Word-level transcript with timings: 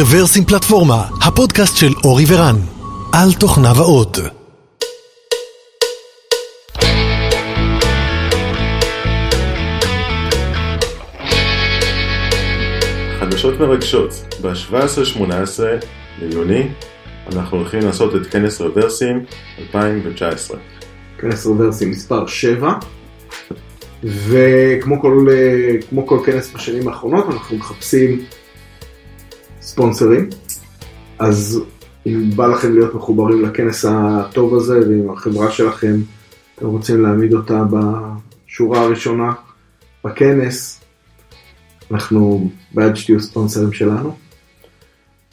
רוורסים 0.00 0.44
פלטפורמה, 0.44 1.08
הפודקאסט 1.22 1.76
של 1.76 1.92
אורי 2.04 2.24
ורן, 2.28 2.56
על 3.12 3.32
תוכניו 3.40 3.74
האות. 3.76 4.18
חדשות 13.20 13.60
מרגשות, 13.60 14.10
ב-17-18 14.42 15.22
ליוני 16.18 16.68
אנחנו 17.32 17.58
הולכים 17.58 17.80
לעשות 17.80 18.14
את 18.16 18.26
כנס 18.26 18.60
רוורסים 18.60 19.24
2019. 19.58 20.58
כנס 21.18 21.46
רוורסים 21.46 21.90
מספר 21.90 22.26
7 22.26 22.72
וכמו 24.04 25.00
כל, 25.00 25.26
אה, 25.30 25.82
כמו 25.88 26.06
כל 26.06 26.18
כנס 26.26 26.54
בשנים 26.54 26.88
האחרונות 26.88 27.26
אנחנו 27.28 27.56
מחפשים 27.56 28.24
ספונסרים 29.78 30.28
אז 31.18 31.60
אם 32.06 32.30
בא 32.36 32.46
לכם 32.46 32.74
להיות 32.74 32.94
מחוברים 32.94 33.42
לכנס 33.42 33.84
הטוב 33.88 34.54
הזה 34.54 34.78
ואם 34.88 35.10
החברה 35.10 35.50
שלכם 35.50 35.94
אתם 36.54 36.66
רוצים 36.66 37.02
להעמיד 37.02 37.34
אותה 37.34 37.62
בשורה 37.64 38.80
הראשונה 38.80 39.32
בכנס 40.04 40.84
אנחנו 41.90 42.50
בעד 42.74 42.96
שתהיו 42.96 43.20
ספונסרים 43.20 43.72
שלנו. 43.72 44.16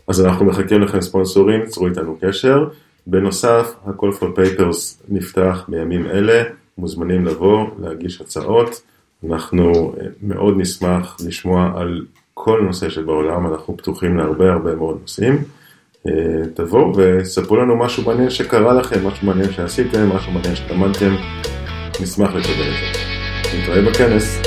אז 0.08 0.26
אנחנו 0.26 0.46
מחכים 0.46 0.82
לכם 0.82 1.02
ספונסורים, 1.02 1.66
צרו 1.66 1.88
איתנו 1.88 2.18
קשר. 2.22 2.68
בנוסף, 3.08 3.76
ה-call 3.86 4.20
for 4.20 4.38
papers 4.38 5.04
נפתח 5.10 5.66
בימים 5.68 6.06
אלה, 6.06 6.44
מוזמנים 6.78 7.26
לבוא, 7.26 7.68
להגיש 7.80 8.22
הצעות. 8.22 8.82
אנחנו 9.30 9.96
אה, 10.00 10.06
מאוד 10.22 10.54
נשמח 10.58 11.18
לשמוע 11.26 11.72
על 11.76 12.06
כל 12.38 12.62
נושא 12.66 12.90
שבעולם, 12.90 13.48
אנחנו 13.48 13.78
פתוחים 13.78 14.18
להרבה 14.18 14.52
הרבה 14.52 14.76
מאוד 14.76 14.98
נושאים. 15.02 15.44
אה, 16.08 16.12
תבואו 16.54 16.94
וספרו 16.98 17.56
לנו 17.56 17.78
משהו 17.78 18.04
מעניין 18.04 18.30
שקרה 18.30 18.74
לכם, 18.74 19.08
משהו 19.08 19.28
מעניין 19.28 19.52
שעשיתם, 19.52 20.10
משהו 20.10 20.32
מעניין 20.32 20.56
שלמדתם, 20.56 21.16
נשמח 22.02 22.30
לקבל 22.30 22.40
את 22.40 22.94
זה. 22.94 23.58
נתראה 23.58 23.82
בכנס. 23.82 24.42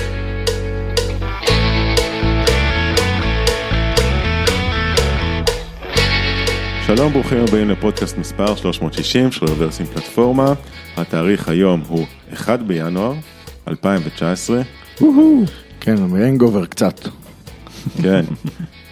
שלום, 6.87 7.13
ברוכים 7.13 7.39
הבאים 7.49 7.71
לפודקאסט 7.71 8.19
מספר 8.19 8.57
360 8.57 9.33
של 9.33 9.47
רוורסים 9.47 9.87
פלטפורמה. 9.87 10.53
התאריך 10.97 11.49
היום 11.49 11.83
הוא 11.89 12.07
1 12.33 12.61
בינואר 12.61 13.15
2019. 13.69 14.61
כן, 15.81 15.97
הנגובר 15.97 16.67
קצת. 16.67 17.18
כן, 18.03 18.25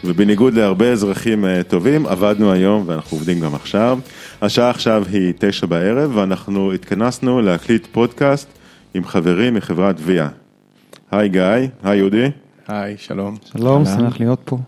ובניגוד 0.05 0.55
להרבה 0.55 0.92
אזרחים 0.92 1.44
אה, 1.44 1.62
טובים, 1.62 2.06
עבדנו 2.06 2.52
היום 2.52 2.83
ואנחנו 2.86 3.16
עובדים 3.16 3.41
גם 3.41 3.55
עכשיו. 3.55 3.98
השעה 4.42 4.70
עכשיו 4.70 5.05
היא 5.12 5.33
תשע 5.38 5.66
בערב 5.66 6.16
ואנחנו 6.16 6.72
התכנסנו 6.72 7.42
להקליט 7.42 7.86
פודקאסט 7.92 8.48
עם 8.94 9.05
חברים 9.05 9.55
מחברת 9.55 9.97
ויה. 10.05 10.28
היי 11.11 11.28
גיא, 11.28 11.42
היי 11.83 11.98
יהודי. 11.98 12.30
היי, 12.69 12.94
שלום. 12.98 13.36
שלום, 13.44 13.84
שמח 13.84 14.20
להיות 14.20 14.41
פה. 14.44 14.58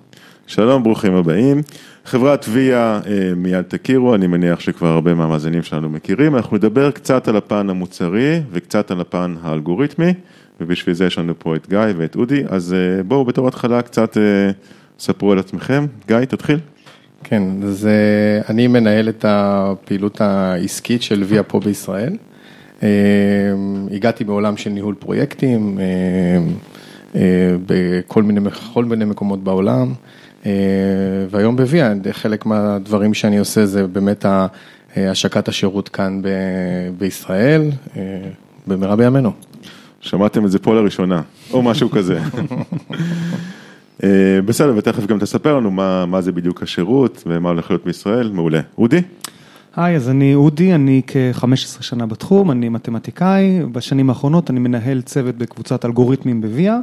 שלום, 0.46 0.82
ברוכים 0.82 1.14
הבאים. 1.14 1.62
חברת 2.04 2.46
ויה, 2.48 3.00
אה, 3.06 3.34
מיד 3.36 3.62
תכירו, 3.62 4.14
אני 4.14 4.26
מניח 4.26 4.60
שכבר 4.60 4.88
הרבה 4.88 5.14
מהמאזינים 5.14 5.62
שלנו 5.62 5.88
מכירים. 5.88 6.36
אנחנו 6.36 6.56
נדבר 6.56 6.90
קצת 6.90 7.28
על 7.28 7.36
הפן 7.36 7.70
המוצרי 7.70 8.40
וקצת 8.50 8.90
על 8.90 9.00
הפן 9.00 9.34
האלגוריתמי, 9.42 10.14
ובשביל 10.60 10.94
זה 10.94 11.06
יש 11.06 11.18
לנו 11.18 11.34
פה 11.38 11.56
את 11.56 11.68
גיא 11.68 11.78
ואת 11.96 12.16
אודי, 12.16 12.42
אז 12.48 12.74
אה, 12.74 13.02
בואו 13.02 13.24
בתור 13.24 13.48
התחלה 13.48 13.82
קצת 13.82 14.16
אה, 14.16 14.22
ספרו 14.98 15.32
על 15.32 15.38
עצמכם. 15.38 15.86
גיא, 16.06 16.24
תתחיל. 16.24 16.58
כן, 17.24 17.42
אז 17.62 17.88
אני 18.48 18.66
מנהל 18.66 19.08
את 19.08 19.24
הפעילות 19.28 20.20
העסקית 20.20 21.02
של 21.02 21.24
ויה 21.26 21.42
פה 21.42 21.60
בישראל. 21.60 22.16
הגעתי 23.90 24.24
מעולם 24.24 24.56
של 24.56 24.70
ניהול 24.70 24.94
פרויקטים 24.94 25.78
בכל 27.66 28.22
מיני, 28.22 28.40
בכל 28.40 28.84
מיני 28.84 29.04
מקומות 29.04 29.44
בעולם. 29.44 29.92
אה, 30.46 30.52
והיום 31.30 31.56
בוויה, 31.56 31.92
חלק 32.12 32.46
מהדברים 32.46 33.14
שאני 33.14 33.38
עושה 33.38 33.66
זה 33.66 33.86
באמת 33.86 34.24
השקת 34.96 35.48
השירות 35.48 35.88
כאן 35.88 36.22
בישראל, 36.98 37.70
אה, 37.96 38.02
במהרה 38.66 38.96
בימינו. 38.96 39.32
שמעתם 40.00 40.44
את 40.44 40.50
זה 40.50 40.58
פה 40.58 40.74
לראשונה, 40.74 41.22
או 41.52 41.62
משהו 41.62 41.90
כזה. 41.90 42.20
אה, 44.04 44.38
בסדר, 44.44 44.74
ותכף 44.76 45.06
גם 45.06 45.18
תספר 45.18 45.56
לנו 45.56 45.70
מה, 45.70 46.06
מה 46.06 46.20
זה 46.20 46.32
בדיוק 46.32 46.62
השירות 46.62 47.22
ומה 47.26 47.48
הולך 47.48 47.70
להיות 47.70 47.84
בישראל, 47.84 48.30
מעולה. 48.30 48.60
אודי? 48.78 49.02
היי, 49.76 49.96
אז 49.96 50.08
אני 50.08 50.34
אודי, 50.34 50.74
אני 50.74 51.02
כ-15 51.06 51.82
שנה 51.82 52.06
בתחום, 52.06 52.50
אני 52.50 52.68
מתמטיקאי, 52.68 53.60
בשנים 53.72 54.08
האחרונות 54.08 54.50
אני 54.50 54.60
מנהל 54.60 55.00
צוות 55.00 55.34
בקבוצת 55.34 55.84
אלגוריתמים 55.84 56.40
בוויה. 56.40 56.78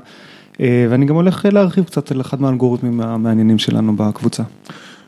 אה, 0.61 0.87
ואני 0.89 1.05
גם 1.05 1.15
הולך 1.15 1.45
להרחיב 1.51 1.83
קצת 1.83 2.11
על 2.11 2.21
אחד 2.21 2.41
מהאלגוריתמים 2.41 3.01
המעניינים 3.01 3.57
שלנו 3.57 3.95
בקבוצה. 3.95 4.43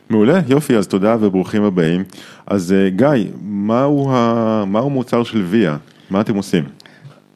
מעולה, 0.09 0.39
יופי, 0.47 0.75
אז 0.77 0.87
תודה 0.87 1.15
וברוכים 1.19 1.63
הבאים. 1.63 2.03
אז 2.47 2.73
אה, 2.73 2.89
גיא, 2.89 3.31
מהו, 3.41 4.11
ה... 4.11 4.63
מהו 4.67 4.89
מוצר 4.89 5.23
של 5.23 5.43
ויה? 5.49 5.77
מה 6.09 6.21
אתם 6.21 6.35
עושים? 6.35 6.63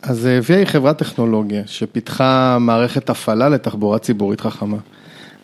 אז 0.01 0.27
אה, 0.27 0.39
ויה 0.43 0.59
היא 0.59 0.65
חברת 0.65 0.97
טכנולוגיה 0.97 1.63
שפיתחה 1.65 2.57
מערכת 2.59 3.09
הפעלה 3.09 3.49
לתחבורה 3.49 3.99
ציבורית 3.99 4.41
חכמה. 4.41 4.77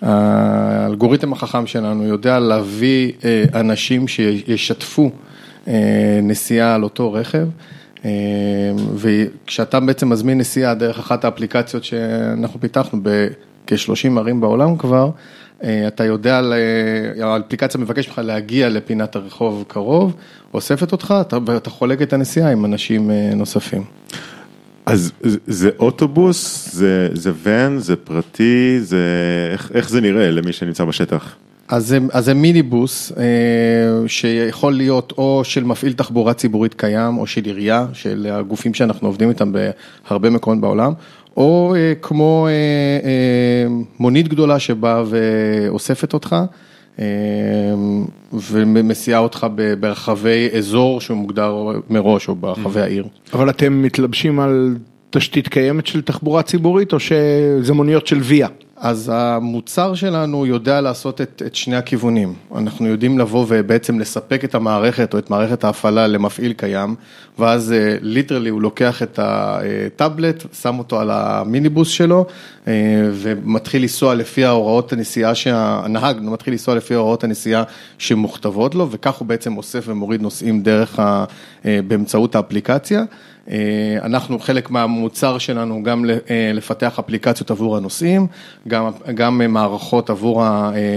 האלגוריתם 0.02 1.34
החכם 1.34 1.68
שלנו 1.68 2.06
יודע 2.06 2.40
להביא 2.40 3.12
אנשים 3.54 4.08
שישתפו 4.08 5.12
נסיעה 6.24 6.76
על 6.76 6.84
אותו 6.84 7.14
רכב. 7.14 7.48
אמ, 8.06 8.10
וכשאתה 8.96 9.80
בעצם 9.80 10.10
מזמין 10.10 10.38
נסיעה 10.38 10.74
דרך 10.74 11.00
אחת 11.00 11.26
האפליקציות 11.26 11.84
שאנחנו 11.84 12.60
פיתחנו 12.60 13.00
בכ-30 13.04 14.20
ערים 14.20 14.42
בעולם 14.42 14.78
כבר, 14.78 15.10
אה, 15.64 15.88
אתה 15.88 16.04
יודע, 16.04 16.42
האפליקציה 17.22 17.82
מבקשת 17.82 18.10
ממך 18.10 18.22
להגיע 18.24 18.70
לפינת 18.70 19.16
הרחוב 19.16 19.66
קרוב, 19.68 20.16
אוספת 20.54 20.92
אותך, 20.92 21.14
אתה 21.58 21.70
חולק 21.70 22.02
את 22.02 22.14
הנסיעה 22.14 22.52
עם 22.52 22.66
אנשים 22.66 23.12
אה, 23.12 23.32
נוספים. 23.36 23.84
אז 24.88 25.12
זה 25.48 25.70
אוטובוס, 25.80 26.70
זה, 26.74 27.32
ון, 27.44 27.80
זה 27.80 27.96
פרטי, 27.96 28.80
זה, 28.82 29.06
איך, 29.74 29.90
זה 29.90 30.02
נראה 30.02 30.32
למי 30.32 30.54
שנמצא 30.54 30.86
בשטח? 30.86 31.36
אז 31.68 31.88
זה, 31.88 32.00
אז 32.14 32.26
זה 32.26 32.34
מיניבוס 32.34 33.12
אה, 33.18 33.24
שיכול 34.08 34.74
להיות 34.74 35.14
או 35.18 35.42
של 35.44 35.64
מפעיל 35.64 35.94
תחבורה 35.94 36.34
ציבורית 36.34 36.74
קיים 36.74 37.18
או 37.18 37.28
של 37.28 37.46
עירייה, 37.46 37.86
של 37.94 38.28
הגופים 38.32 38.74
שאנחנו 38.74 39.08
עובדים 39.08 39.30
איתם 39.30 39.52
בהרבה 39.52 40.30
מקומות 40.30 40.62
בעולם, 40.62 40.94
או 41.38 41.76
אה, 41.78 41.94
כמו 42.02 42.48
אה, 42.48 43.68
מונית 44.00 44.28
גדולה 44.28 44.60
שבאה 44.60 45.04
ואוספת 45.10 46.14
אותך. 46.14 46.36
ומסיעה 48.34 49.20
אותך 49.20 49.48
ברחבי 49.80 50.50
אזור 50.58 51.02
שהוא 51.02 51.18
מוגדר 51.18 51.56
מראש 51.90 52.30
או 52.30 52.36
ברחבי 52.36 52.82
העיר. 52.82 53.08
אבל 53.34 53.50
אתם 53.50 53.82
מתלבשים 53.82 54.40
על 54.40 54.78
תשתית 55.10 55.48
קיימת 55.48 55.88
של 55.88 56.02
תחבורה 56.02 56.44
ציבורית 56.44 56.94
או 56.94 57.00
שזה 57.00 57.74
מוניות 57.74 58.08
של 58.08 58.20
ויה? 58.22 58.48
אז 58.80 59.12
המוצר 59.14 59.94
שלנו 59.94 60.46
יודע 60.46 60.82
לעשות 60.82 61.22
את, 61.22 61.42
את 61.46 61.56
שני 61.56 61.76
הכיוונים, 61.76 62.34
אנחנו 62.56 62.88
יודעים 62.88 63.20
לבוא 63.20 63.46
ובעצם 63.48 64.00
לספק 64.00 64.44
את 64.44 64.56
המערכת 64.56 65.14
או 65.14 65.20
את 65.20 65.30
מערכת 65.30 65.64
ההפעלה 65.64 66.08
למפעיל 66.08 66.54
קיים, 66.54 66.96
ואז 67.40 67.74
ליטרלי 68.02 68.50
הוא 68.50 68.62
לוקח 68.62 69.04
את 69.04 69.20
הטאבלט, 69.22 70.44
שם 70.62 70.80
אותו 70.80 71.00
על 71.00 71.12
המיניבוס 71.12 71.90
שלו, 71.90 72.26
אה, 72.68 72.74
ומתחיל 73.14 73.82
לנסוע 73.82 74.16
לפי 74.16 74.46
ההוראות 74.46 74.94
הנסיעה, 74.94 75.36
שהנהג 75.36 76.18
מתחיל 76.22 76.54
לנסוע 76.54 76.76
לפי 76.76 76.94
ההוראות 76.94 77.24
הנסיעה 77.24 77.64
שמוכתבות 77.98 78.76
לו, 78.76 78.92
וכך 78.92 79.16
הוא 79.16 79.28
בעצם 79.28 79.58
אוסף 79.58 79.84
ומוריד 79.88 80.22
נוסעים 80.22 80.62
דרך, 80.62 81.00
ה, 81.00 81.26
אה, 81.66 81.80
באמצעות 81.88 82.36
האפליקציה. 82.36 83.04
אה, 83.52 83.98
אנחנו 84.04 84.40
חלק 84.40 84.72
מהמוצר 84.72 85.38
שלנו 85.38 85.84
גם 85.84 86.06
אה, 86.30 86.52
לפתח 86.54 87.00
אפליקציות 87.00 87.52
עבור 87.52 87.78
הנוסעים, 87.78 88.28
גם, 88.68 88.90
גם 89.16 89.54
מערכות 89.54 90.10
עבור 90.10 90.44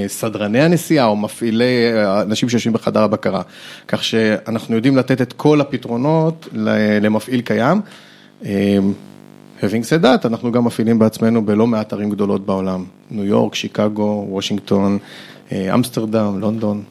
סדרני 0.07 0.61
הנסיעה 0.61 1.07
או 1.07 1.17
מפעילי, 1.17 1.93
אנשים 2.23 2.49
שיושבים 2.49 2.73
בחדר 2.73 3.03
הבקרה, 3.03 3.43
כך 3.89 4.05
שאנחנו 4.05 4.75
יודעים 4.75 4.97
לתת 4.97 5.23
את 5.23 5.33
כל 5.33 5.61
הפתרונות 5.61 6.49
למפעיל 7.01 7.41
קיים. 7.41 7.81
אה, 8.45 8.79
having 9.61 9.63
said 9.63 10.05
that, 10.05 10.27
אנחנו 10.27 10.53
גם 10.53 10.65
מפעילים 10.65 10.99
בעצמנו 10.99 11.47
בלא 11.47 11.67
מעט 11.67 11.93
ערים 11.93 12.11
גדולות 12.11 12.47
בעולם, 12.47 12.85
ניו 13.11 13.25
יורק, 13.25 13.55
שיקגו, 13.55 14.27
וושינגטון, 14.29 14.99
אמסטרדם, 15.53 16.41
לונדון. 16.41 16.83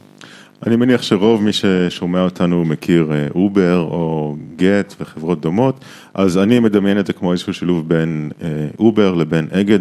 אני 0.68 0.76
מניח 0.76 1.02
שרוב 1.02 1.44
מי 1.44 1.54
ששומע 1.54 2.22
אותנו 2.22 2.66
מכיר 2.66 3.12
אובר 3.36 3.78
או 3.78 4.36
גט 4.56 4.96
וחברות 5.00 5.42
דומות, 5.42 5.86
אז 6.14 6.38
אני 6.38 6.60
מדמיין 6.60 7.00
את 7.00 7.08
זה 7.08 7.14
כמו 7.14 7.32
איזשהו 7.32 7.54
שילוב 7.54 7.90
בין 7.90 8.32
אובר 8.80 9.14
לבין 9.16 9.48
אגד, 9.52 9.80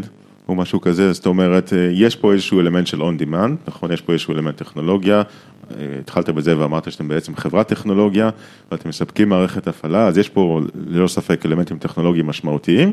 או 0.48 0.54
משהו 0.54 0.80
כזה, 0.80 1.12
זאת 1.12 1.26
אומרת, 1.26 1.72
אה, 1.72 1.90
יש 1.92 2.16
פה 2.16 2.32
איזשהו 2.32 2.60
אלמנט 2.60 2.86
של 2.86 3.02
on 3.02 3.22
demand, 3.22 3.68
נכון? 3.68 3.92
יש 3.92 4.00
פה 4.00 4.12
איזשהו 4.12 4.34
אלמנט 4.34 4.56
טכנולוגיה, 4.56 5.22
אה, 5.70 5.76
התחלת 6.00 6.28
בזה 6.28 6.58
ואמרת 6.58 6.92
שאתם 6.92 7.08
בעצם 7.08 7.36
חברת 7.36 7.68
טכנולוגיה, 7.68 8.30
ואתם 8.72 8.88
מספקים 8.88 9.28
מערכת 9.28 9.68
הפעלה, 9.68 10.06
אז 10.06 10.18
יש 10.18 10.28
פה 10.28 10.60
ללא 10.86 11.08
ספק 11.08 11.46
אלמנטים 11.46 11.78
טכנולוגיים 11.78 12.26
משמעותיים, 12.26 12.92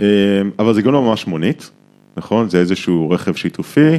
אה, 0.00 0.06
אבל 0.58 0.74
זה 0.74 0.82
גם 0.82 0.92
לא 0.92 1.02
ממש 1.02 1.26
מונית, 1.26 1.70
נכון? 2.16 2.48
זה 2.48 2.58
איזשהו 2.58 3.10
רכב 3.10 3.34
שיתופי, 3.34 3.98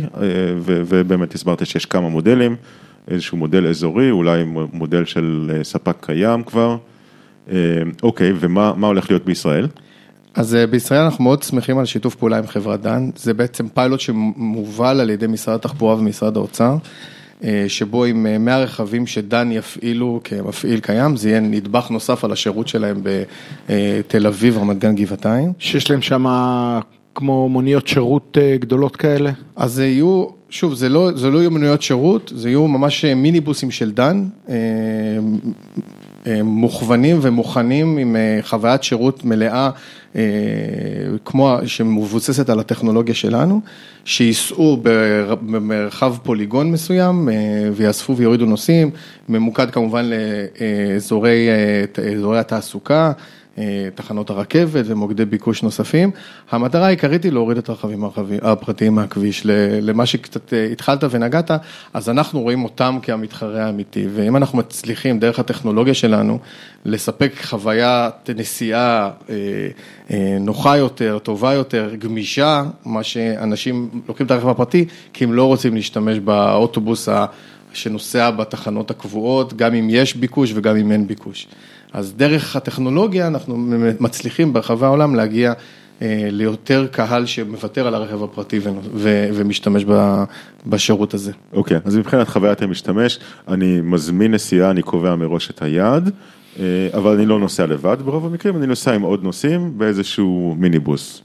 ובאמת 0.65 1.35
הסברת 1.35 1.65
שיש 1.65 1.85
כמה 1.85 2.09
מודלים, 2.09 2.55
איזשהו 3.07 3.37
מודל 3.37 3.67
אזורי, 3.67 4.11
אולי 4.11 4.43
מודל 4.73 5.05
של 5.05 5.59
ספק 5.63 5.95
קיים 6.01 6.43
כבר. 6.43 6.77
אוקיי, 8.03 8.33
ומה 8.39 8.87
הולך 8.87 9.09
להיות 9.09 9.25
בישראל? 9.25 9.67
אז 10.35 10.55
אה, 10.55 10.67
בישראל 10.67 11.01
אנחנו 11.01 11.23
מאוד 11.23 11.43
שמחים 11.43 11.77
על 11.77 11.85
שיתוף 11.85 12.15
פעולה 12.15 12.37
עם 12.37 12.47
חברת 12.47 12.81
דן, 12.81 13.09
זה 13.15 13.33
בעצם 13.33 13.67
פיילוט 13.67 13.99
שמובל 13.99 14.99
על 14.99 15.09
ידי 15.09 15.27
משרד 15.27 15.55
התחבורה 15.55 15.95
ומשרד 15.95 16.37
האוצר, 16.37 16.77
אה, 17.43 17.65
שבו 17.67 18.05
עם 18.05 18.45
100 18.45 18.53
אה, 18.53 18.63
רכבים 18.63 19.07
שדן 19.07 19.51
יפעילו 19.51 20.21
כמפעיל 20.23 20.79
קיים, 20.79 21.15
זה 21.15 21.29
יהיה 21.29 21.39
נדבך 21.39 21.87
נוסף 21.89 22.23
על 22.23 22.31
השירות 22.31 22.67
שלהם 22.67 23.01
בתל 23.67 24.27
אביב, 24.27 24.57
רמת 24.57 24.79
גן, 24.79 24.95
גבעתיים. 24.95 25.53
שיש 25.59 25.91
להם 25.91 26.01
שם 26.01 26.25
כמו 27.15 27.49
מוניות 27.49 27.87
שירות 27.87 28.37
גדולות 28.59 28.95
כאלה? 28.95 29.31
אז 29.55 29.71
זה 29.73 29.87
יהיו, 29.87 30.25
שוב, 30.49 30.73
זה 30.73 30.89
לא, 30.89 31.11
זה 31.15 31.29
לא 31.29 31.37
יהיו 31.37 31.51
מוניות 31.51 31.81
שירות, 31.81 32.31
זה 32.35 32.49
יהיו 32.49 32.67
ממש 32.67 33.05
מיניבוסים 33.05 33.71
של 33.71 33.91
דן. 33.91 34.27
מוכוונים 36.43 37.17
ומוכנים 37.21 37.97
עם 37.97 38.15
חוויית 38.41 38.83
שירות 38.83 39.25
מלאה 39.25 39.69
אה, 40.15 40.21
כמו 41.25 41.57
שמבוססת 41.65 42.49
על 42.49 42.59
הטכנולוגיה 42.59 43.15
שלנו, 43.15 43.61
שייסעו 44.05 44.77
במרחב 45.41 46.15
פוליגון 46.23 46.71
מסוים 46.71 47.29
אה, 47.29 47.33
ויאספו 47.73 48.17
ויורידו 48.17 48.45
נוסעים, 48.45 48.91
ממוקד 49.29 49.71
כמובן 49.71 50.05
לאזורי 50.05 51.47
אה, 51.49 52.39
התעסוקה. 52.39 53.11
תחנות 53.95 54.29
הרכבת 54.29 54.85
ומוקדי 54.87 55.25
ביקוש 55.25 55.63
נוספים. 55.63 56.11
המטרה 56.51 56.85
העיקרית 56.87 57.23
היא 57.23 57.31
להוריד 57.31 57.57
את 57.57 57.69
הרכבים 57.69 58.03
הפרטיים 58.41 58.95
מהכביש, 58.95 59.41
למה 59.81 60.05
שקצת 60.05 60.53
התחלת 60.71 61.03
ונגעת, 61.09 61.51
אז 61.93 62.09
אנחנו 62.09 62.41
רואים 62.41 62.63
אותם 62.63 62.97
כמתחרה 63.01 63.65
האמיתי, 63.65 64.07
ואם 64.15 64.35
אנחנו 64.35 64.57
מצליחים 64.57 65.19
דרך 65.19 65.39
הטכנולוגיה 65.39 65.93
שלנו 65.93 66.39
לספק 66.85 67.31
חוויית 67.43 68.29
נסיעה 68.35 69.09
נוחה 70.39 70.77
יותר, 70.77 71.19
טובה 71.23 71.53
יותר, 71.53 71.95
גמישה, 71.99 72.63
מה 72.85 73.03
שאנשים 73.03 73.89
לוקחים 74.07 74.25
את 74.25 74.31
הרכב 74.31 74.49
הפרטי, 74.49 74.85
כי 75.13 75.23
הם 75.23 75.33
לא 75.33 75.43
רוצים 75.45 75.75
להשתמש 75.75 76.19
באוטובוס 76.19 77.09
שנוסע 77.73 78.31
בתחנות 78.31 78.91
הקבועות, 78.91 79.53
גם 79.53 79.73
אם 79.73 79.87
יש 79.89 80.15
ביקוש 80.15 80.51
וגם 80.55 80.75
אם 80.75 80.91
אין 80.91 81.07
ביקוש. 81.07 81.47
אז 81.95 82.13
דרך 82.17 82.55
הטכנולוגיה 82.55 83.27
אנחנו 83.27 83.57
מצליחים 83.99 84.53
ברחבי 84.53 84.85
העולם 84.85 85.15
להגיע 85.15 85.53
אה, 86.01 86.27
ליותר 86.31 86.87
קהל 86.91 87.25
שמוותר 87.25 87.87
על 87.87 87.95
הרכב 87.95 88.23
הפרטי 88.23 88.59
ומשתמש 89.33 89.85
בשירות 90.67 91.13
הזה. 91.13 91.31
אוקיי, 91.53 91.77
okay, 91.77 91.79
אז 91.85 91.97
מבחינת 91.97 92.27
חוויית 92.27 92.61
המשתמש, 92.61 93.19
אני 93.47 93.81
מזמין 93.83 94.33
נסיעה, 94.33 94.71
אני 94.71 94.81
קובע 94.81 95.15
מראש 95.15 95.49
את 95.49 95.61
היעד, 95.61 96.11
אה, 96.59 96.63
אבל 96.93 97.13
אני 97.15 97.25
לא 97.25 97.39
נוסע 97.39 97.65
לבד 97.65 97.97
ברוב 98.05 98.25
המקרים, 98.25 98.57
אני 98.57 98.67
נוסע 98.67 98.93
עם 98.93 99.01
עוד 99.01 99.23
נוסעים 99.23 99.77
באיזשהו 99.77 100.55
מיניבוס. 100.59 101.21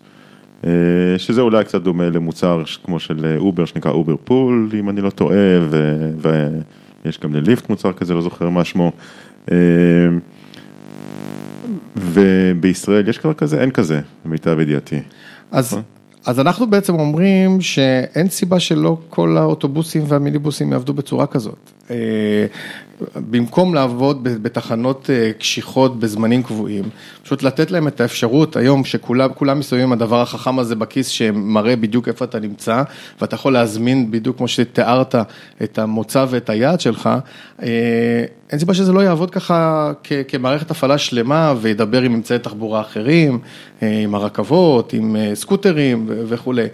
אה, 0.64 0.70
שזה 1.18 1.40
אולי 1.40 1.64
קצת 1.64 1.82
דומה 1.82 2.10
למוצר 2.10 2.62
כמו 2.84 3.00
של 3.00 3.36
אובר 3.38 3.64
שנקרא 3.64 3.90
אובר 3.90 4.14
פול, 4.24 4.70
אם 4.78 4.90
אני 4.90 5.00
לא 5.00 5.10
טועה, 5.10 5.58
ויש 7.04 7.20
גם 7.20 7.34
לליפט 7.34 7.68
מוצר 7.70 7.92
כזה, 7.92 8.14
לא 8.14 8.22
זוכר 8.22 8.48
מה 8.48 8.64
שמו. 8.64 8.92
ובישראל 11.96 13.08
יש 13.08 13.18
כבר 13.18 13.34
כזה? 13.34 13.60
אין 13.60 13.70
כזה, 13.70 14.00
למיטב 14.26 14.60
ידיעתי. 14.60 15.00
אז, 15.50 15.66
נכון? 15.72 15.82
אז 16.26 16.40
אנחנו 16.40 16.70
בעצם 16.70 16.94
אומרים 16.94 17.60
שאין 17.60 18.28
סיבה 18.28 18.60
שלא 18.60 18.98
כל 19.08 19.36
האוטובוסים 19.38 20.04
והמיניבוסים 20.08 20.72
יעבדו 20.72 20.94
בצורה 20.94 21.26
כזאת. 21.26 21.70
במקום 23.30 23.74
לעבוד 23.74 24.24
בתחנות 24.42 25.10
אה, 25.10 25.32
קשיחות 25.32 26.00
בזמנים 26.00 26.42
קבועים, 26.42 26.84
פשוט 27.22 27.42
לתת 27.42 27.70
להם 27.70 27.88
את 27.88 28.00
האפשרות 28.00 28.56
היום 28.56 28.84
שכולם 28.84 29.58
מסתובבים 29.58 29.86
עם 29.86 29.92
הדבר 29.92 30.20
החכם 30.20 30.58
הזה 30.58 30.74
בכיס 30.74 31.08
שמראה 31.08 31.76
בדיוק 31.76 32.08
איפה 32.08 32.24
אתה 32.24 32.40
נמצא 32.40 32.82
ואתה 33.20 33.34
יכול 33.34 33.52
להזמין 33.52 34.10
בדיוק 34.10 34.36
כמו 34.36 34.48
שתיארת 34.48 35.14
את 35.62 35.78
המוצא 35.78 36.26
ואת 36.30 36.50
היעד 36.50 36.80
שלך, 36.80 37.08
אה, 37.62 37.68
אין 38.50 38.58
סיבה 38.58 38.74
שזה 38.74 38.92
לא 38.92 39.00
יעבוד 39.00 39.30
ככה 39.30 39.92
כמערכת 40.28 40.70
הפעלה 40.70 40.98
שלמה 40.98 41.54
וידבר 41.60 42.02
עם 42.02 42.14
אמצעי 42.14 42.38
תחבורה 42.38 42.80
אחרים, 42.80 43.38
אה, 43.82 44.00
עם 44.02 44.14
הרכבות, 44.14 44.92
עם 44.92 45.16
סקוטרים 45.34 46.06
וכולי. 46.08 46.66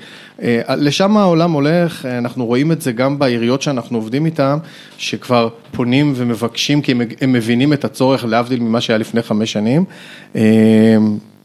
לשם 0.77 1.17
העולם 1.17 1.53
הולך, 1.53 2.07
אנחנו 2.07 2.47
רואים 2.47 2.73
את 2.73 2.83
זה 2.83 2.93
גם 2.93 3.19
בעיריות 3.19 3.63
שאנחנו 3.63 3.99
עובדים 3.99 4.27
איתן, 4.27 4.59
שכבר 4.99 5.49
פונים 5.73 6.13
ומבקשים, 6.17 6.83
כי 6.83 6.93
הם, 7.21 7.33
מבינים 7.33 7.73
את 7.73 7.85
הצורך, 7.85 8.25
להבדיל 8.25 8.61
ממה 8.61 8.81
שהיה 8.81 8.99
לפני 8.99 9.23
חמש 9.23 9.53
שנים. 9.53 9.85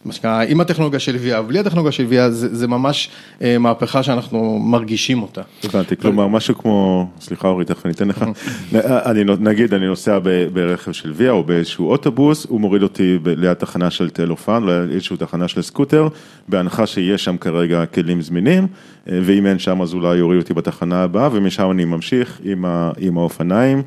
אה, 0.02 0.08
מה 0.08 0.14
שנקרא, 0.14 0.44
עם 0.48 0.62
הטכנולוגיה 0.62 1.00
של 1.00 1.16
ויה, 1.16 1.42
בלי 1.42 1.60
הטכנולוגיה 1.60 1.92
של 1.92 2.06
ויה, 2.06 2.32
זה, 2.32 2.56
זה 2.56 2.68
ממש 2.68 3.10
אה, 3.42 3.58
מהפכה 3.58 4.04
שאנחנו 4.04 4.60
מרגישים 4.60 5.22
אותה. 5.22 5.42
הבנתי, 5.64 5.98
כלומר 5.98 6.28
משהו 6.28 6.58
כמו, 6.58 7.10
סליחה 7.22 7.48
אורי, 7.48 7.66
תכף 7.66 7.86
אני 7.86 7.94
אתן 7.94 8.08
לך, 8.08 8.26
אני 9.10 9.24
נגיד 9.40 9.74
אני 9.74 9.88
נוסע 9.88 10.20
ברכב 10.54 10.92
של 10.92 11.12
ויה 11.16 11.32
או 11.32 11.44
באיזשהו 11.44 11.90
אוטובוס, 11.90 12.46
הוא 12.50 12.62
מוריד 12.62 12.84
אותי 12.84 13.20
ליד 13.26 13.54
תחנה 13.54 13.92
של 13.92 14.10
תלופן, 14.10 14.64
ליד 14.64 14.90
איזושהי 14.92 15.18
תחנה 15.18 15.48
של 15.48 15.62
סקוטר, 15.62 16.08
בהנחה 16.48 16.88
שיש 16.88 17.24
שם 17.24 17.38
כרגע 17.38 17.86
כלים 17.86 18.22
זמינים, 18.22 18.68
אה, 19.10 19.20
ואם 19.24 19.46
אין 19.46 19.60
שם 19.60 19.82
אז 19.82 19.94
אולי 19.94 20.18
יוריד 20.18 20.42
אותי 20.42 20.54
בתחנה 20.54 21.04
הבאה, 21.04 21.30
ומשם 21.32 21.72
אני 21.72 21.86
ממשיך 21.86 22.40
עם, 22.44 22.66
ה, 22.66 22.92
עם 23.00 23.18
האופניים. 23.18 23.82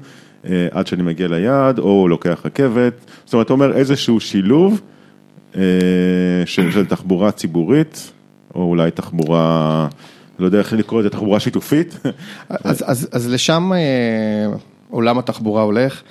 אה, 0.49 0.67
עד 0.71 0.87
שאני 0.87 1.03
מגיע 1.03 1.29
ליעד, 1.29 1.79
או 1.79 2.09
לוקח 2.09 2.41
רכבת, 2.45 2.93
זאת 3.25 3.35
אומרת, 3.35 3.47
אתה 3.47 3.53
אומר 3.53 3.73
איזשהו 3.77 4.21
שילוב 4.21 4.73
אה, 4.73 4.94
של, 6.47 6.71
של 6.73 6.87
תחבורה 6.87 7.31
ציבורית, 7.31 8.13
או 8.55 8.63
אולי 8.63 8.91
תחבורה, 8.91 9.89
לא 10.39 10.47
יודע 10.47 10.59
איך 10.59 10.73
לקרוא 10.73 11.01
לזה, 11.01 11.11
תחבורה 11.11 11.41
שיתופית. 11.41 11.99
אז, 12.49 12.85
אז, 12.87 13.09
אז 13.13 13.29
לשם 13.29 13.73
אה, 13.73 14.57
עולם 14.91 15.19
התחבורה 15.19 15.63
הולך. 15.63 16.03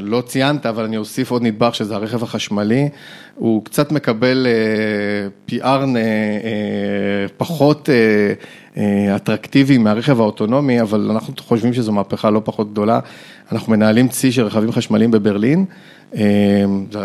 לא 0.00 0.22
ציינת, 0.26 0.66
אבל 0.66 0.84
אני 0.84 0.96
אוסיף 0.96 1.30
עוד 1.30 1.42
נדבך 1.42 1.74
שזה 1.74 1.94
הרכב 1.94 2.22
החשמלי, 2.22 2.88
הוא 3.34 3.64
קצת 3.64 3.92
מקבל 3.92 4.46
PR 5.50 5.86
פחות 7.36 7.88
אטרקטיבי 9.16 9.78
מהרכב 9.78 10.20
האוטונומי, 10.20 10.80
אבל 10.80 11.10
אנחנו 11.10 11.34
חושבים 11.38 11.72
שזו 11.72 11.92
מהפכה 11.92 12.30
לא 12.30 12.40
פחות 12.44 12.72
גדולה. 12.72 13.00
אנחנו 13.52 13.72
מנהלים 13.72 14.08
צי 14.08 14.32
של 14.32 14.42
רכבים 14.42 14.72
חשמליים 14.72 15.10
בברלין, 15.10 15.64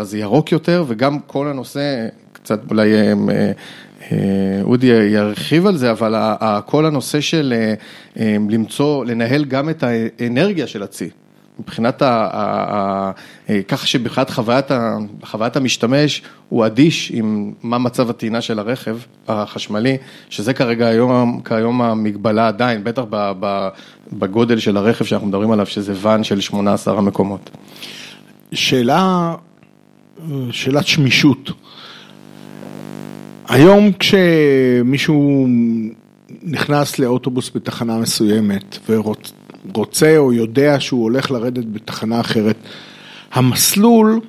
זה 0.02 0.18
ירוק 0.18 0.52
יותר, 0.52 0.84
וגם 0.88 1.20
כל 1.20 1.48
הנושא, 1.48 2.08
קצת 2.34 2.60
אולי 2.70 2.90
אודי 4.64 4.88
ירחיב 4.88 5.68
על 5.68 5.78
זה, 5.78 5.92
אבל 5.92 6.16
כל 6.66 6.86
הנושא 6.86 7.22
של 7.22 7.54
למצוא, 8.50 9.06
לנהל 9.06 9.46
גם 9.46 9.70
את 9.70 9.84
האנרגיה 9.84 10.68
של 10.68 10.84
הצי. 10.84 11.10
מבחינת, 11.60 12.02
ה, 12.02 13.12
כך 13.68 13.88
שבחינת 13.88 14.30
חוויית, 15.24 15.56
המשתמש 15.56 16.22
הוא 16.50 16.66
אדיש 16.66 17.12
עם 17.16 17.54
מה 17.64 17.78
מצב 17.78 18.10
הטעינה 18.10 18.42
של 18.42 18.60
הרכב 18.60 18.98
החשמלי, 19.28 19.98
שזה 20.30 20.54
כרגע 20.54 20.88
היום, 20.88 21.42
כיום 21.46 21.82
המגבלה 21.82 22.48
עדיין, 22.48 22.84
בטח 22.84 23.04
בגודל 24.14 24.60
של 24.60 24.78
הרכב 24.78 25.06
שאנחנו 25.06 25.28
מדברים 25.28 25.52
עליו, 25.52 25.66
שזה 25.66 25.94
ואן 25.96 26.24
של 26.24 26.42
18 26.42 26.98
המקומות. 26.98 27.50
שאלה, 28.54 29.36
שאלת 30.52 30.88
שמישות. 30.88 31.52
היום 33.48 33.92
כשמישהו 34.00 35.48
נכנס 36.44 37.00
לאוטובוס 37.00 37.52
בתחנה 37.56 37.98
מסוימת 37.98 38.78
ורוצה 38.90 39.34
רוצה 39.76 40.18
או 40.18 40.34
יודע 40.34 40.80
שהוא 40.80 41.04
הולך 41.04 41.32
לרדת 41.32 41.66
בתחנה 41.66 42.20
אחרת, 42.20 42.56
המסלול 43.32 44.20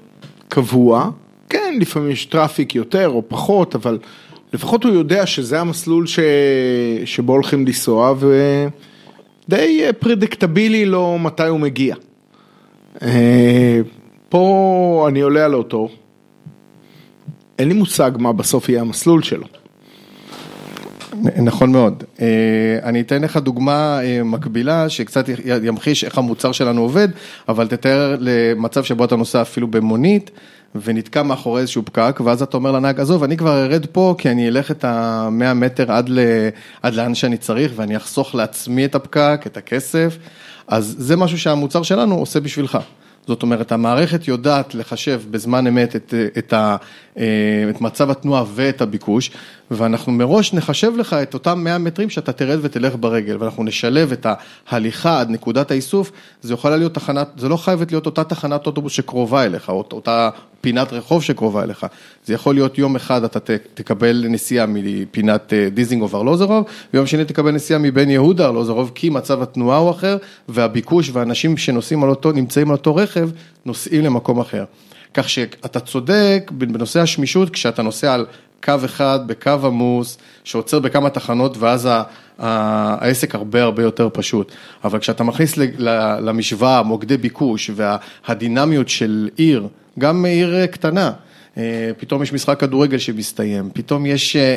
קבוע, 0.49 1.11
כן, 1.49 1.75
לפעמים 1.81 2.11
יש 2.11 2.27
traffic 2.27 2.75
יותר 2.75 3.09
או 3.09 3.23
פחות, 3.29 3.75
אבל 3.75 3.99
לפחות 4.53 4.85
הוא 4.85 4.93
יודע 4.93 5.27
שזה 5.27 5.61
המסלול 5.61 6.07
ש... 6.07 6.19
שבו 7.05 7.33
הולכים 7.33 7.67
לנסוע 7.67 8.15
ודי 9.49 9.83
predictable 9.99 10.85
לו 10.85 11.19
מתי 11.19 11.47
הוא 11.47 11.61
מגיע. 11.61 11.97
אה, 13.03 13.81
פה 14.29 15.07
אני 15.09 15.21
עולה 15.21 15.45
על 15.45 15.55
אוטו, 15.55 15.89
אין 17.59 17.69
לי 17.69 17.75
מושג 17.75 18.11
מה 18.19 18.33
בסוף 18.33 18.69
יהיה 18.69 18.81
המסלול 18.81 19.23
שלו. 19.23 19.62
נכון 21.43 21.73
מאוד. 21.73 22.05
אה, 22.21 22.27
אני 22.83 23.01
אתן 23.01 23.23
לך 23.23 23.37
דוגמה 23.37 24.01
אה, 24.03 24.23
מקבילה 24.25 24.89
שקצת 24.89 25.25
ימחיש 25.63 26.05
איך 26.05 26.19
המוצר 26.19 26.53
שלנו 26.53 26.81
עובד, 26.81 27.09
אבל 27.49 27.69
תתאר 27.69 28.17
למצב 28.21 28.85
שבו 28.85 29.05
אתה 29.05 29.17
נוסע 29.17 29.43
אפילו 29.43 29.69
במונית 29.69 30.31
ונתקע 30.75 31.23
מאחורי 31.23 31.61
איזשהו 31.61 31.85
פקק, 31.85 32.21
ואז 32.25 32.43
אתה 32.43 32.57
אומר 32.57 32.73
לנהג, 32.73 33.01
עזוב, 33.01 33.25
אני 33.25 33.37
כבר 33.37 33.65
ארד 33.65 33.87
פה 33.87 34.15
כי 34.19 34.31
אני 34.31 34.49
אלך 34.49 34.71
את 34.71 34.85
המאה 34.85 35.55
מטר 35.55 35.93
עד, 35.93 36.09
ל... 36.09 36.19
עד 36.83 36.95
לאן 36.95 37.15
שאני 37.15 37.37
צריך 37.37 37.73
ואני 37.77 37.97
אחסוך 37.97 38.35
לעצמי 38.35 38.85
את 38.85 38.95
הפקק, 38.95 39.43
את 39.47 39.57
הכסף, 39.57 40.19
אז 40.69 40.95
זה 40.99 41.17
משהו 41.17 41.39
שהמוצר 41.39 41.83
שלנו 41.83 42.15
עושה 42.15 42.41
בשבילך. 42.41 42.79
זאת 43.27 43.43
אומרת, 43.43 43.73
המערכת 43.73 44.29
יודעת 44.29 44.75
לחשב 44.75 45.23
בזמן 45.31 45.67
אמת 45.67 45.97
את, 45.97 46.15
את, 46.39 46.53
ה, 46.53 46.77
אה, 47.19 47.25
את 47.71 47.81
מצב 47.81 48.11
התנועה 48.11 48.45
ואת 48.55 48.81
הביקוש, 48.81 49.31
ואנחנו 49.71 50.13
מראש 50.13 50.55
נחשב 50.55 50.93
לך 50.97 51.13
את 51.13 51.35
אותם 51.35 51.65
100 51.65 51.79
מטרים 51.79 52.11
שאתה 52.11 52.33
תרד 52.33 52.59
ותלך 52.63 52.95
ברגל, 53.01 53.37
ואנחנו 53.41 53.65
נשלב 53.65 54.13
את 54.13 54.27
ההליכה 54.69 55.21
עד 55.21 55.31
נקודת 55.31 55.71
האיסוף, 55.71 56.13
זה 56.43 56.55
יכולה 56.55 56.77
להיות 56.77 56.95
תחנת, 56.95 57.29
זה 57.37 57.49
לא 57.49 57.57
חייבת 57.57 57.93
להיות 57.93 58.07
אותה 58.07 58.25
תחנת 58.25 58.67
אוטובוס 58.67 58.93
שקרובה 58.93 59.45
אליך, 59.45 59.69
או 59.69 59.85
אותה 59.93 60.31
פינת 60.63 60.93
רחוב 60.93 61.23
שקרובה 61.23 61.63
אליך, 61.63 61.87
זה 62.25 62.35
יכול 62.35 62.55
להיות 62.55 62.79
יום 62.79 62.97
אחד 62.97 63.25
אתה 63.25 63.39
תקבל 63.75 64.25
נסיעה 64.29 64.67
מפינת 64.69 65.53
אה, 65.53 65.69
דיזינגוף 65.71 66.15
ארלוזרוב, 66.15 66.65
ויום 66.95 67.07
שני 67.07 67.25
תקבל 67.25 67.51
נסיעה 67.51 67.79
מבן 67.79 68.11
יהודה 68.11 68.47
ארלוזרוב, 68.47 68.93
כי 68.95 69.11
מצב 69.11 69.43
התנועה 69.43 69.79
הוא 69.79 69.91
אחר, 69.91 70.17
והביקוש 70.49 71.11
והאנשים 71.13 71.57
שנוסעים 71.57 72.05
על 72.05 72.11
אותו, 72.11 72.33
נמצאים 72.33 72.69
על 72.69 72.77
אותו 72.77 72.97
רכב, 72.97 73.31
נוסעים 73.65 74.05
למקום 74.05 74.41
אחר. 74.41 74.65
כך 75.15 75.29
שאתה 75.29 75.81
צודק 75.81 76.51
בנושא 76.55 77.01
השמישות, 77.01 77.51
כשאתה 77.51 77.83
נוסע 77.83 78.15
על 78.15 78.27
קו 78.65 78.75
אחד 78.85 79.21
בקו 79.27 79.51
עמוס, 79.65 80.19
שעוצר 80.45 80.79
בכמה 80.79 81.11
תחנות 81.11 81.57
ואז 81.59 81.89
העסק 82.39 83.35
הרבה 83.35 83.63
הרבה 83.63 83.83
יותר 83.83 84.09
פשוט. 84.13 84.53
אבל 84.85 84.99
כשאתה 84.99 85.25
מכניס 85.25 85.55
למשוואה 86.21 86.83
מוקדי 86.83 87.17
ביקוש 87.17 87.71
והדינמיות 87.75 88.89
של 88.89 89.29
עיר, 89.37 89.69
גם 89.99 90.25
עיר 90.25 90.67
קטנה, 90.67 91.13
אה, 91.59 91.91
פתאום 91.99 92.23
יש 92.23 92.33
משחק 92.33 92.61
כדורגל 92.61 92.99
שמסתיים, 92.99 93.71
פתאום 93.73 94.07
יש 94.07 94.37
אה, 94.37 94.57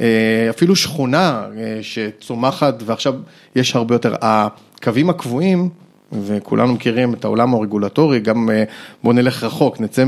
אה, 0.00 0.50
אפילו 0.50 0.76
שכונה 0.76 1.46
שצומחת 1.82 2.74
ועכשיו 2.86 3.14
יש 3.56 3.76
הרבה 3.76 3.94
יותר, 3.94 4.14
הקווים 4.20 5.10
הקבועים 5.10 5.68
וכולנו 6.12 6.72
מכירים 6.72 7.14
את 7.14 7.24
העולם 7.24 7.54
הרגולטורי, 7.54 8.20
גם 8.20 8.50
אה, 8.50 8.64
בוא 9.04 9.12
נלך 9.12 9.44
רחוק, 9.44 9.80
נצא 9.80 10.04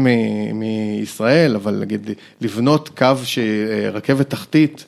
מישראל, 0.55 1.55
אבל 1.55 1.75
נגיד 1.81 2.11
לבנות 2.41 2.89
קו 2.89 3.15
שרכבת 3.25 4.31
תחתית, 4.31 4.85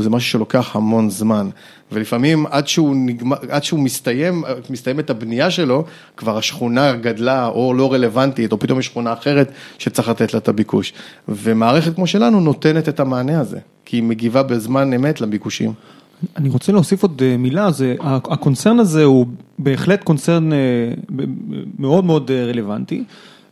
זה 0.00 0.10
משהו 0.10 0.30
שלוקח 0.30 0.76
המון 0.76 1.10
זמן, 1.10 1.48
ולפעמים 1.94 2.46
עד 2.46 2.68
שהוא, 2.68 2.96
נגמר, 2.96 3.36
עד 3.50 3.64
שהוא 3.64 3.80
מסתיים, 3.80 4.44
מסתיימת 4.70 5.10
הבנייה 5.10 5.50
שלו, 5.50 5.84
כבר 6.16 6.38
השכונה 6.38 6.92
גדלה 6.92 7.46
או 7.46 7.74
לא 7.74 7.92
רלוונטית, 7.92 8.52
או 8.52 8.58
פתאום 8.58 8.78
יש 8.78 8.86
שכונה 8.86 9.12
אחרת 9.12 9.52
שצריך 9.78 10.08
לתת 10.08 10.34
לה 10.34 10.38
את 10.38 10.48
הביקוש. 10.48 10.92
ומערכת 11.28 11.94
כמו 11.94 12.06
שלנו 12.06 12.40
נותנת 12.40 12.88
את 12.88 13.00
המענה 13.00 13.40
הזה, 13.40 13.58
כי 13.84 13.96
היא 13.96 14.02
מגיבה 14.02 14.42
בזמן 14.42 14.92
אמת 14.92 15.20
לביקושים. 15.20 15.72
אני 16.36 16.48
רוצה 16.48 16.72
להוסיף 16.72 17.02
עוד 17.02 17.22
אה, 17.24 17.36
מילה, 17.36 17.70
זה, 17.70 17.94
הקונצרן 18.00 18.80
הזה 18.80 19.04
הוא 19.04 19.26
בהחלט 19.58 20.04
קונצרן 20.04 20.52
אה, 20.52 20.58
מאוד 21.78 22.04
מאוד 22.04 22.30
אה, 22.30 22.44
רלוונטי. 22.44 23.04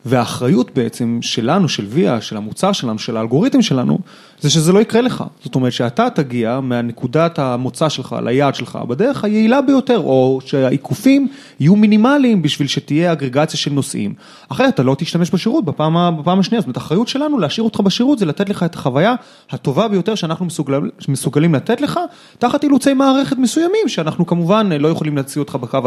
והאחריות 0.05 0.71
בעצם 0.75 1.19
שלנו, 1.21 1.69
של 1.69 1.85
ויה, 1.89 2.21
של 2.21 2.37
המוצר 2.37 2.71
שלנו, 2.71 2.99
של 2.99 3.17
האלגוריתם 3.17 3.61
שלנו, 3.61 3.99
זה 4.43 4.49
שזה 4.49 4.71
לא 4.71 4.79
יקרה 4.79 5.01
לך. 5.01 5.23
זאת 5.43 5.55
אומרת 5.55 5.71
שאתה 5.71 6.07
תגיע 6.09 6.59
מהנקודת 6.59 7.39
המוצא 7.39 7.89
שלך 7.89 8.15
ליעד 8.23 8.55
שלך 8.55 8.79
בדרך 8.87 9.23
היעילה 9.23 9.61
ביותר, 9.61 9.99
או 9.99 10.39
שהעיקופים 10.45 11.27
יהיו 11.59 11.75
מינימליים 11.75 12.41
בשביל 12.41 12.67
שתהיה 12.67 13.11
אגרגציה 13.11 13.59
של 13.59 13.73
נוסעים. 13.73 14.13
אחרת 14.49 14.73
אתה 14.73 14.83
לא 14.83 14.95
תשתמש 14.97 15.31
בשירות 15.31 15.65
בפעם, 15.65 16.17
בפעם 16.19 16.39
השנייה, 16.39 16.61
זאת 16.61 16.65
אומרת 16.67 16.77
האחריות 16.77 17.07
שלנו 17.07 17.39
להשאיר 17.39 17.63
אותך 17.63 17.79
בשירות 17.79 18.19
זה 18.19 18.25
לתת 18.25 18.49
לך 18.49 18.63
את 18.63 18.75
החוויה 18.75 19.15
הטובה 19.49 19.87
ביותר 19.87 20.15
שאנחנו 20.15 20.45
מסוגל, 20.45 20.81
מסוגלים 21.07 21.55
לתת 21.55 21.81
לך, 21.81 21.99
תחת 22.39 22.63
אילוצי 22.63 22.93
מערכת 22.93 23.37
מסוימים, 23.37 23.87
שאנחנו 23.87 24.25
כמובן 24.25 24.71
לא 24.71 24.87
יכולים 24.87 25.17
להציע 25.17 25.39
אותך 25.39 25.55
בקו 25.55 25.79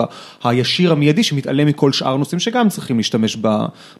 הישיר 0.44 0.92
המיידי 0.92 1.22
שמתעלם 1.22 1.66
מכל 1.66 1.92
שאר 1.92 2.16
נוסעים 2.16 2.40
שגם 2.40 2.68
צריכים 2.68 2.96
להשתמש 2.96 3.36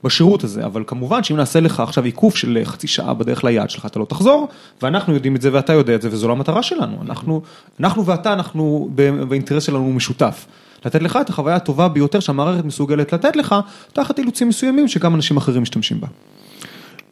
בשירות 0.05 0.45
הזה, 0.45 0.65
אבל 0.65 0.85
כמובן 0.87 1.23
שאם 1.23 1.37
נעשה 1.37 1.61
לך 1.61 1.81
עכשיו 1.81 2.05
עיקוף 2.05 2.37
של 2.37 2.59
חצי 2.65 2.87
שעה 2.87 3.15
בדרך 3.15 3.45
ליעד 3.45 3.71
שלך, 3.71 3.87
אתה 3.87 3.99
לא 3.99 4.05
תחזור, 4.05 4.46
ואנחנו 4.83 5.15
יודעים 5.15 5.37
את 5.37 5.43
זה 5.43 5.51
ואתה 5.53 5.73
יודע 5.73 5.95
את 5.95 6.03
זה 6.03 6.09
וזו 6.13 6.29
לא 6.29 6.33
המטרה 6.33 6.63
שלנו, 6.63 6.97
אנחנו, 7.03 7.43
אנחנו 7.81 8.07
ואתה, 8.07 8.33
אנחנו 8.33 8.89
באינטרס 9.29 9.63
שלנו 9.63 9.93
משותף. 9.93 10.47
לתת 10.85 11.03
לך 11.03 11.19
את 11.21 11.29
החוויה 11.29 11.57
הטובה 11.57 11.89
ביותר 11.89 12.21
שהמערכת 12.21 12.65
מסוגלת 12.65 13.13
לתת 13.13 13.37
לך, 13.37 13.55
תחת 13.93 14.19
אילוצים 14.19 14.49
מסוימים 14.49 14.89
שגם 14.89 15.15
אנשים 15.15 15.37
אחרים 15.37 15.63
משתמשים 15.63 16.01
בה. 16.01 16.07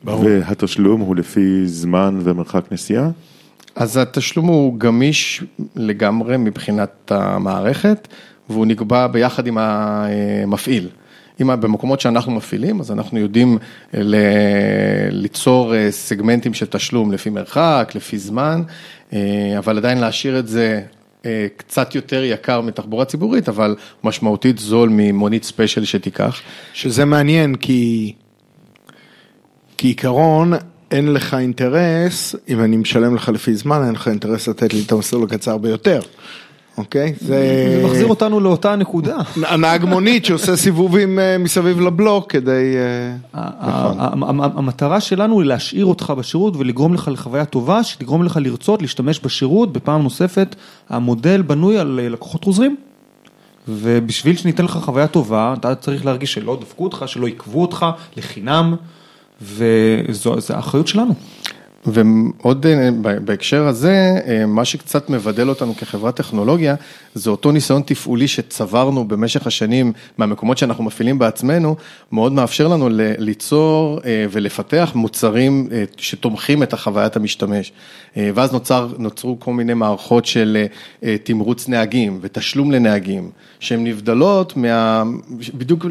והתשלום 0.05 1.01
הוא 1.01 1.17
לפי 1.17 1.67
זמן 1.67 2.19
ומרחק 2.23 2.73
נסיעה? 2.73 3.11
אז 3.77 3.97
התשלום 3.97 4.47
הוא 4.47 4.79
גמיש 4.79 5.45
לגמרי 5.77 6.37
מבחינת 6.37 7.13
המערכת, 7.15 8.09
והוא 8.51 8.67
נקבע 8.67 9.07
ביחד 9.07 9.47
עם 9.47 9.59
המפעיל. 9.59 10.89
אם 11.41 11.61
במקומות 11.61 12.01
שאנחנו 12.01 12.33
מפעילים, 12.33 12.81
אז 12.81 12.93
אנחנו 12.93 13.19
יודעים 13.19 13.59
אה, 13.95 14.01
ליצור 15.11 15.75
אה, 15.75 15.91
סגמנטים 15.91 16.55
של 16.55 16.67
תשלום 16.67 17.13
לפי 17.13 17.31
מרחק, 17.31 17.93
לפי 17.95 18.19
זמן, 18.19 18.63
אה, 19.13 19.19
אבל 19.59 19.79
עדיין 19.79 19.99
להשאיר 19.99 20.39
את 20.39 20.49
זה 20.49 20.83
קצת 21.57 21.95
יותר 21.95 22.25
יקר 22.25 22.61
מתחבורה 22.61 23.05
ציבורית, 23.05 23.49
אבל 23.49 23.77
משמעותית 24.05 24.59
זול 24.59 24.89
ממונית 24.93 25.45
ספיישל 25.45 25.85
שתיקח. 25.85 26.41
שזה 26.73 27.05
מעניין, 27.05 27.55
כי 27.55 28.13
כעיקרון 29.79 30.53
אין 30.91 31.13
לך 31.13 31.35
אינטרס, 31.35 32.35
אם 32.49 32.61
אני 32.61 32.77
משלם 32.77 33.15
לך 33.15 33.29
לפי 33.29 33.55
זמן, 33.55 33.83
אין 33.87 33.95
לך 33.95 34.09
אינטרס 34.09 34.49
לתת 34.49 34.75
לי 34.75 34.83
את 34.87 34.93
המסלול 34.93 35.25
הקצר 35.25 35.59
ביותר. 35.59 36.01
אוקיי? 36.79 37.15
זה 37.21 37.83
מחזיר 37.85 38.07
אותנו 38.07 38.41
לאותה 38.41 38.77
נקודה. 38.77 39.17
הנהג 39.47 39.85
מונית 39.85 40.25
שעושה 40.25 40.57
סיבובים 40.57 41.19
אה, 41.19 41.39
מסביב 41.39 41.81
לבלוק 41.81 42.33
כדי... 42.33 42.75
אה, 43.35 43.51
נכון. 43.61 44.23
המטרה 44.57 45.01
שלנו 45.01 45.41
היא 45.41 45.49
להשאיר 45.49 45.87
אותך 45.87 46.13
בשירות 46.19 46.57
ולגרום 46.57 46.95
לך 46.95 47.11
לחוויה 47.13 47.45
טובה, 47.45 47.83
שתגרום 47.85 48.23
לך 48.23 48.39
לרצות 48.43 48.83
להשתמש 48.83 49.21
בשירות 49.21 49.73
בפעם 49.73 50.03
נוספת. 50.03 50.57
המודל 50.89 51.43
בנוי 51.43 51.79
על 51.79 52.01
אה, 52.03 52.09
לקוחות 52.09 52.45
חוזרים. 52.45 52.77
ובשביל 53.69 54.37
שניתן 54.37 54.65
לך 54.65 54.79
חוויה 54.83 55.07
טובה, 55.07 55.55
אתה 55.59 55.75
צריך 55.75 56.07
להרגיש 56.07 56.33
שלא 56.33 56.59
דפקו 56.61 56.85
אותך, 56.85 57.05
שלא 57.07 57.27
עיכבו 57.27 57.63
אותך 57.63 57.87
לחינם, 58.17 58.75
וזו 59.43 60.35
האחריות 60.51 60.89
שלנו. 60.89 61.15
ועוד 61.87 62.67
אה, 62.67 62.91
בהקשר 63.25 63.67
הזה, 63.67 64.15
אה, 64.27 64.47
מה 64.47 64.65
שקצת 64.65 65.11
מבדל 65.11 65.49
אותנו 65.49 65.75
כחברת 65.77 66.17
טכנולוגיה, 66.17 66.75
זה 67.15 67.31
אותו 67.31 67.53
ניסיון 67.53 67.83
תפעולי 67.87 68.29
שצברנו 68.29 69.09
במשך 69.09 69.47
השנים 69.47 69.93
מהמקומות 70.19 70.59
שאנחנו 70.59 70.85
מפעילים 70.85 71.19
בעצמנו, 71.19 71.77
מאוד 72.13 72.33
מאפשר 72.33 72.69
לנו 72.69 72.89
ליצור 73.19 74.01
אה, 74.05 74.27
ולפתח 74.31 74.93
מוצרים 74.95 75.69
שתומכים 75.97 76.63
את 76.63 76.73
החוויית 76.73 77.17
המשתמש. 77.17 77.73
ואז 78.17 78.53
נוצר, 78.53 78.89
נוצרו 78.99 79.37
כל 79.41 79.53
מיני 79.53 79.75
מערכות 79.75 80.27
של 80.27 80.67
תמרוץ 81.23 81.69
נהגים 81.69 82.19
ותשלום 82.23 82.73
לנהגים, 82.73 83.31
שהן 83.61 83.85
נבדלות 83.85 84.57
מה, 84.57 85.03
בדיוק 85.55 85.87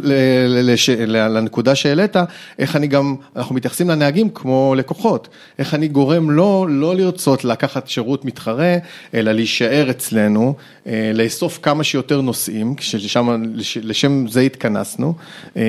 לנקודה 1.07 1.75
שהעלית, 1.75 2.15
איך 2.59 2.75
אני 2.75 2.87
גם, 2.87 3.15
אנחנו 3.35 3.55
מתייחסים 3.55 3.89
לנהגים 3.89 4.29
כמו 4.29 4.73
לקוחות, 4.77 5.27
איך 5.59 5.73
אני 5.73 5.87
גורם 5.87 6.31
לו 6.31 6.65
לא 6.69 6.95
לרצות 6.95 7.45
לקחת 7.45 7.87
שירות 7.87 8.25
מתחרה, 8.25 8.77
אלא 9.13 9.31
להישאר 9.31 9.89
אצלנו, 9.89 10.53
אה, 10.87 11.11
לאסוף 11.13 11.59
כמה 11.61 11.83
שיותר 11.83 12.21
נושאים, 12.21 12.75
ששם, 12.79 13.43
לשם 13.81 14.27
זה 14.27 14.41
התכנסנו, 14.41 15.13
אה, 15.57 15.61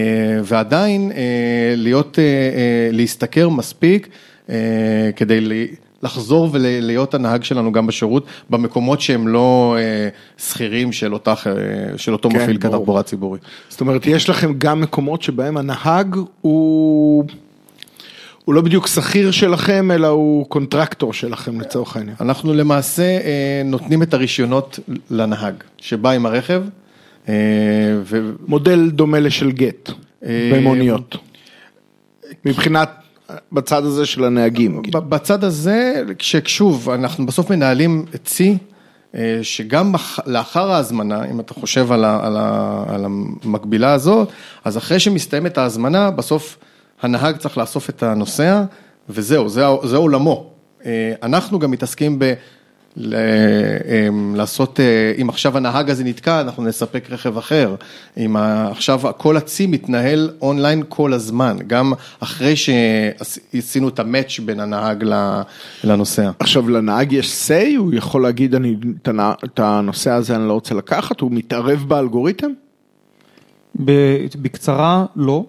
ועדיין 0.44 1.12
אה, 1.12 1.74
להיות, 1.76 2.18
להשתכר 2.92 3.48
מספיק 3.48 4.08
כדי 5.16 5.68
לחזור 6.02 6.48
ולהיות 6.52 7.14
הנהג 7.14 7.44
שלנו 7.44 7.72
גם 7.72 7.86
בשירות, 7.86 8.26
במקומות 8.50 9.00
שהם 9.00 9.28
לא 9.28 9.76
שכירים 10.38 10.92
של, 10.92 11.12
של 11.96 12.12
אותו 12.12 12.30
כן, 12.30 12.36
מפעיל 12.36 12.58
כתחבורה 12.58 13.02
ציבורית. 13.02 13.42
זאת 13.68 13.80
אומרת, 13.80 14.06
יש 14.06 14.28
לכם 14.28 14.52
גם 14.58 14.80
מקומות 14.80 15.22
שבהם 15.22 15.56
הנהג 15.56 16.16
הוא... 16.40 17.24
הוא 18.44 18.54
לא 18.54 18.60
בדיוק 18.60 18.86
שכיר 18.86 19.30
שלכם, 19.30 19.90
אלא 19.90 20.06
הוא 20.06 20.46
קונטרקטור 20.48 21.12
שלכם 21.12 21.60
לצורך 21.60 21.96
העניין. 21.96 22.16
אנחנו 22.20 22.54
למעשה 22.54 23.02
אה, 23.02 23.62
נותנים 23.64 24.02
את 24.02 24.14
הרישיונות 24.14 24.78
לנהג, 25.10 25.54
שבא 25.78 26.10
עם 26.10 26.26
הרכב. 26.26 26.62
אה, 27.28 27.34
ו... 28.04 28.30
מודל 28.46 28.90
דומה 28.90 29.20
לשל 29.20 29.50
גט, 29.50 29.90
אה, 30.24 30.50
במוניות. 30.54 31.16
מבחינת 32.44 32.90
בצד 33.52 33.84
הזה 33.84 34.06
של 34.06 34.24
הנהגים. 34.24 34.82
בצד 34.92 35.44
הזה, 35.44 36.02
ששוב, 36.18 36.90
אנחנו 36.90 37.26
בסוף 37.26 37.50
מנהלים 37.50 38.04
צי, 38.24 38.58
אה, 39.14 39.38
שגם 39.42 39.94
לאחר 40.26 40.70
ההזמנה, 40.70 41.24
אם 41.30 41.40
אתה 41.40 41.54
חושב 41.54 41.92
על, 41.92 42.04
ה, 42.04 42.26
על, 42.26 42.36
ה, 42.36 42.84
על 42.88 43.04
המקבילה 43.04 43.92
הזאת, 43.92 44.28
אז 44.64 44.78
אחרי 44.78 45.00
שמסתיימת 45.00 45.58
ההזמנה, 45.58 46.10
בסוף 46.10 46.58
הנהג 47.04 47.36
צריך 47.36 47.58
לאסוף 47.58 47.90
את 47.90 48.02
הנוסע, 48.02 48.64
וזהו, 49.08 49.48
זה, 49.48 49.62
זה 49.84 49.96
עולמו. 49.96 50.50
אה, 50.86 51.12
אנחנו 51.22 51.58
גם 51.58 51.70
מתעסקים 51.70 52.18
ב... 52.18 52.32
ל- 52.96 53.14
אמ, 54.08 54.34
לעשות, 54.34 54.80
אה, 54.80 55.12
אם 55.22 55.28
עכשיו 55.28 55.56
הנהג 55.56 55.90
הזה 55.90 56.04
נתקע, 56.04 56.40
אנחנו 56.40 56.62
נספק 56.62 57.04
רכב 57.10 57.38
אחר. 57.38 57.74
אם 58.16 58.36
עכשיו 58.70 59.00
כל 59.16 59.36
הצי 59.36 59.66
מתנהל 59.66 60.30
אונליין 60.42 60.82
כל 60.88 61.12
הזמן, 61.12 61.56
גם 61.66 61.92
אחרי 62.20 62.54
שעשינו 62.56 63.88
את 63.88 63.98
המאץ' 63.98 64.38
בין 64.44 64.60
הנהג 64.60 65.04
לנוסע. 65.84 66.30
עכשיו 66.38 66.68
לנהג 66.68 67.12
יש 67.12 67.48
say, 67.48 67.76
הוא 67.76 67.94
יכול 67.94 68.22
להגיד 68.22 68.54
אני, 68.54 68.76
את 69.02 69.08
הנ- 69.08 69.20
את 69.44 69.58
הנושא 69.62 70.10
הזה 70.10 70.36
אני 70.36 70.48
לא 70.48 70.52
רוצה 70.52 70.74
לקחת, 70.74 71.20
הוא 71.20 71.30
מתערב 71.32 71.84
באלגוריתם? 71.88 72.50
ב- 73.84 74.26
בקצרה, 74.42 75.04
לא. 75.16 75.44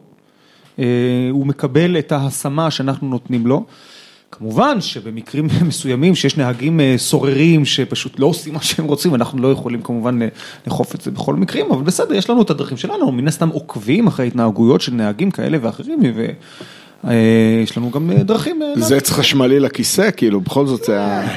אה, 0.80 0.86
הוא 1.32 1.46
מקבל 1.48 2.00
את 2.00 2.12
ההשמה 2.12 2.72
שאנחנו 2.72 3.08
נותנים 3.10 3.48
לו. 3.48 3.66
כמובן 4.32 4.82
שבמקרים 4.82 5.48
מסוימים 5.68 6.16
שיש 6.16 6.38
נהגים 6.38 6.80
אה, 6.80 6.94
סוררים 6.98 7.66
שפשוט 7.66 8.20
לא 8.20 8.26
עושים 8.26 8.54
מה 8.54 8.62
שהם 8.62 8.86
רוצים, 8.86 9.16
אנחנו 9.16 9.42
לא 9.42 9.52
יכולים 9.52 9.82
כמובן 9.82 10.22
אה, 10.22 10.28
לאכוף 10.68 10.96
את 10.96 11.02
זה 11.02 11.12
בכל 11.12 11.36
מקרים, 11.36 11.66
אבל 11.72 11.84
בסדר, 11.84 12.14
יש 12.14 12.30
לנו 12.30 12.42
את 12.42 12.50
הדרכים 12.50 12.78
שלנו, 12.78 13.12
מן 13.12 13.28
הסתם 13.28 13.50
עוקבים 13.50 14.08
אחרי 14.08 14.28
התנהגויות 14.28 14.82
של 14.82 14.94
נהגים 14.94 15.32
כאלה 15.32 15.58
ואחרים, 15.62 16.00
ויש 17.04 17.78
לנו 17.78 17.92
גם 17.92 18.12
אה, 18.12 18.24
דרכים. 18.24 18.62
אה, 18.62 18.82
זה 18.82 18.98
עץ 18.98 19.10
חשמלי 19.10 19.60
לכיסא, 19.60 20.10
כאילו 20.18 20.42
בכל 20.42 20.68
זאת 20.68 20.84
זה 20.84 21.02
ה... 21.02 21.28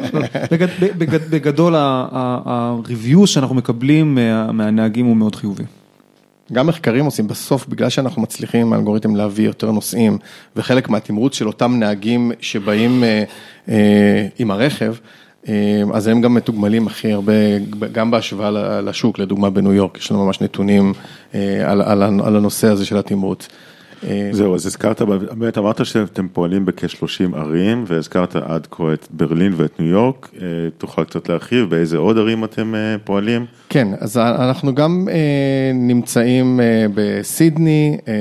בגד, 0.52 0.68
בגד, 0.98 1.30
בגדול 1.30 1.74
ה-review 1.76 3.26
שאנחנו 3.26 3.54
מקבלים 3.54 4.14
מה- 4.14 4.52
מהנהגים 4.52 5.06
הוא 5.06 5.16
מאוד 5.16 5.34
חיובי. 5.36 5.64
גם 6.52 6.66
מחקרים 6.66 7.04
עושים 7.04 7.28
בסוף, 7.28 7.66
בגלל 7.66 7.88
שאנחנו 7.88 8.22
מצליחים 8.22 8.66
עם 8.66 8.72
האלגוריתם 8.72 9.16
להביא 9.16 9.46
יותר 9.46 9.70
נוסעים, 9.70 10.18
וחלק 10.56 10.88
מהתמרוץ 10.88 11.34
של 11.34 11.46
אותם 11.46 11.78
נהגים 11.78 12.32
שבאים 12.40 13.04
אה, 13.04 13.24
אה, 13.68 14.26
עם 14.38 14.50
הרכב, 14.50 14.94
אה, 15.48 15.82
אז 15.94 16.06
הם 16.06 16.20
גם 16.20 16.34
מתוגמלים 16.34 16.86
הכי 16.86 17.12
הרבה, 17.12 17.32
גם 17.92 18.10
בהשוואה 18.10 18.80
לשוק, 18.80 19.18
לדוגמה 19.18 19.50
בניו 19.50 19.72
יורק, 19.72 19.98
יש 19.98 20.10
לנו 20.10 20.26
ממש 20.26 20.40
נתונים 20.40 20.92
אה, 21.34 21.70
על, 21.70 21.82
על, 21.82 22.02
על 22.02 22.36
הנושא 22.36 22.66
הזה 22.66 22.84
של 22.84 22.96
התמרוץ. 22.96 23.48
אה, 24.04 24.28
זהו, 24.32 24.54
אז 24.54 24.66
הזכרת, 24.66 25.02
באמת 25.02 25.58
אמרת 25.58 25.86
שאתם 25.86 26.28
פועלים 26.28 26.64
בכ-30 26.64 27.36
ערים, 27.36 27.84
והזכרת 27.86 28.36
עד 28.36 28.66
כה 28.70 28.92
את 28.92 29.06
ברלין 29.10 29.52
ואת 29.56 29.80
ניו 29.80 29.88
יורק, 29.88 30.30
אה, 30.42 30.46
תוכל 30.78 31.04
קצת 31.04 31.28
להרחיב 31.28 31.70
באיזה 31.70 31.96
עוד 31.96 32.18
ערים 32.18 32.44
אתם 32.44 32.74
אה, 32.74 32.96
פועלים? 33.04 33.46
כן, 33.68 33.88
אז 34.00 34.16
אנחנו 34.18 34.74
גם 34.74 35.08
נמצאים 35.74 36.60
בסידני, 36.94 37.98
אה, 38.08 38.14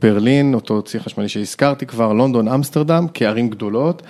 בברלין, 0.00 0.54
אותו 0.54 0.82
צי 0.82 1.00
חשמלי 1.00 1.28
שהזכרתי 1.28 1.86
כבר, 1.86 2.12
לונדון, 2.12 2.48
אמסטרדם, 2.48 3.06
כערים 3.14 3.50
גדולות, 3.50 4.02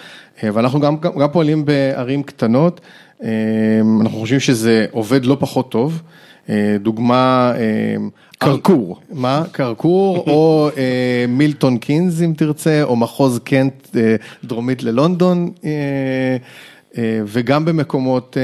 ואנחנו 0.43 0.81
גם, 0.81 0.97
גם, 0.97 1.13
גם 1.19 1.29
פועלים 1.33 1.65
בערים 1.65 2.23
קטנות, 2.23 2.81
אנחנו 4.01 4.19
חושבים 4.19 4.41
שזה 4.41 4.87
עובד 4.91 5.25
לא 5.25 5.37
פחות 5.41 5.71
טוב. 5.71 6.03
דוגמה... 6.81 7.53
קרקור. 8.39 9.01
מה? 9.13 9.43
קרקור, 9.53 10.19
או 10.31 10.71
אה, 10.77 11.25
מילטון 11.29 11.79
קינז 11.79 12.23
אם 12.23 12.33
תרצה, 12.37 12.83
או 12.83 12.97
מחוז 12.97 13.41
קנט 13.45 13.97
אה, 13.97 14.17
דרומית 14.45 14.83
ללונדון, 14.83 15.51
אה, 15.65 16.37
וגם 17.27 17.65
במקומות, 17.65 18.37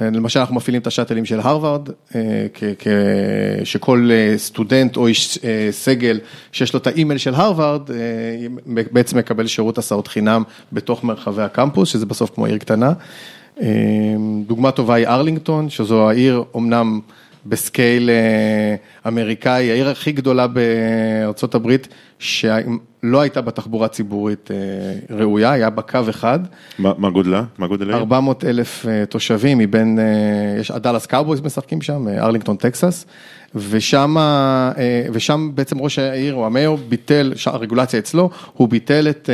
למשל 0.00 0.40
אנחנו 0.40 0.54
מפעילים 0.54 0.82
את 0.82 0.86
השאטלים 0.86 1.24
של 1.24 1.40
הרווארד, 1.40 1.88
שכל 3.64 4.10
סטודנט 4.36 4.96
או 4.96 5.06
איש 5.06 5.38
סגל 5.70 6.20
שיש 6.52 6.74
לו 6.74 6.80
את 6.80 6.86
האימייל 6.86 7.18
של 7.18 7.34
הרווארד, 7.34 7.82
בעצם 8.66 9.18
מקבל 9.18 9.46
שירות 9.46 9.78
הסעות 9.78 10.08
חינם 10.08 10.42
בתוך 10.72 11.04
מרחבי 11.04 11.42
הקמפוס, 11.42 11.88
שזה 11.88 12.06
בסוף 12.06 12.30
כמו 12.34 12.46
עיר 12.46 12.58
קטנה. 12.58 12.92
דוגמה 14.46 14.70
טובה 14.70 14.94
היא 14.94 15.06
ארלינגטון, 15.06 15.70
שזו 15.70 16.10
העיר 16.10 16.44
אמנם 16.56 17.00
ב 17.46 17.57
scale 17.57 18.10
אה, 18.10 18.74
אמריקאי, 19.08 19.70
העיר 19.70 19.88
הכי 19.88 20.12
גדולה 20.12 20.46
בארצות 20.46 21.54
הברית, 21.54 21.88
שלא 22.18 23.20
הייתה 23.20 23.40
בתחבורה 23.40 23.88
ציבורית 23.88 24.50
אה, 24.50 25.16
ראויה, 25.16 25.52
היה 25.52 25.70
בה 25.70 25.82
קו 25.82 26.00
אחד, 26.10 26.38
מה 26.78 26.92
מה 26.98 27.10
גודלה? 27.10 27.44
מה 27.58 27.66
גודל 27.66 27.90
העיר? 27.90 27.96
400 27.96 28.44
אלף 28.44 28.86
אה, 28.86 29.06
תושבים 29.06 29.58
מבין, 29.58 29.98
יש 30.60 30.70
הדאלאס 30.70 31.06
קאובויז 31.06 31.40
משחקים 31.40 31.82
שם, 31.82 32.08
ארלינגטון 32.08 32.56
טקסס, 32.56 33.06
ושם, 33.54 34.16
ושם 35.12 35.50
בעצם 35.54 35.78
ראש 35.78 35.98
העיר 35.98 36.34
או 36.34 36.46
המאיו 36.46 36.76
ביטל, 36.76 37.32
הרגולציה 37.46 37.98
אצלו, 37.98 38.30
הוא 38.52 38.68
ביטל 38.68 39.08
את, 39.10 39.30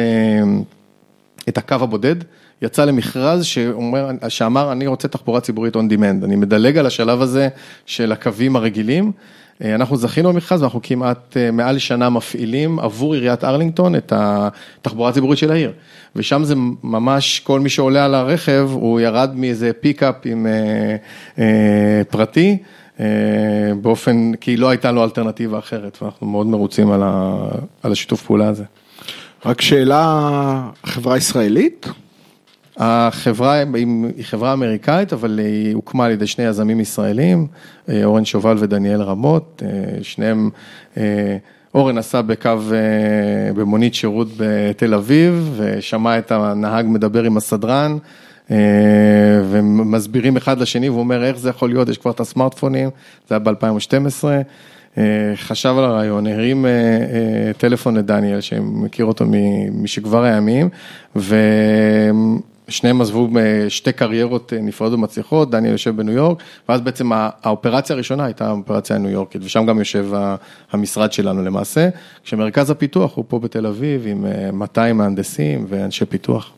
את 1.49 1.59
הקו 1.59 1.75
הבודד, 1.75 2.17
יצא 2.63 2.85
למכרז 2.85 3.45
שאומר, 3.45 4.11
שאמר 4.29 4.73
אני 4.73 4.87
רוצה 4.87 5.09
תחבורה 5.09 5.41
ציבורית 5.41 5.77
on 5.77 5.79
demand, 5.79 6.25
אני 6.25 6.37
מדלג 6.37 6.79
על 6.79 6.87
השלב 6.87 7.23
הזה 7.23 7.49
של 7.87 8.13
הקווים 8.13 8.57
הרגילים. 8.57 9.13
אה, 9.65 9.75
אנחנו 9.75 9.97
זכינו 9.97 10.33
במכרז 10.33 10.61
ואנחנו 10.63 10.81
כמעט 10.83 11.37
אה, 11.37 11.51
מעל 11.51 11.79
שנה 11.79 12.11
מפעילים 12.11 12.79
עבור 12.79 13.15
עיריית 13.15 13.45
ארלינגטון 13.45 13.97
את 13.97 14.13
התחבורה 14.17 15.11
הציבורית 15.11 15.39
של 15.39 15.51
העיר. 15.51 15.73
ושם 16.17 16.45
זה 16.45 16.55
ממש, 16.83 17.41
כל 17.41 17.61
מי 17.61 17.69
שעולה 17.69 18.05
על 18.05 18.15
הרכב, 18.15 18.69
הוא 18.73 19.01
ירד 19.01 19.31
מאיזה 19.35 19.71
פיקאפ 19.81 20.15
עם 20.25 20.47
אה, 20.47 20.97
אה, 21.39 22.03
פרטי, 22.11 22.59
אה, 23.01 23.07
באופן, 23.83 24.33
כי 24.41 24.57
לא 24.57 24.69
הייתה 24.69 24.93
לו 24.93 25.05
אלטרנטיבה 25.05 25.59
אחרת, 25.59 25.99
ואנחנו 26.03 26.27
מאוד 26.27 26.47
מרוצים 26.47 26.91
על, 26.91 27.03
ה, 27.03 27.37
על 27.83 27.93
השיתוף 27.93 28.23
פעולה 28.23 28.49
הזה. 28.49 28.65
רק 29.47 29.61
שאלה, 29.61 30.61
חברה 30.85 31.17
ישראלית? 31.17 31.87
החברה 32.79 33.53
היא 33.75 34.25
חברה 34.25 34.53
אמריקאית, 34.53 35.13
אבל 35.13 35.39
היא 35.39 35.75
הוקמה 35.75 36.05
על 36.05 36.11
ידי 36.11 36.27
שני 36.27 36.45
יזמים 36.45 36.81
ישראלים, 36.81 37.47
אה, 37.89 38.05
אורן 38.05 38.25
שובל 38.25 38.57
ודניאל 38.59 39.03
רמות, 39.03 39.63
אה, 39.67 40.03
שניהם, 40.03 40.51
אה, 40.97 41.37
אורן 41.75 41.99
נסע 41.99 42.21
בקו, 42.21 42.51
במונית 43.55 43.95
שירות 43.95 44.29
בתל 44.37 44.95
אביב, 44.95 45.55
ושמע 45.57 46.19
את 46.19 46.33
הנהג 46.33 46.87
מדבר 46.89 47.23
עם 47.23 47.37
הסדרן, 47.37 47.97
ומסבירים 49.51 50.37
אחד 50.37 50.59
לשני, 50.59 50.89
והוא 50.89 51.01
אומר, 51.01 51.25
איך 51.25 51.39
זה 51.39 51.51
יכול 51.51 51.69
להיות, 51.69 51.89
יש 51.89 51.99
כבר 51.99 52.11
את 52.11 52.21
הסמארטפונים, 52.21 52.91
זה 53.29 53.35
היה 53.35 53.39
ב-2012. 53.39 54.25
חשב 55.37 55.75
על 55.79 55.85
הרעיון, 55.85 56.27
הרים 56.27 56.67
טלפון 57.59 57.97
לדניאל, 57.97 58.41
שמכיר 58.41 59.05
אותו 59.05 59.25
משכבר 59.73 60.25
הימים, 60.25 60.69
ושניהם 62.69 63.01
עזבו 63.01 63.29
אה, 63.39 63.71
שתי 63.71 63.93
קריירות 63.93 64.53
אה, 64.53 64.61
נפרדות 64.61 64.99
ומצליחות, 64.99 65.51
דניאל 65.51 65.73
יושב 65.73 65.97
בניו 65.97 66.15
יורק, 66.15 66.39
ואז 66.69 66.81
בעצם 66.81 67.11
האופרציה 67.13 67.95
הראשונה 67.95 68.25
הייתה 68.25 68.49
האופרציה 68.49 68.97
הניו 68.97 69.11
יורקית, 69.11 69.43
ושם 69.45 69.67
גם 69.67 69.79
יושב 69.79 70.07
המשרד 70.71 71.13
שלנו 71.13 71.43
למעשה, 71.43 71.89
כשמרכז 72.25 72.71
הפיתוח 72.71 73.17
הוא 73.17 73.25
פה 73.29 73.39
בתל 73.39 73.67
אביב 73.67 74.05
עם 74.07 74.27
אה, 74.27 74.51
200 74.53 74.97
מהנדסים 74.97 75.67
ואנשי 75.69 76.05
פיתוח. 76.05 76.53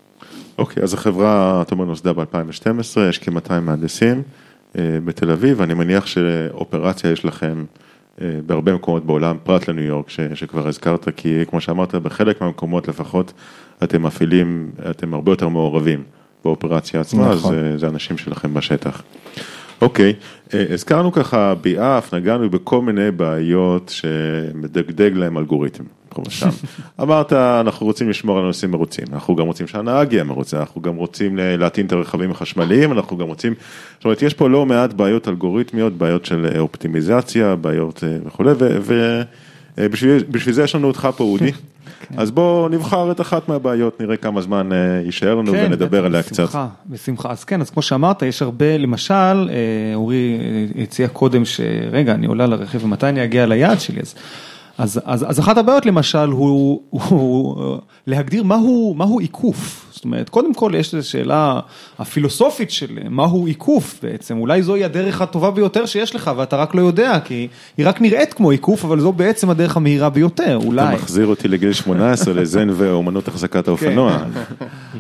אוקיי, 0.59 0.83
אז 0.83 0.95
החברה, 0.95 1.63
אתה 1.63 1.75
אומר, 1.75 1.85
נוסדה 1.85 2.13
ב-2012, 2.13 3.01
יש 3.09 3.19
כ-200 3.19 3.61
מהנדסים 3.61 4.23
אה, 4.79 4.99
בתל 5.05 5.31
אביב, 5.31 5.63
אני 5.63 5.75
מניח 5.75 6.07
שאופרציה 6.07 7.11
יש 7.11 7.25
לכם 7.25 7.59
אה, 7.59 7.90
בהרבה 8.47 8.75
מקומות 8.75 9.07
בעולם, 9.07 9.37
פרט 9.43 9.69
לניו 9.69 9.85
יורק, 9.85 10.11
ש- 10.11 10.21
שכבר 10.35 10.69
הזכרת, 10.69 11.09
כי 11.17 11.43
כמו 11.47 11.61
שאמרת, 11.61 11.95
בחלק 11.95 12.41
מהמקומות 12.41 12.89
לפחות 12.89 13.33
אתם 13.85 14.03
מפעילים, 14.03 14.71
אתם 14.91 15.15
הרבה 15.15 15.33
יותר 15.33 15.49
מעורבים 15.49 16.03
באופרציה 16.45 17.01
עצמה, 17.01 17.35
נכון. 17.35 17.55
אז 17.55 17.65
אה, 17.65 17.79
זה 17.79 17.89
אנשים 17.89 18.19
שלכם 18.19 18.55
בשטח. 18.55 19.03
אוקיי, 19.83 20.13
אה, 20.55 20.65
הזכרנו 20.73 21.13
ככה 21.13 21.55
ביעף, 21.55 22.15
נגענו 22.15 22.51
בכל 22.51 22.83
מיני 22.83 23.11
בעיות 23.11 23.89
שמדגדג 23.95 25.11
להם 25.15 25.39
אלגוריתם, 25.39 25.85
ושם. 26.27 26.49
אמרת, 27.03 27.33
אנחנו 27.33 27.87
רוצים 27.87 28.11
לשמור 28.11 28.39
על 28.39 28.45
הנושאים 28.45 28.71
מרוצים, 28.71 29.05
אנחנו 29.13 29.37
גם 29.37 29.47
רוצים 29.47 29.67
שהנהג 29.67 30.13
יהיה 30.13 30.25
מרוצה, 30.25 30.61
אנחנו 30.61 30.81
גם 30.81 30.97
רוצים 30.97 31.37
להטעין 31.37 31.87
את 31.87 31.93
הרכבים 31.93 32.31
החשמליים, 32.31 32.93
אנחנו 32.93 33.17
גם 33.17 33.27
רוצים, 33.27 33.55
זאת 33.97 34.05
אומרת, 34.05 34.23
יש 34.23 34.35
פה 34.35 34.49
לא 34.49 34.67
מעט 34.67 34.93
בעיות 34.93 35.29
אלגוריתמיות, 35.29 35.93
בעיות 35.93 36.25
של 36.25 36.49
אה, 36.55 36.61
אופטימיזציה, 36.61 37.57
בעיות 37.57 38.05
אה, 38.05 38.17
וכולי, 38.27 38.51
ובשביל 39.77 40.55
זה 40.55 40.63
יש 40.63 40.75
לנו 40.75 40.89
אותך 40.89 41.09
פה, 41.17 41.25
אודי. 41.25 41.53
אז 42.17 42.31
בוא 42.31 42.69
נבחר 42.69 43.11
את 43.11 43.21
אחת 43.21 43.49
מהבעיות, 43.49 44.01
נראה 44.01 44.17
כמה 44.17 44.43
זמן 44.43 44.73
אה, 44.73 44.79
יישאר 45.05 45.35
לנו 45.35 45.53
כן, 45.53 45.67
ונדבר 45.67 46.05
עליה 46.05 46.23
קצת. 46.23 46.43
בשמחה, 46.43 46.69
בשמחה. 46.87 47.31
אז 47.31 47.45
כן, 47.45 47.61
אז 47.61 47.71
כמו 47.71 47.83
שאמרת, 47.83 48.23
יש 48.23 48.43
הרבה, 48.43 48.77
למשל, 48.79 49.15
אה, 49.15 49.95
אורי 49.95 50.39
אה, 50.41 50.83
הציע 50.83 51.09
קודם 51.09 51.45
שרגע, 51.45 52.15
אני 52.15 52.27
עולה 52.27 52.47
לרכב 52.47 52.85
ומתי 52.85 53.07
אני 53.07 53.25
אגיע 53.25 53.47
ליעד 53.47 53.81
שלי, 53.81 54.01
אז 54.01 54.15
אז, 54.81 55.01
אז, 55.05 55.31
אז 55.31 55.41
אחת 55.41 55.57
הבעיות 55.57 55.87
למשל 55.87 56.29
הוא, 56.29 56.81
הוא 56.91 57.79
להגדיר 58.07 58.45
מהו, 58.45 58.95
מהו 58.97 59.19
עיקוף. 59.19 59.90
זאת 60.01 60.05
אומרת, 60.05 60.29
קודם 60.29 60.55
כל 60.55 60.73
יש 60.77 60.95
איזו 60.95 61.09
שאלה 61.09 61.61
הפילוסופית 61.99 62.71
של 62.71 62.99
מהו 63.11 63.47
עיקוף 63.47 63.99
בעצם, 64.03 64.39
אולי 64.39 64.63
זוהי 64.63 64.85
הדרך 64.85 65.21
הטובה 65.21 65.51
ביותר 65.51 65.87
שיש 65.87 66.15
לך 66.15 66.31
ואתה 66.37 66.57
רק 66.57 66.75
לא 66.75 66.81
יודע, 66.81 67.19
כי 67.25 67.49
היא 67.77 67.89
רק 67.89 68.01
נראית 68.01 68.35
כמו 68.35 68.51
עיקוף, 68.51 68.85
אבל 68.85 69.01
זו 69.01 69.13
בעצם 69.13 69.51
הדרך 69.51 69.77
המהירה 69.77 70.11
ביותר, 70.11 70.59
אולי. 70.65 70.83
אתה 70.83 70.95
מחזיר 70.95 71.27
אותי 71.27 71.49
לגיל 71.49 71.73
18 71.73 72.35
לזן 72.35 72.69
ואומנות 72.73 73.29
החזקת 73.29 73.69
האופנוע. 73.69 74.19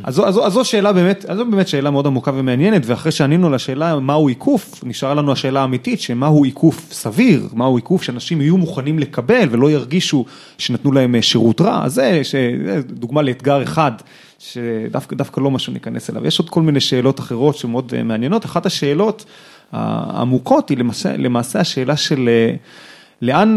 אז 0.04 0.20
אז 0.20 0.38
אז 0.46 0.52
זו 0.52 0.64
שאלה 0.64 0.92
באמת, 0.92 1.24
אז 1.28 1.36
זו 1.36 1.44
באמת 1.44 1.68
שאלה 1.68 1.90
מאוד 1.90 2.06
עמוקה 2.06 2.30
ומעניינת, 2.34 2.82
ואחרי 2.86 3.12
שענינו 3.12 3.50
לשאלה 3.50 3.98
מהו 3.98 4.28
עיקוף, 4.28 4.80
נשארה 4.84 5.14
לנו 5.14 5.32
השאלה 5.32 5.60
האמיתית, 5.60 6.00
שמהו 6.00 6.44
עיקוף 6.44 6.92
סביר, 6.92 7.48
מהו 7.52 7.76
עיקוף 7.76 8.02
שאנשים 8.02 8.40
יהיו 8.40 8.56
מוכנים 8.56 8.98
לקבל 8.98 9.48
ולא 9.50 9.70
ירגישו 9.70 10.24
שנתנו 10.58 10.92
להם 10.92 11.14
אה, 11.14 11.22
שירות 11.22 11.60
רע, 11.60 11.84
אז 11.84 11.94
זה, 11.94 12.20
זה 12.32 12.80
דוגמה 12.90 13.22
לאתגר 13.22 13.62
אחד. 13.62 13.92
שדווקא 14.40 15.40
לא 15.40 15.50
משהו 15.50 15.72
ניכנס 15.72 16.10
אליו, 16.10 16.26
יש 16.26 16.38
עוד 16.38 16.50
כל 16.50 16.62
מיני 16.62 16.80
שאלות 16.80 17.20
אחרות 17.20 17.56
שמאוד 17.56 17.92
אה, 17.96 18.02
מעניינות, 18.02 18.44
אחת 18.44 18.66
השאלות 18.66 19.24
העמוקות 19.72 20.68
היא 20.68 20.78
למעשה, 20.78 21.16
למעשה 21.16 21.60
השאלה 21.60 21.96
של 21.96 22.28
אה, 22.28 22.54
לאן, 23.22 23.54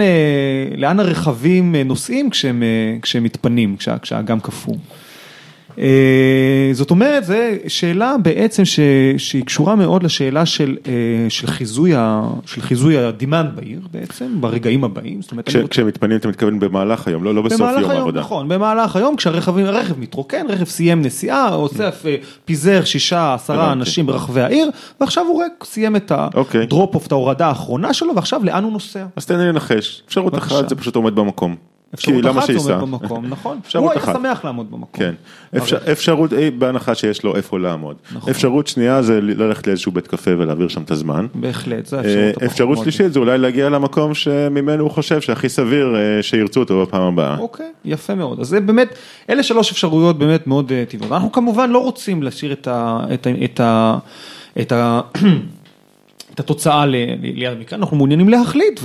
לאן 0.77 0.99
הרכבים 0.99 1.75
נוסעים 1.75 2.29
כשהם, 2.29 2.63
כשהם 3.01 3.23
מתפנים, 3.23 3.77
כשה, 3.77 3.99
כשהאגם 3.99 4.39
קפוא. 4.39 4.75
אה, 5.79 6.69
זאת 6.73 6.91
אומרת, 6.91 7.23
זו 7.25 7.33
שאלה 7.67 8.15
בעצם 8.21 8.65
ש, 8.65 8.79
שהיא 9.17 9.43
קשורה 9.45 9.75
מאוד 9.75 10.03
לשאלה 10.03 10.45
של, 10.45 10.77
אה, 10.88 10.91
של 11.29 11.47
חיזוי, 11.47 11.93
של 12.45 12.62
חיזוי 12.62 12.97
ה 12.97 13.06
demand 13.06 13.55
בעיר 13.55 13.79
בעצם, 13.91 14.41
ברגעים 14.41 14.83
הבאים. 14.83 15.21
זאת 15.21 15.31
אומרת, 15.31 15.45
כש, 15.45 15.55
כשהם 15.55 15.88
מתפנים 15.88 16.17
אתה 16.17 16.27
מתכוון 16.27 16.59
במהלך 16.59 17.07
היום, 17.07 17.23
לא, 17.23 17.36
לא 17.36 17.41
בסוף 17.41 17.59
יום 17.59 17.69
היום, 17.69 17.91
העבודה. 17.91 18.19
נכון, 18.19 18.47
במהלך 18.47 18.95
היום 18.95 19.15
כשהרכב 19.15 19.57
הרכב 19.57 19.99
מתרוקן, 19.99 20.45
רכב 20.49 20.65
סיים 20.65 21.01
נסיעה, 21.01 21.53
אוסף, 21.53 22.03
אה, 22.05 22.15
פיזר 22.45 22.83
שישה, 22.83 23.33
עשרה. 23.33 23.71
אנשים 23.71 24.05
ברחבי 24.05 24.41
העיר, 24.41 24.69
ועכשיו 25.01 25.25
הוא 25.25 25.43
רק 25.43 25.63
סיים 25.63 25.95
את 25.95 26.12
אוקיי. 26.33 26.62
ה 26.62 26.68
drop 26.68 26.95
off, 26.95 27.07
את 27.07 27.12
ההורדה 27.12 27.47
האחרונה 27.47 27.93
שלו, 27.93 28.15
ועכשיו 28.15 28.43
לאן 28.43 28.63
הוא 28.63 28.71
נוסע? 28.71 29.05
אז 29.15 29.25
תן 29.25 29.39
לי 29.39 29.47
לנחש, 29.47 30.03
אפשרות. 30.07 30.38
אחת 30.38 30.69
זה 30.69 30.75
פשוט 30.75 30.95
עומד 30.95 31.15
במקום. 31.15 31.72
אפשרות 31.93 32.25
אחת 32.25 32.45
שייסע? 32.45 32.75
עומד 32.79 32.99
במקום, 33.01 33.25
נכון? 33.25 33.60
הוא 33.75 33.91
היה. 33.91 34.01
שמח 34.01 34.45
לעמוד 34.45 34.71
במקום. 34.71 34.88
כן, 34.93 35.13
אפשר, 35.58 35.77
אפשרות, 35.91 36.34
אה, 36.34 36.49
בהנחה 36.58 36.95
שיש 36.95 37.23
לו 37.23 37.36
איפה 37.36 37.60
לעמוד. 37.60 37.95
נכון. 38.15 38.29
אפשרות 38.29 38.67
שנייה 38.67 39.01
זה 39.01 39.21
ללכת 39.21 39.67
לאיזשהו 39.67 39.91
בית 39.91 40.08
קפה 40.08 40.32
ולהעביר 40.38 40.67
שם 40.67 40.82
את 40.82 40.91
הזמן. 40.91 41.27
בהחלט, 41.36 41.86
זו 41.86 41.97
אה, 41.97 42.01
האפשרות 42.01 42.36
הפחות 42.36 42.51
אפשרות. 42.51 42.77
שלישית 42.77 43.13
זה 43.13 43.19
אולי 43.19 43.38
להגיע 43.38 43.69
למקום 43.69 44.13
שממנו 44.13 44.84
הוא 44.84 44.91
חושב 44.91 45.21
שהכי 45.21 45.49
סביר 45.49 45.95
אה, 45.95 46.23
שירצו 46.23 46.60
אותו 46.60 46.82
בפעם 46.82 47.01
הבאה. 47.01 47.38
אוקיי, 47.38 47.71
יפה 47.86 48.15
מאוד. 48.15 48.39
אז 48.39 48.47
זה 48.47 48.60
באמת, 48.60 48.95
אלה 49.29 49.43
שלוש 49.43 49.71
אפשרויות 49.71 50.19
באמת 50.19 50.47
מאוד 50.47 50.71
אה, 50.71 50.84
טבעיות. 50.89 51.12
אנחנו 51.12 51.32
כמובן 51.32 51.69
לא 51.69 51.79
רוצים 51.79 52.23
להשאיר 52.23 52.53
את 52.53 52.67
ה... 53.60 53.97
את 56.34 56.39
התוצאה 56.39 56.86
ליד 56.86 57.51
המקרה, 57.58 57.79
אנחנו 57.79 57.97
מעוניינים 57.97 58.29
להחליט 58.29 58.79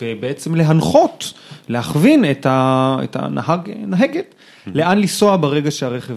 ובעצם 0.00 0.54
להנחות, 0.54 1.32
להכווין 1.68 2.30
את, 2.30 2.46
ה, 2.46 2.96
את 3.04 3.16
הנהג, 3.16 3.70
נהגת, 3.86 4.34
לאן 4.74 4.98
לנסוע 4.98 5.36
ברגע 5.36 5.70
שהרכב, 5.70 6.16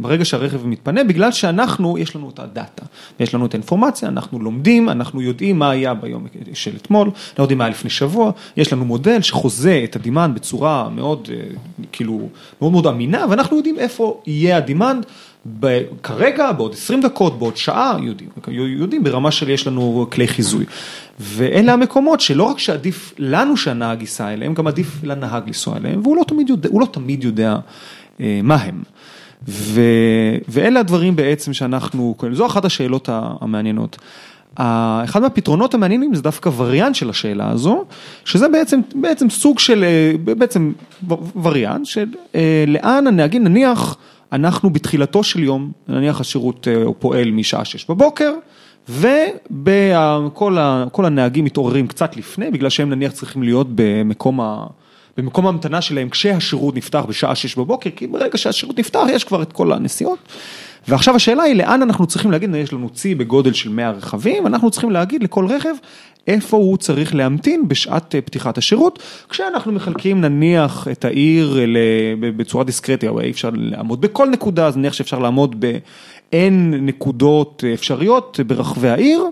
ברגע 0.00 0.24
שהרכב 0.24 0.66
מתפנה, 0.66 1.04
בגלל 1.04 1.32
שאנחנו, 1.32 1.98
יש 1.98 2.16
לנו 2.16 2.30
את 2.30 2.38
הדאטה, 2.38 2.84
יש 3.20 3.34
לנו 3.34 3.46
את 3.46 3.54
האינפורמציה, 3.54 4.08
אנחנו 4.08 4.40
לומדים, 4.40 4.88
אנחנו 4.88 5.22
יודעים 5.22 5.58
מה 5.58 5.70
היה 5.70 5.94
ביום 5.94 6.26
של 6.52 6.76
אתמול, 6.76 7.10
לא 7.38 7.44
יודעים 7.44 7.58
מה 7.58 7.64
היה 7.64 7.70
לפני 7.70 7.90
שבוע, 7.90 8.32
יש 8.56 8.72
לנו 8.72 8.84
מודל 8.84 9.22
שחוזה 9.22 9.80
את 9.84 9.96
ה 9.96 10.01
demand 10.01 10.34
בצורה 10.34 10.88
מאוד, 10.88 11.28
אה, 11.32 11.36
כאילו, 11.92 12.28
מאוד 12.60 12.72
מאוד 12.72 12.86
אמינה, 12.86 13.24
ואנחנו 13.30 13.56
יודעים 13.56 13.78
איפה 13.78 14.20
יהיה 14.26 14.56
ה 14.56 14.62
demand. 14.62 15.06
ב- 15.60 15.80
כרגע, 16.02 16.52
בעוד 16.52 16.72
20 16.72 17.00
דקות, 17.00 17.38
בעוד 17.38 17.56
שעה, 17.56 17.96
יודעים, 18.02 18.30
יודעים 18.48 19.04
ברמה 19.04 19.30
של 19.30 19.50
יש 19.50 19.66
לנו 19.66 20.06
כלי 20.10 20.28
חיזוי. 20.28 20.64
ואלה 21.20 21.72
המקומות 21.72 22.20
שלא 22.20 22.42
רק 22.42 22.58
שעדיף 22.58 23.14
לנו 23.18 23.56
שהנהג 23.56 24.00
ייסע 24.00 24.32
אליהם, 24.32 24.54
גם 24.54 24.66
עדיף 24.66 25.04
לנהג 25.04 25.46
לנסוע 25.46 25.76
אליהם, 25.76 26.00
והוא 26.02 26.16
לא 26.16 26.24
תמיד 26.24 26.48
יודע, 26.48 26.68
לא 26.72 26.86
תמיד 26.86 27.24
יודע 27.24 27.56
אה, 28.20 28.40
מה 28.42 28.54
הם. 28.54 28.82
ו, 29.48 29.80
ואלה 30.48 30.80
הדברים 30.80 31.16
בעצם 31.16 31.52
שאנחנו, 31.52 32.14
זו 32.32 32.46
אחת 32.46 32.64
השאלות 32.64 33.08
המעניינות. 33.12 33.98
אחד 34.54 35.22
מהפתרונות 35.22 35.74
המעניינים 35.74 36.14
זה 36.14 36.22
דווקא 36.22 36.50
וריאנט 36.56 36.94
של 36.94 37.10
השאלה 37.10 37.50
הזו, 37.50 37.84
שזה 38.24 38.48
בעצם, 38.48 38.80
בעצם 38.94 39.30
סוג 39.30 39.58
של, 39.58 39.84
אה, 39.84 40.34
בעצם 40.34 40.72
וריאנט 41.42 41.86
של 41.86 42.06
אה, 42.34 42.64
לאן 42.66 43.06
הנהגים, 43.06 43.44
נניח 43.44 43.96
אנחנו 44.32 44.70
בתחילתו 44.70 45.22
של 45.22 45.42
יום, 45.42 45.72
נניח 45.88 46.20
השירות 46.20 46.68
אה, 46.68 46.92
פועל 46.98 47.30
משעה 47.30 47.64
שש 47.64 47.86
בבוקר, 47.90 48.32
וכל 48.88 50.58
הנהגים 51.04 51.44
מתעוררים 51.44 51.86
קצת 51.86 52.16
לפני, 52.16 52.50
בגלל 52.50 52.70
שהם 52.70 52.90
נניח 52.90 53.12
צריכים 53.12 53.42
להיות 53.42 53.66
במקום 53.74 54.40
ה... 54.40 54.66
במקום 55.16 55.46
ההמתנה 55.46 55.80
שלהם 55.80 56.08
כשהשירות 56.08 56.76
נפתח 56.76 57.04
בשעה 57.08 57.34
שש 57.34 57.54
בבוקר, 57.54 57.90
כי 57.96 58.06
ברגע 58.06 58.38
שהשירות 58.38 58.78
נפתח 58.78 59.00
יש 59.10 59.24
כבר 59.24 59.42
את 59.42 59.52
כל 59.52 59.72
הנסיעות. 59.72 60.18
ועכשיו 60.88 61.16
השאלה 61.16 61.42
היא 61.42 61.54
לאן 61.54 61.82
אנחנו 61.82 62.06
צריכים 62.06 62.30
להגיד, 62.30 62.54
יש 62.54 62.72
לנו 62.72 62.90
צי 62.90 63.14
בגודל 63.14 63.52
של 63.52 63.70
100 63.70 63.90
רכבים, 63.90 64.46
אנחנו 64.46 64.70
צריכים 64.70 64.90
להגיד 64.90 65.22
לכל 65.22 65.46
רכב 65.46 65.74
איפה 66.26 66.56
הוא 66.56 66.76
צריך 66.76 67.14
להמתין 67.14 67.68
בשעת 67.68 68.14
אה, 68.14 68.20
פתיחת 68.20 68.58
השירות, 68.58 69.02
כשאנחנו 69.28 69.72
מחלקים 69.72 70.20
נניח 70.20 70.88
את 70.92 71.04
העיר 71.04 71.58
בצורה 72.20 72.64
דיסקרטית, 72.64 73.10
אי 73.20 73.30
אפשר 73.30 73.50
לעמוד 73.54 74.00
בכל 74.00 74.28
נקודה, 74.28 74.66
אז 74.66 74.76
נניח 74.76 74.92
שאפשר 74.92 75.18
לעמוד 75.18 75.64
ב-N 76.32 76.76
נקודות 76.80 77.64
אפשריות 77.74 78.40
ברחבי 78.46 78.88
העיר. 78.88 79.24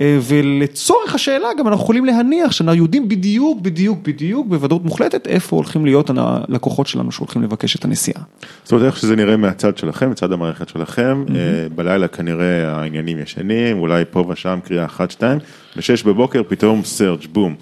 אה, 0.00 0.18
ולצורך 0.22 1.14
השאלה 1.14 1.48
גם 1.58 1.68
אנחנו 1.68 1.82
יכולים 1.82 2.04
להניח 2.04 2.52
שאנחנו 2.52 2.74
יודעים 2.74 3.08
בדיוק, 3.08 3.60
בדיוק, 3.60 3.98
בדיוק, 4.02 4.46
בוודאות 4.46 4.84
מוחלטת, 4.84 5.26
איפה 5.26 5.56
הולכים 5.56 5.84
להיות 5.84 6.10
הלקוחות 6.16 6.86
שלנו 6.86 7.12
שהולכים 7.12 7.42
לבקש 7.42 7.76
את 7.76 7.84
הנסיעה. 7.84 8.22
זאת 8.62 8.72
אומרת 8.72 8.86
איך 8.86 8.96
שזה 8.96 9.16
נראה 9.16 9.36
מהצד 9.36 9.78
שלכם, 9.78 10.10
מצד 10.10 10.32
המערכת 10.32 10.68
שלכם, 10.68 11.24
אה, 11.34 11.66
בלילה 11.74 12.08
כנראה 12.08 12.72
העניינים 12.72 13.18
ישנים, 13.18 13.78
אולי 13.78 14.04
פה 14.10 14.24
ושם 14.28 14.58
קריאה 14.64 14.84
אחת 14.84 15.10
שתיים, 15.10 15.38
בשש 15.76 16.02
בבוקר 16.02 16.42
פתאום 16.48 16.84
סרג' 16.84 17.26
בום. 17.32 17.54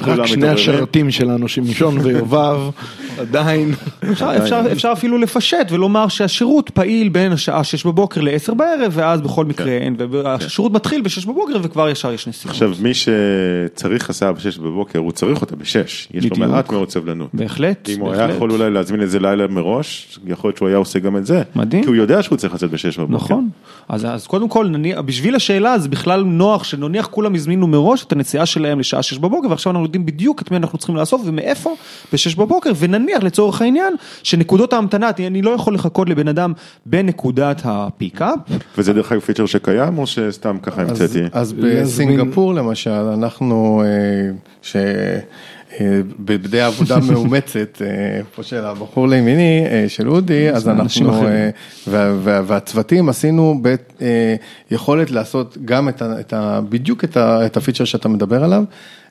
רק 0.00 0.26
שני. 0.26 0.48
השרתים 0.48 1.10
שלנו, 1.10 1.48
שמשון 1.48 1.98
ויובב, 1.98 2.60
עדיין. 3.18 3.74
אפשר, 4.12 4.30
אפשר, 4.36 4.60
אפשר 4.72 4.92
אפילו 4.92 5.18
לפשט 5.18 5.66
ולומר 5.70 6.08
שהשירות 6.08 6.70
פעיל 6.70 7.08
בין 7.08 7.32
השעה 7.32 7.64
6 7.64 7.86
בבוקר 7.86 8.20
ל-10 8.20 8.54
בערב, 8.54 8.92
ואז 8.94 9.20
בכל 9.20 9.44
מקרה 9.44 9.72
אין, 9.72 9.96
והשירות 10.10 10.72
מתחיל 10.72 11.02
ב-6 11.02 11.28
בבוקר 11.28 11.52
וכבר 11.62 11.88
ישר 11.88 12.12
יש 12.12 12.28
נסיעות. 12.28 12.50
עכשיו 12.50 12.72
מי 12.80 12.92
שצריך 12.94 14.10
הסעה 14.10 14.32
בשש 14.32 14.58
בבוקר, 14.58 14.98
הוא 14.98 15.12
צריך 15.12 15.40
אותה 15.40 15.56
בשש, 15.56 16.08
יש 16.14 16.24
לו. 16.24 16.36
מעט 16.36 16.72
מאוד 16.72 16.90
סבלנות. 16.90 17.28
בהחלט, 17.34 17.88
אם 17.88 18.00
הוא 18.00 18.12
היה 18.12 18.18
בהחלט. 18.18 18.36
יכול 18.36 18.52
אולי 18.52 18.70
להזמין 18.70 19.02
את 19.02 19.10
זה 19.10 19.20
לילה 19.20 19.46
מראש, 19.46 20.18
יכול 20.26 20.48
להיות 20.48 20.56
שהוא 20.56 20.68
היה 20.68 20.76
עושה 20.76 20.98
גם 20.98 21.16
את 21.16 21.26
זה. 21.26 21.42
מדהים. 21.56 21.82
כי 21.82 21.88
הוא 21.88 21.96
יודע 21.96 22.22
שהוא 22.22 22.38
צריך 22.38 22.54
לצאת 22.54 22.70
בשש 22.70 22.98
בבוקר. 22.98 23.14
נכון, 23.14 23.48
אז, 23.88 24.04
אז 24.04 24.26
קודם 24.26 24.48
כל, 24.48 24.66
נניח, 24.66 24.98
בשביל 25.00 25.34
השאלה 25.34 25.78
זה 25.78 25.88
בכלל 25.88 26.22
נוח 26.22 26.64
שנניח 26.64 27.06
כולם 27.06 27.34
הזמינו 27.34 27.66
מראש 27.66 28.04
את 28.04 28.12
הנסיעה 28.12 28.46
שלהם 28.46 28.80
לשעה 28.80 29.02
6 29.02 29.18
בבוקר 29.18 29.50
ועכשיו 29.50 29.70
אנחנו 29.72 29.81
יודעים 29.84 30.06
בדיוק 30.06 30.42
את 30.42 30.50
מי 30.50 30.56
אנחנו 30.56 30.78
צריכים 30.78 30.96
לאסוף 30.96 31.22
ומאיפה 31.24 31.70
ב-6 32.12 32.36
בבוקר 32.38 32.70
ונניח 32.78 33.22
לצורך 33.22 33.62
העניין 33.62 33.94
שנקודות 34.22 34.72
ההמתנה, 34.72 35.10
אני 35.26 35.42
לא 35.42 35.50
יכול 35.50 35.74
לחכות 35.74 36.08
לבן 36.08 36.28
אדם 36.28 36.52
בנקודת 36.86 37.62
ה 37.64 37.73
pickup, 37.73 38.38
וזה 38.78 38.92
דרך 38.92 39.12
אגב 39.12 39.20
feature 39.20 39.46
שקיים 39.46 39.98
או 39.98 40.06
שסתם 40.06 40.56
ככה 40.62 40.82
אז, 40.82 40.88
המצאתי? 40.88 41.18
אז 41.32 41.54
להזמין- 41.58 41.82
בסינגפור 42.08 42.54
למשל, 42.54 42.90
אנחנו, 42.90 43.82
אה, 43.84 44.30
ש... 44.62 44.76
אה, 45.80 46.00
בדי 46.20 46.60
עבודה 46.60 46.98
מאומצת, 47.12 47.82
אה, 47.82 47.86
פה 48.34 48.42
של 48.42 48.64
הבחור 48.64 49.08
לימיני, 49.08 49.64
של 49.88 50.08
אודי, 50.10 50.50
אז 50.50 50.68
אנחנו, 50.68 51.12
והצוותים 52.22 53.08
עשינו 53.08 53.62
יכולת 54.70 55.10
לעשות 55.10 55.58
גם 55.64 55.88
את 56.02 56.32
ה- 56.32 56.60
בדיוק 56.68 57.04
את 57.16 57.56
הפיצ'ר 57.56 57.84
שאתה 57.84 58.08
מדבר 58.08 58.44
עליו. 58.44 58.64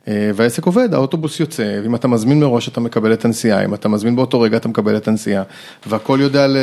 אה, 0.07 0.31
והעסק 0.35 0.65
עובד, 0.65 0.93
האוטובוס 0.93 1.39
יוצא, 1.39 1.79
ואם 1.83 1.95
אתה 1.95 2.07
מזמין 2.07 2.39
מראש 2.39 2.67
אתה 2.67 2.79
מקבל 2.81 3.13
את 3.13 3.25
הנסיעה, 3.25 3.65
אם 3.65 3.73
אתה 3.73 3.89
מזמין 3.89 4.15
באותו 4.15 4.41
רגע 4.41 4.57
אתה 4.57 4.69
מקבל 4.69 4.97
את 4.97 5.07
הנסיעה, 5.07 5.43
והכל 5.87 6.17
יודע 6.21 6.47
ל- 6.47 6.57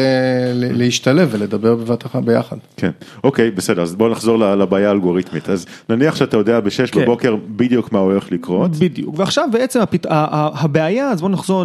ל- 0.54 0.78
להשתלב 0.78 1.28
ולדבר 1.32 1.74
בבת 1.74 2.06
אחת 2.06 2.22
ביחד. 2.22 2.56
כן, 2.76 2.90
אוקיי, 3.24 3.50
בסדר, 3.50 3.82
אז 3.82 3.94
בוא 3.94 4.08
נחזור 4.08 4.38
לבעיה 4.38 4.88
האלגוריתמית. 4.88 5.48
אז 5.48 5.66
נניח 5.88 6.16
שאתה 6.16 6.36
יודע 6.36 6.60
בשש 6.60 6.90
כן. 6.90 7.02
בבוקר 7.02 7.36
בדיוק 7.56 7.92
מה 7.92 7.98
הולך 7.98 8.32
לקרות. 8.32 8.70
בדיוק, 8.76 9.14
ועכשיו 9.18 9.48
בעצם 9.52 9.80
הפת... 9.80 10.06
ה- 10.06 10.10
ה- 10.10 10.50
הבעיה, 10.54 11.10
אז 11.10 11.20
בואו 11.20 11.32
נחזור 11.32 11.64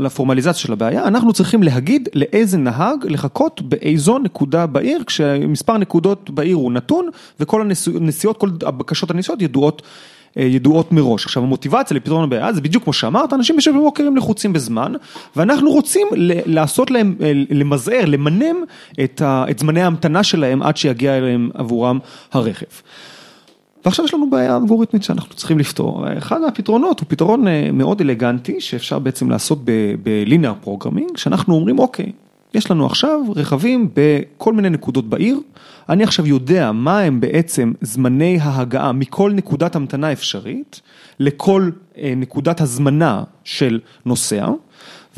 לפורמליזציה 0.00 0.60
של 0.60 0.72
הבעיה, 0.72 1.06
אנחנו 1.06 1.32
צריכים 1.32 1.62
להגיד 1.62 2.08
לאיזה 2.14 2.58
נהג 2.58 2.98
לחכות 3.04 3.62
באיזו 3.62 4.18
נקודה 4.18 4.66
בעיר, 4.66 5.02
כשמספר 5.06 5.78
נקודות 5.78 6.30
בעיר 6.30 6.56
הוא 6.56 6.72
נתון, 6.72 7.08
וכל 7.40 7.62
הנסיעות, 7.94 8.36
כל 8.36 8.48
הבקשות 8.66 9.10
הנסיעות 9.10 9.42
ידועות 9.42 9.82
ידועות 10.36 10.92
מראש. 10.92 11.24
עכשיו 11.24 11.42
המוטיבציה 11.42 11.96
לפתרון 11.96 12.24
הבעיה 12.24 12.52
זה 12.52 12.60
בדיוק 12.60 12.84
כמו 12.84 12.92
שאמרת, 12.92 13.32
אנשים 13.32 13.56
בשביל 13.56 13.76
בבוקר 13.76 14.06
הם 14.06 14.16
לחוצים 14.16 14.52
בזמן, 14.52 14.92
ואנחנו 15.36 15.70
רוצים 15.70 16.08
לעשות 16.46 16.90
להם, 16.90 17.14
אה, 17.22 17.32
למזער, 17.50 18.04
למנם 18.06 18.56
את, 19.04 19.22
ה- 19.22 19.44
את 19.50 19.58
זמני 19.58 19.82
ההמתנה 19.82 20.22
שלהם 20.22 20.62
עד 20.62 20.76
שיגיע 20.76 21.18
אליהם 21.18 21.50
עבורם 21.54 21.98
הרכב. 22.32 22.66
ועכשיו 23.84 24.04
יש 24.04 24.14
לנו 24.14 24.30
בעיה 24.30 24.56
אלגוריתמית 24.56 25.02
שאנחנו 25.02 25.34
צריכים 25.34 25.58
לפתור. 25.58 26.04
אחד 26.18 26.40
מהפתרונות 26.40 27.00
הוא 27.00 27.06
פתרון 27.08 27.48
אה, 27.48 27.68
מאוד 27.72 28.00
אלגנטי 28.00 28.60
שאפשר 28.60 28.98
בעצם 28.98 29.30
לעשות 29.30 29.58
ב 30.02 30.09
linear 30.09 30.54
programming, 30.60 31.16
שאנחנו 31.16 31.54
אומרים 31.54 31.78
אוקיי, 31.78 32.12
יש 32.54 32.70
לנו 32.70 32.86
עכשיו 32.86 33.20
רכבים 33.36 33.88
בכל 33.94 34.52
מיני 34.52 34.70
נקודות 34.70 35.08
בעיר, 35.08 35.40
אני 35.88 36.04
עכשיו 36.04 36.26
יודע 36.26 36.72
מה 36.72 37.00
הם 37.00 37.20
בעצם 37.20 37.72
זמני 37.80 38.38
ההגעה 38.40 38.92
מכל 38.92 39.32
נקודת 39.32 39.76
המתנה 39.76 40.12
אפשרית 40.12 40.80
לכל 41.18 41.70
אה, 41.98 42.12
נקודת 42.16 42.60
הזמנה 42.60 43.22
של 43.44 43.80
נוסע. 44.06 44.48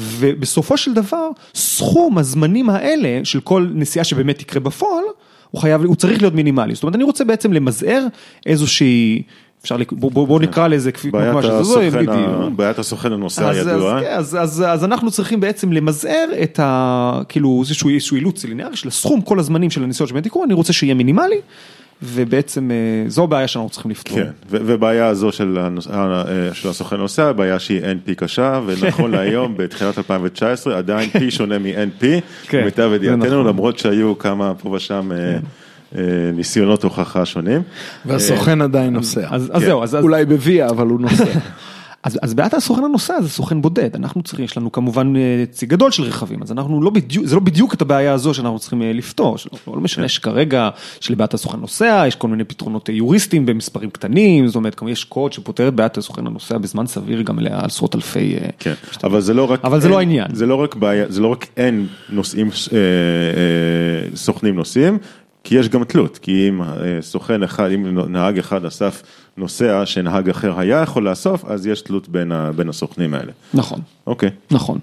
ובסופו 0.00 0.76
של 0.76 0.94
דבר, 0.94 1.28
סכום 1.54 2.18
הזמנים 2.18 2.70
האלה 2.70 3.24
של 3.24 3.40
כל 3.40 3.68
נסיעה 3.74 4.04
שבאמת 4.04 4.38
תקרה 4.38 4.60
בפועל, 4.60 5.04
הוא 5.50 5.60
חייב, 5.60 5.84
הוא 5.84 5.96
צריך 5.96 6.20
להיות 6.20 6.34
מינימלי. 6.34 6.74
זאת 6.74 6.82
אומרת, 6.82 6.94
אני 6.94 7.04
רוצה 7.04 7.24
בעצם 7.24 7.52
למזער 7.52 8.06
איזושהי, 8.46 9.22
אפשר, 9.64 9.76
לק- 9.76 9.92
בוא, 9.92 10.10
בוא, 10.10 10.26
בוא 10.26 10.40
נקרא 10.40 10.68
לזה 10.68 10.92
כפי 10.92 11.10
כמו 11.10 11.20
בעיית 11.20 11.42
שזה, 11.42 11.62
זו, 11.62 11.80
הסוכן 11.80 11.98
ה- 11.98 12.12
בדיוק. 12.12 12.52
בעיית 12.56 12.78
הסוכן 12.78 13.12
הנוסע 13.12 13.48
הידוע. 13.50 13.96
אז, 13.98 14.02
כן, 14.04 14.10
אז, 14.12 14.36
אז, 14.40 14.64
אז 14.68 14.84
אנחנו 14.84 15.10
צריכים 15.10 15.40
בעצם 15.40 15.72
למזער 15.72 16.24
את 16.42 16.60
ה... 16.62 17.20
כאילו 17.28 17.62
איזשהו, 17.64 18.16
אילוץ 18.16 18.44
ליניארי 18.44 18.76
של 18.76 18.88
הסכום 18.88 19.20
כל 19.20 19.38
הזמנים 19.38 19.70
של 19.70 19.82
הנסיעות 19.82 20.08
שבאמת 20.08 20.26
יקרו, 20.26 20.44
אני 20.44 20.54
רוצה 20.54 20.72
שיהיה 20.72 20.94
מינימלי, 20.94 21.36
ובעצם 22.02 22.70
אה, 22.70 22.76
זו 23.10 23.24
הבעיה 23.24 23.48
שאנחנו 23.48 23.70
צריכים 23.70 23.90
לפתור. 23.90 24.16
כן, 24.18 24.28
ובעיה 24.50 25.06
הזו 25.06 25.32
של, 25.32 25.58
הנוס... 25.60 25.88
אה, 25.90 26.22
של 26.52 26.68
הסוכן 26.68 26.96
נוסע, 26.96 27.32
בעיה 27.32 27.58
שהיא 27.58 27.80
NP 27.80 28.14
קשה, 28.14 28.60
ונכון 28.66 29.10
להיום, 29.14 29.54
בתחילת 29.56 29.98
2019, 29.98 30.78
עדיין 30.78 31.10
P 31.16 31.30
שונה 31.30 31.58
מ-NP, 31.58 32.04
כן, 32.48 32.60
למיטב 32.60 32.90
ידיעתנו, 32.94 33.24
נכון. 33.26 33.46
למרות 33.46 33.78
שהיו 33.78 34.18
כמה 34.18 34.52
פה 34.54 34.68
ושם 34.70 35.12
אה, 35.12 35.16
אה, 35.16 35.38
ניסיונות 36.34 36.84
הוכחה 36.84 37.24
שונים. 37.24 37.62
והסוכן 38.06 38.62
עדיין 38.62 38.92
נוסע. 38.92 39.26
אז, 39.30 39.50
אז 39.52 39.60
כן. 39.62 39.66
זהו, 39.66 39.82
אז, 39.82 39.94
אולי 39.94 40.24
בוויה, 40.24 40.68
אבל 40.68 40.86
הוא 40.86 41.00
נוסע. 41.00 41.24
אז, 42.04 42.18
אז 42.22 42.34
בעיית 42.34 42.54
הסוכן 42.54 42.84
הנוסע 42.84 43.20
זה 43.22 43.28
סוכן 43.28 43.62
בודד, 43.62 43.96
אנחנו 43.96 44.22
צריכים, 44.22 44.44
יש 44.44 44.56
לנו 44.56 44.72
כמובן 44.72 45.16
אה, 45.16 45.44
צי 45.50 45.66
גדול 45.66 45.90
של 45.90 46.02
רכבים, 46.02 46.42
אז 46.42 46.52
אנחנו 46.52 46.82
לא 46.82 46.90
בדיוק, 46.90 47.26
זה 47.26 47.34
לא 47.34 47.40
בדיוק 47.40 47.74
את 47.74 47.82
הבעיה 47.82 48.12
הזו 48.12 48.34
שאנחנו 48.34 48.58
צריכים 48.58 48.82
אה, 48.82 48.92
לפתור, 48.92 49.38
שלא, 49.38 49.58
לא 49.66 49.80
משנה 49.80 50.08
שכרגע 50.08 50.70
שלבעיית 51.00 51.34
הסוכן 51.34 51.58
נוסע, 51.58 52.04
יש 52.06 52.16
כל 52.16 52.28
מיני 52.28 52.44
פתרונות 52.44 52.90
אה, 52.90 52.94
יוריסטיים 52.94 53.46
במספרים 53.46 53.90
קטנים, 53.90 54.46
זאת 54.46 54.56
אומרת, 54.56 54.74
כמו 54.74 54.88
יש 54.88 55.04
קוד 55.04 55.32
שפותר 55.32 55.68
את 55.68 55.74
בעיית 55.74 55.98
הסוכן 55.98 56.26
הנוסע 56.26 56.58
בזמן 56.58 56.86
סביר 56.86 57.22
גם 57.22 57.38
לעשרות 57.38 57.94
אלפי... 57.94 58.34
אה, 58.36 58.48
כן, 58.58 58.74
אבל 59.04 59.20
זה 59.20 59.34
לא 59.34 59.50
רק, 59.50 59.64
אבל 59.64 59.80
זה 59.80 59.86
אין- 59.86 59.92
לא 59.92 59.98
העניין. 59.98 60.26
זה 60.32 60.46
לא 60.46 60.54
רק 60.54 60.74
בעיה, 60.74 61.04
זה 61.08 61.20
לא 61.20 61.28
רק 61.28 61.46
אין 61.56 61.86
נוסעים, 62.10 62.46
אה, 62.72 62.78
אה, 62.78 64.16
סוכנים 64.16 64.56
נוסעים, 64.56 64.98
כי 65.44 65.54
יש 65.54 65.68
גם 65.68 65.84
תלות, 65.84 66.18
כי 66.18 66.48
אם 66.48 66.62
אה, 66.62 66.66
סוכן 67.00 67.42
אחד, 67.42 67.70
אם 67.70 67.98
נהג 68.08 68.38
אחד 68.38 68.64
אסף 68.64 69.02
נוסע 69.36 69.86
שנהג 69.86 70.28
אחר 70.28 70.60
היה 70.60 70.82
יכול 70.82 71.08
לאסוף, 71.08 71.44
אז 71.44 71.66
יש 71.66 71.80
תלות 71.80 72.08
בין, 72.08 72.32
ה, 72.32 72.52
בין 72.56 72.68
הסוכנים 72.68 73.14
האלה. 73.14 73.32
נכון. 73.54 73.80
אוקיי. 74.06 74.30
נכון. 74.50 74.78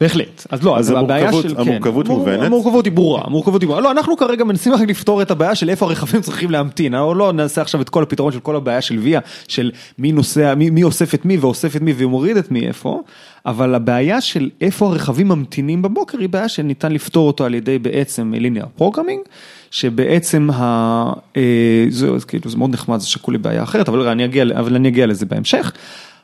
בהחלט, 0.00 0.46
אז 0.50 0.62
לא, 0.62 0.78
אז 0.78 0.90
הבעיה 0.90 1.32
של, 1.32 1.54
המורכבות 1.58 2.06
כן, 2.06 2.12
מובנת. 2.12 2.46
המורכבות 2.46 2.84
היא 2.84 2.92
ברורה, 2.92 3.22
המורכבות 3.24 3.62
היא 3.62 3.68
ברורה, 3.68 3.82
לא, 3.82 3.90
אנחנו 3.90 4.16
כרגע 4.16 4.44
מנסים 4.44 4.72
רק 4.72 4.80
לפתור 4.80 5.22
את 5.22 5.30
הבעיה 5.30 5.54
של 5.54 5.70
איפה 5.70 5.86
הרכבים 5.86 6.20
צריכים 6.20 6.50
להמתין, 6.50 6.94
או 6.94 7.14
לא 7.14 7.32
נעשה 7.32 7.60
עכשיו 7.62 7.80
את 7.80 7.88
כל 7.88 8.02
הפתרון 8.02 8.32
של 8.32 8.40
כל 8.40 8.56
הבעיה 8.56 8.80
של 8.80 8.98
ויה, 8.98 9.20
של 9.48 9.70
מי 9.98 10.12
נוסע, 10.12 10.54
מי, 10.54 10.70
מי 10.70 10.82
אוסף 10.82 11.14
את 11.14 11.24
מי 11.24 11.36
ואוסף 11.36 11.76
את 11.76 11.82
מי 11.82 11.94
ומוריד 11.96 12.36
את 12.36 12.50
מי 12.50 12.66
איפה, 12.66 13.02
אבל 13.46 13.74
הבעיה 13.74 14.20
של 14.20 14.50
איפה 14.60 14.86
הרכבים 14.86 15.28
ממתינים 15.28 15.82
בבוקר 15.82 16.18
היא 16.18 16.28
בעיה 16.28 16.48
שניתן 16.48 16.92
לפתור 16.92 17.26
אותו 17.26 17.44
על 17.44 17.54
ידי 17.54 17.78
בעצם 17.78 18.32
linear 18.36 18.66
programming, 18.76 19.22
שבעצם 19.70 20.48
ה... 20.52 21.12
אה, 21.36 21.86
זה, 21.88 22.18
זה, 22.18 22.26
כאילו, 22.26 22.50
זה 22.50 22.56
מאוד 22.56 22.70
נחמד, 22.70 22.98
זה 22.98 23.06
שקול 23.06 23.34
לבעיה 23.34 23.62
אחרת, 23.62 23.88
אבל 23.88 24.08
אני 24.08 24.24
אגיע, 24.24 24.44
אבל 24.58 24.74
אני 24.74 24.88
אגיע 24.88 25.06
לזה 25.06 25.26
בהמשך. 25.26 25.72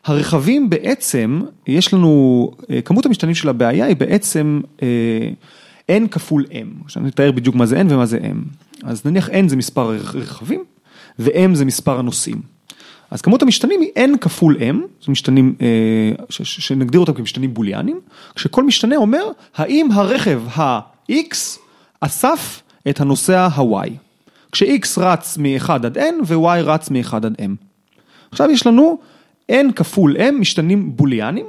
הרכבים 0.06 0.70
בעצם, 0.70 1.40
יש 1.66 1.94
לנו, 1.94 2.50
אה, 2.70 2.80
כמות 2.82 3.06
המשתנים 3.06 3.34
של 3.34 3.48
הבעיה 3.48 3.86
היא 3.86 3.96
בעצם 3.96 4.60
אה, 4.82 5.28
n 5.98 6.08
כפול 6.08 6.44
m, 6.50 6.84
עכשיו 6.84 7.02
אני 7.02 7.10
אתאר 7.10 7.32
בדיוק 7.32 7.56
מה 7.56 7.66
זה 7.66 7.80
n 7.80 7.84
ומה 7.88 8.06
זה 8.06 8.18
m. 8.18 8.36
אז 8.82 9.06
נניח 9.06 9.28
n 9.28 9.48
זה 9.48 9.56
מספר 9.56 9.90
הרכבים 9.90 10.64
ו-m 11.18 11.54
זה 11.54 11.64
מספר 11.64 11.98
הנוסעים. 11.98 12.42
אז 13.10 13.22
כמות 13.22 13.42
המשתנים 13.42 13.80
היא 13.80 13.90
n 14.14 14.18
כפול 14.18 14.56
m, 14.56 14.76
זה 15.04 15.12
משתנים 15.12 15.54
אה, 15.60 16.24
שנגדיר 16.30 17.00
אותם 17.00 17.12
כמשתנים 17.12 17.54
בוליאנים, 17.54 18.00
כשכל 18.34 18.64
משתנה 18.64 18.96
אומר 18.96 19.24
האם 19.56 19.88
הרכב 19.92 20.42
ה-x 20.54 21.36
אסף 22.00 22.62
את 22.88 23.00
הנוסע 23.00 23.46
ה-y. 23.46 23.90
כש-x 24.52 24.98
רץ 24.98 25.38
מ-1 25.38 25.72
עד 25.72 25.98
n 25.98 26.14
ו-y 26.26 26.60
רץ 26.62 26.90
מ-1 26.90 27.16
עד 27.16 27.24
m. 27.40 27.50
עכשיו 28.30 28.50
יש 28.50 28.66
לנו 28.66 28.98
n 29.50 29.72
כפול 29.76 30.16
m 30.16 30.32
משתנים 30.32 30.96
בוליאנים, 30.96 31.46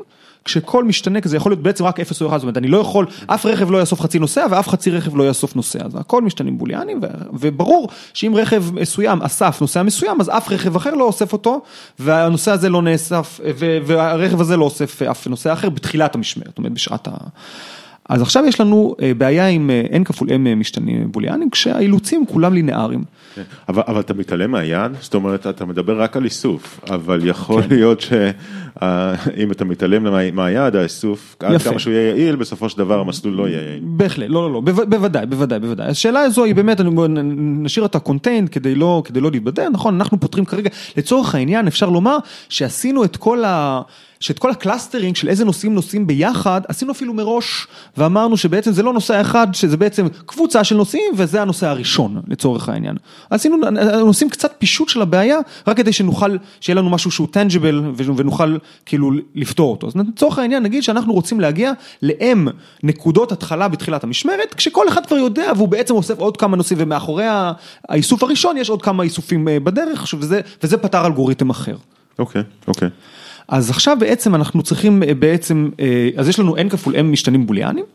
כשכל 0.48 0.84
משתנה 0.84 1.22
כזה 1.22 1.38
יכול 1.38 1.52
להיות 1.52 1.64
בעצם 1.64 1.84
רק 1.86 2.00
0 2.00 2.22
או 2.22 2.28
1, 2.28 2.38
זאת 2.38 2.44
אומרת 2.44 2.58
אני 2.58 2.68
לא 2.68 2.78
יכול, 2.78 3.06
אף 3.28 3.46
רכב 3.46 3.72
לא 3.72 3.78
יאסוף 3.78 4.02
חצי 4.02 4.20
נוסע 4.20 4.46
ואף 4.52 4.70
חצי 4.70 4.92
רכב 4.92 5.16
לא 5.16 5.28
יאסוף 5.28 5.56
נוסע, 5.56 5.90
זה 5.90 6.00
הכל 6.00 6.22
משתנים 6.22 6.58
בוליאנים, 6.58 7.00
וברור 7.34 7.90
שאם 8.14 8.34
רכב 8.36 8.64
מסוים 8.74 9.22
אסף 9.22 9.58
נוסע 9.62 9.84
מסוים, 9.84 10.22
אז 10.22 10.30
אף 10.30 10.52
רכב 10.52 10.76
אחר 10.76 10.94
לא 10.94 11.04
אוסף 11.04 11.34
אותו, 11.34 11.62
והנוסע 12.00 12.54
הזה 12.54 12.70
לא 12.70 12.82
נאסף, 12.82 13.40
והרכב 13.86 14.42
הזה 14.42 14.58
לא 14.58 14.66
אוסף 14.66 15.02
אף 15.02 15.28
נוסע 15.28 15.54
אחר 15.54 15.70
בתחילת 15.70 16.16
המשמרת, 16.16 16.48
זאת 16.48 16.58
אומרת 16.58 16.74
בשעת 16.74 17.08
ה... 17.08 17.12
אז 18.10 18.22
עכשיו 18.22 18.46
יש 18.46 18.62
לנו 18.62 18.96
אה, 19.02 19.12
בעיה 19.13 19.48
עם 19.48 19.70
אה, 19.70 19.98
n 20.00 20.04
כפול 20.04 20.30
m 20.30 20.56
משתנים 20.56 21.12
בוליאנים, 21.12 21.50
כשהאילוצים 21.50 22.26
כולם 22.26 22.54
לינאריים. 22.54 23.04
כן. 23.36 23.41
אבל, 23.70 23.84
אבל 23.88 24.00
אתה 24.00 24.13
מתעלם 24.13 24.52
מהיעד, 24.52 24.96
זאת 25.02 25.13
אומרת, 25.13 25.48
אתה 25.48 25.65
מדבר 25.65 26.02
רק 26.02 26.17
על 26.17 26.26
איסוף, 26.26 26.80
אבל 26.89 27.20
יכול 27.24 27.62
להיות 27.70 28.02
שאם 28.02 29.52
אתה 29.52 29.65
מתעלם 29.65 30.04
מה- 30.04 30.32
מהיעד, 30.32 30.76
האיסוף, 30.76 31.36
עד. 31.39 31.62
כמה 31.62 31.80
שהוא 31.80 31.93
יהיה 31.93 32.10
יעיל, 32.15 32.36
בסופו 32.36 32.70
של 32.70 32.78
דבר 32.78 33.00
המסלול 33.00 33.34
לא 33.34 33.48
יהיה 33.50 33.62
יעיל. 33.62 33.80
בהחלט, 33.84 34.26
לא, 34.30 34.41
לא, 34.48 34.54
לא, 34.54 34.60
בו- 34.62 34.86
בוודאי, 34.89 35.26
בוודאי, 35.26 35.60
בוודאי. 35.60 35.88
השאלה 35.88 36.20
הזו 36.20 36.43
היא 36.43 36.56
באמת, 36.56 36.82
אני- 36.82 36.89
נשאיר 37.63 37.84
אותה 37.84 38.00
contained 38.00 38.50
כדי 38.50 38.76
לא, 38.76 39.02
כדי 39.06 39.20
לא 39.22 39.32
להתבלבל, 39.32 39.67
נכון, 39.72 39.96
אנחנו 39.96 40.20
פותרים 40.20 40.46
כרגע, 40.46 40.70
לצורך 40.98 41.36
העניין 41.36 41.67
אפשר 41.67 41.89
לומר 41.89 42.17
שעשינו 42.50 43.04
את 43.04 43.17
כל 43.17 43.43
ה... 43.46 43.82
שאת 44.19 44.39
כל 44.39 44.51
ה 44.52 44.57
clustering 44.57 45.15
של 45.15 45.30
איזה 45.30 45.45
נוסעים 45.46 45.76
נוסעים 45.76 46.08
ביחד, 46.08 46.62
עשינו 46.67 46.91
אפילו 46.91 47.13
מראש, 47.13 47.67
ואמרנו 47.97 48.38
שבעצם 48.38 48.71
זה 48.71 48.84
לא 48.84 48.93
נוסע 48.93 49.21
אחד, 49.21 49.47
שזה 49.53 49.77
בעצם 49.77 50.08
קבוצה 50.25 50.63
של 50.63 50.75
נוסעים, 50.75 51.13
וזה 51.15 51.41
הנוסע 51.41 51.69
הראשון, 51.69 52.21
לצורך 52.27 52.69
העניין. 52.69 52.95
עשינו, 53.30 53.58
עושים 54.01 54.30
קצת 54.30 54.53
פישוט 54.58 54.89
של 54.89 55.01
הבעיה, 55.01 55.38
רק 55.67 55.77
כדי 55.77 55.93
שנוכל, 55.93 56.38
שיהיה 56.62 56.75
לנו 56.75 56.89
משהו 56.89 57.12
שהוא 57.12 57.27
tangible, 57.32 57.82
ונוכל 57.95 58.58
כאילו 58.86 59.12
לפתור 59.36 59.71
אותו. 59.71 59.88
אז 59.88 59.93
לצורך 59.95 60.39
העניין, 60.39 60.63
נגיד 60.63 60.84
שאנחנו 60.84 61.13
רוצים 61.13 61.39
להגיע 61.39 61.71
ל-M 62.01 62.49
נקודות 62.84 63.32
התחלה 63.32 63.67
בתחילת 63.67 64.03
המשמרת, 64.03 64.53
כשכל 64.53 64.88
אחד 64.88 65.06
כבר 65.06 65.17
יודע, 65.17 65.51
והוא 65.56 65.67
בעצם 65.67 65.93
אוסף 65.93 66.19
עוד 66.19 66.38
כמה 66.38 66.58
נושאים, 66.58 66.77
ומאחורי 66.82 67.25
האיסוף 67.89 68.23
הראשון 68.23 68.58
יש 68.58 68.69
עוד 68.69 68.82
כמה 68.82 69.03
איסופים 69.03 69.47
אה, 69.47 69.60
בדרך, 69.60 70.06
וזה, 70.19 70.41
וזה 70.63 70.77
פתר 70.77 71.06
אלגוריתם 71.06 71.49
אחר. 71.49 71.75
אוקיי, 72.19 72.43
אוקיי. 72.67 72.89
אז 73.48 73.70
עכשיו 73.70 73.98
בעצם 74.00 74.36
אנחנו 74.36 74.64
צריכים 74.64 75.04
אה, 75.04 75.14
בעצם, 75.14 75.70
אה, 75.80 76.10
אז 76.18 76.30
יש 76.30 76.40
לנו 76.40 76.56
n 76.56 76.70
כפול 76.70 76.96
m 76.96 77.02
משתנים 77.02 77.46
בוליאנים, 77.46 77.86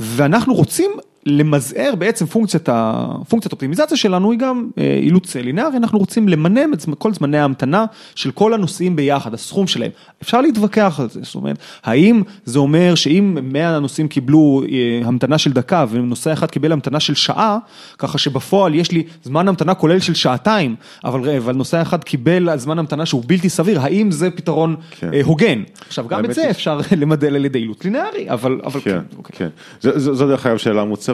ואנחנו 0.00 0.54
רוצים 0.54 0.90
למזער 1.26 1.94
בעצם 1.98 2.26
פונקציית, 2.26 2.68
ה- 2.68 3.06
פונקציית 3.28 3.52
אופטימיזציה 3.52 3.96
שלנו 3.96 4.30
היא 4.30 4.38
גם 4.38 4.68
אה, 4.78 4.98
אילוץ 5.02 5.36
לינארי, 5.36 5.76
אנחנו 5.76 5.98
רוצים 5.98 6.28
למנם 6.28 6.72
את 6.74 6.84
כל 6.98 7.12
זמני 7.14 7.38
ההמתנה 7.38 7.84
של 8.14 8.30
כל 8.30 8.54
הנוסעים 8.54 8.96
ביחד, 8.96 9.34
הסכום 9.34 9.66
שלהם. 9.66 9.90
אפשר 10.22 10.40
להתווכח 10.40 10.96
על 11.02 11.08
זה, 11.10 11.20
זאת 11.22 11.34
אומרת, 11.34 11.58
האם 11.84 12.22
זה 12.44 12.58
אומר 12.58 12.94
שאם 12.94 13.38
100 13.42 13.78
נוסעים 13.78 14.08
קיבלו 14.08 14.62
אה, 14.72 14.76
המתנה 15.04 15.38
של 15.38 15.52
דקה 15.52 15.84
ונוסע 15.90 16.32
אחד 16.32 16.46
קיבל 16.50 16.72
המתנה 16.72 17.00
של 17.00 17.14
שעה, 17.14 17.58
ככה 17.98 18.18
שבפועל 18.18 18.74
יש 18.74 18.92
לי 18.92 19.02
זמן 19.24 19.48
המתנה 19.48 19.74
כולל 19.74 20.00
של 20.00 20.14
שעתיים, 20.14 20.74
אבל, 21.04 21.30
אבל 21.36 21.54
נוסע 21.54 21.82
אחד 21.82 22.04
קיבל 22.04 22.48
זמן 22.56 22.78
המתנה 22.78 23.06
שהוא 23.06 23.22
בלתי 23.26 23.48
סביר, 23.48 23.80
האם 23.80 24.10
זה 24.10 24.30
פתרון 24.30 24.76
כן. 24.90 25.10
אה, 25.14 25.20
הוגן? 25.24 25.62
עכשיו 25.86 26.08
גם 26.08 26.24
את 26.24 26.34
זה 26.34 26.50
אפשר 26.50 26.80
למדל 27.00 27.34
על 27.36 27.44
ידי 27.44 27.58
אילוץ 27.58 27.84
לינארי, 27.84 28.30
אבל, 28.30 28.60
אבל 28.64 28.80
כן, 28.80 28.98
אוקיי. 29.18 29.36
כן. 29.38 29.48
זו- 29.80 29.98
זו 29.98 30.14
זו 30.14 30.26
דרך 30.28 30.46
אגב 30.46 30.56
שאלה 30.56 30.84
מוצרית, 30.84 31.09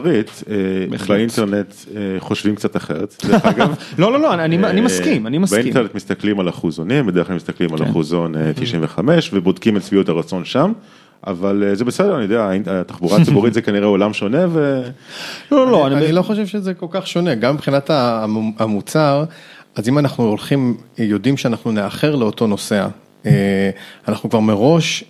אה, 0.51 0.55
בהחלט. 0.91 1.09
באינטרנט 1.09 1.75
אה, 1.97 2.01
חושבים 2.19 2.55
קצת 2.55 2.77
אחרת, 2.77 3.25
דרך 3.27 3.45
אגב. 3.57 3.75
לא, 3.99 4.13
לא, 4.13 4.21
לא, 4.21 4.35
אני, 4.35 4.57
אני 4.57 4.81
אה, 4.81 4.85
מסכים, 4.87 5.27
אני 5.27 5.39
מסכים. 5.39 5.61
באינטרנט 5.63 5.95
מסתכלים 5.95 6.41
על 6.41 6.49
אחוזונים, 6.49 7.07
בדרך 7.07 7.27
כלל 7.27 7.37
מסתכלים 7.37 7.73
על 7.73 7.79
כן. 7.79 7.85
אחוזון 7.85 8.35
אה, 8.37 8.53
95 8.55 9.31
ובודקים 9.33 9.77
את 9.77 9.83
שביעות 9.83 10.09
הרצון 10.09 10.45
שם, 10.45 10.73
אבל 11.27 11.65
אה, 11.67 11.75
זה 11.75 11.85
בסדר, 11.85 12.15
אני 12.15 12.23
יודע, 12.23 12.51
התחבורה 12.67 13.19
הציבורית 13.23 13.55
זה 13.55 13.63
כנראה 13.63 13.87
עולם 13.87 14.13
שונה 14.13 14.47
ו... 14.49 14.83
לא, 15.53 15.67
לא, 15.67 15.73
לא, 15.73 15.87
אני 15.87 15.95
אני, 15.97 16.13
לא 16.13 16.23
חושב 16.23 16.47
שזה 16.47 16.75
כל 16.75 16.87
כך 16.91 17.07
שונה, 17.07 17.35
גם 17.35 17.55
מבחינת 17.55 17.91
המ- 17.91 18.53
המוצר, 18.59 19.25
אז 19.75 19.89
אם 19.89 19.99
אנחנו 19.99 20.25
הולכים, 20.25 20.77
יודעים 20.99 21.37
שאנחנו 21.37 21.73
נאחר 21.73 22.17
לאותו 22.17 22.47
נוסע, 22.47 22.83
אה, 22.83 22.89
אנחנו 24.09 24.31
כבר 24.31 24.41
מראש 24.41 25.05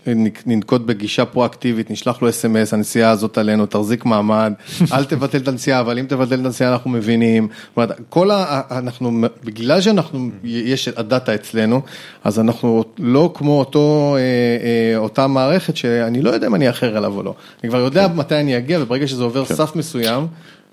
ננקוט 0.46 0.82
בגישה 0.82 1.24
פרואקטיבית, 1.24 1.90
נשלח 1.90 2.22
לו 2.22 2.28
אס.אם.אס, 2.28 2.74
הנסיעה 2.74 3.10
הזאת 3.10 3.38
עלינו, 3.38 3.66
תחזיק 3.66 4.04
מעמד, 4.04 4.52
אל 4.92 5.04
תבטל 5.04 5.38
את 5.38 5.48
הנסיעה, 5.48 5.80
אבל 5.80 5.98
אם 5.98 6.06
תבטל 6.08 6.34
את 6.40 6.44
הנסיעה 6.44 6.72
אנחנו 6.72 6.90
מבינים, 6.90 7.48
זאת 7.50 7.76
אומרת, 7.76 8.00
כל 8.08 8.30
ה... 8.30 8.60
אנחנו, 8.70 9.20
בגלל 9.44 9.80
שאנחנו, 9.80 10.30
יש 10.44 10.88
הדאטה 10.88 11.34
אצלנו, 11.34 11.80
אז 12.24 12.40
אנחנו 12.40 12.84
לא 12.98 13.30
כמו 13.34 13.58
אותו, 13.58 14.16
אה, 14.18 14.96
אותה 14.96 15.26
מערכת 15.26 15.76
שאני 15.76 16.22
לא 16.22 16.30
יודע 16.30 16.46
אם 16.46 16.54
אני 16.54 16.68
אאחר 16.68 16.98
אליו 16.98 17.16
או 17.16 17.22
לא, 17.22 17.34
אני 17.62 17.70
כבר 17.70 17.80
יודע 17.80 18.08
מתי 18.08 18.40
אני 18.40 18.58
אגיע, 18.58 18.78
וברגע 18.82 19.06
שזה 19.06 19.24
עובר 19.24 19.44
סף 19.44 19.76
מסוים, 19.76 20.26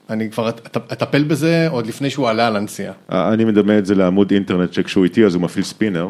אני 0.10 0.30
כבר 0.32 0.50
אטפל 0.76 1.24
בזה 1.24 1.68
עוד 1.70 1.88
לפני 1.88 2.10
שהוא 2.10 2.30
עלה 2.30 2.48
על 2.48 2.56
הנסיעה. 2.56 2.94
אני 3.10 3.46
מדמה 3.46 3.78
את 3.78 3.86
זה 3.86 3.96
לעמוד 3.96 4.32
אינטרנט 4.32 4.74
שכשהוא 4.74 5.04
איתי 5.04 5.26
אז 5.26 5.36
הוא 5.36 5.42
מפעיל 5.42 5.66
ספינר, 5.66 6.10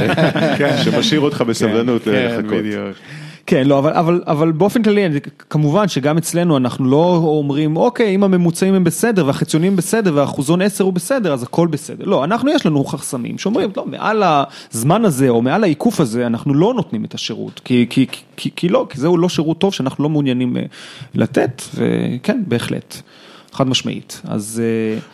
שמשאיר 0.84 1.20
אותך 1.20 1.40
בסבלנות 1.40 2.06
לחכות. 2.06 2.64
כן, 3.46 3.66
לא, 3.66 3.78
אבל, 3.78 3.92
אבל, 3.92 4.22
אבל 4.26 4.52
באופן 4.52 4.82
כללי, 4.82 5.20
כמובן 5.50 5.88
שגם 5.88 6.18
אצלנו 6.18 6.56
אנחנו 6.56 6.90
לא 6.90 7.20
אומרים, 7.22 7.76
אוקיי, 7.76 8.14
אם 8.14 8.24
הממוצעים 8.24 8.74
הם 8.74 8.84
בסדר 8.84 9.26
והחציונים 9.26 9.76
בסדר 9.76 10.12
והאחוזון 10.14 10.62
10 10.62 10.84
הוא 10.84 10.92
בסדר, 10.92 11.32
אז 11.32 11.42
הכל 11.42 11.66
בסדר. 11.66 12.04
לא, 12.04 12.24
אנחנו 12.24 12.50
יש 12.50 12.66
לנו 12.66 12.84
חסמים 12.84 13.38
שאומרים, 13.38 13.70
לא, 13.76 13.86
מעל 13.86 14.22
הזמן 14.24 15.04
הזה 15.04 15.28
או 15.28 15.42
מעל 15.42 15.64
העיקוף 15.64 16.00
הזה, 16.00 16.26
אנחנו 16.26 16.54
לא 16.54 16.74
נותנים 16.74 17.04
את 17.04 17.14
השירות, 17.14 17.60
כי, 17.64 17.86
כי, 17.90 18.06
כי, 18.36 18.50
כי 18.56 18.68
לא, 18.68 18.86
כי 18.90 19.00
זהו 19.00 19.16
לא 19.16 19.28
שירות 19.28 19.58
טוב 19.58 19.74
שאנחנו 19.74 20.04
לא 20.04 20.10
מעוניינים 20.10 20.56
לתת, 21.14 21.62
וכן, 21.74 22.42
בהחלט. 22.46 23.02
חד 23.56 23.68
משמעית, 23.68 24.22
אז... 24.24 24.62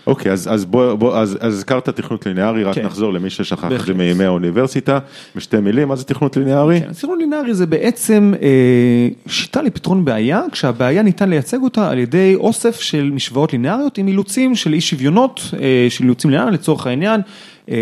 אוקיי, 0.07 0.33
אז, 0.33 0.48
אז 0.52 0.64
בוא, 0.64 0.94
בוא, 0.94 1.18
אז 1.18 1.38
הזכרת 1.40 1.88
תכנות 1.88 2.26
ליניארי, 2.26 2.64
רק 2.64 2.74
כן. 2.74 2.85
נחזור 2.87 3.12
למי 3.12 3.31
ששכח 3.31 3.72
את 3.72 3.87
זה 3.87 3.94
מימי 3.94 4.24
האוניברסיטה, 4.24 4.98
בשתי 5.37 5.61
מילים, 5.61 5.88
מה 5.88 5.96
זה 5.96 6.05
תכנות 6.05 6.37
ליניארי? 6.37 6.81
כן, 6.81 6.92
תכנות 6.92 7.18
ליניארי 7.18 7.55
זה 7.55 7.66
בעצם 7.66 8.33
אה, 8.42 9.09
שיטה 9.26 9.62
לפתרון 9.62 10.05
בעיה, 10.05 10.42
כשהבעיה 10.52 11.02
ניתן 11.02 11.31
לייצג 11.31 11.62
אותה 11.62 11.90
על 11.90 11.98
ידי 11.98 12.35
אוסף 12.35 12.81
של 12.81 13.11
משוואות 13.14 13.52
ליניאריות 13.52 13.98
עם 13.98 14.09
אילוצים 14.09 14.55
של 14.55 14.72
אי 14.72 14.81
שוויונות, 14.81 15.40
אה, 15.61 15.87
של 15.90 16.05
אילוצים 16.05 16.31
ליניאריים 16.31 16.55
לצורך 16.55 16.87
העניין. 16.87 17.20
A 17.68 17.72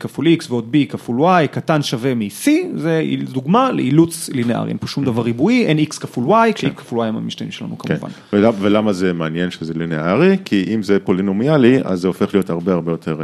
כפול 0.00 0.26
X 0.26 0.46
ועוד 0.48 0.74
B 0.74 0.92
כפול 0.92 1.20
Y 1.20 1.46
קטן 1.46 1.82
שווה 1.82 2.14
מ-C, 2.14 2.48
זה 2.74 3.02
דוגמה 3.32 3.72
לאילוץ 3.72 4.30
לינארי, 4.32 4.68
אין 4.68 4.78
פה 4.80 4.86
שום 4.86 5.04
דבר 5.04 5.22
ריבועי, 5.22 5.66
אין 5.66 5.78
X 5.78 5.98
כפול 6.00 6.24
Y, 6.24 6.52
כש-X 6.54 6.74
כפול 6.76 7.00
Y 7.00 7.08
הם 7.08 7.16
המשתנים 7.16 7.50
שלנו 7.50 7.78
כמובן. 7.78 8.08
ולמה 8.32 8.92
זה 8.92 9.12
מעניין 9.12 9.50
שזה 9.50 9.74
לינארי? 9.76 10.36
כי 10.44 10.64
אם 10.74 10.82
זה 10.82 10.98
פולינומיאלי, 10.98 11.78
אז 11.84 12.00
זה 12.00 12.08
הופך 12.08 12.34
להיות 12.34 12.50
הרבה 12.50 12.72
הרבה 12.72 12.92
יותר, 12.92 13.16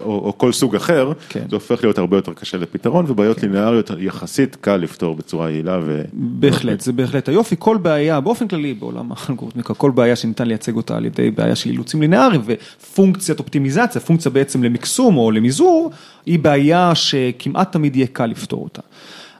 או 0.00 0.34
כל 0.36 0.52
סוג 0.52 0.76
אחר, 0.76 1.12
זה 1.34 1.56
הופך 1.56 1.82
להיות 1.82 1.98
הרבה 1.98 2.16
יותר 2.16 2.32
קשה 2.32 2.58
לפתרון, 2.58 3.04
ובעיות 3.08 3.42
לינאריות 3.42 3.90
יחסית 3.98 4.56
קל 4.56 4.76
לפתור 4.76 5.14
בצורה 5.14 5.50
יעילה. 5.50 5.80
בהחלט, 6.12 6.80
זה 6.80 6.92
בהחלט 6.92 7.28
היופי, 7.28 7.56
כל 7.58 7.76
בעיה, 7.76 8.20
באופן 8.20 8.48
כללי 8.48 8.74
בעולם 8.74 9.08
האלגוריתמיקה, 9.16 9.74
כל 9.74 9.90
בעיה 9.90 10.16
שניתן 10.16 10.46
לייצג 10.46 10.76
אותה 10.76 10.96
על 10.96 11.04
ידי 11.04 11.30
בעיה 11.30 11.54
של 11.56 11.70
אילוצים 11.70 12.00
לינאריים 12.00 12.40
ופונקציית 12.44 13.38
אופטימיזציה, 13.38 14.00
פונקציה 14.00 14.30
בעצם 14.30 14.62
למקסום 14.62 15.16
או 15.16 15.30
למזעור, 15.40 15.90
היא 16.26 16.38
בעיה 16.38 16.94
שכמעט 16.94 17.72
תמיד 17.72 17.96
יהיה 17.96 18.06
קל 18.06 18.26
לפתור 18.26 18.64
אותה. 18.64 18.82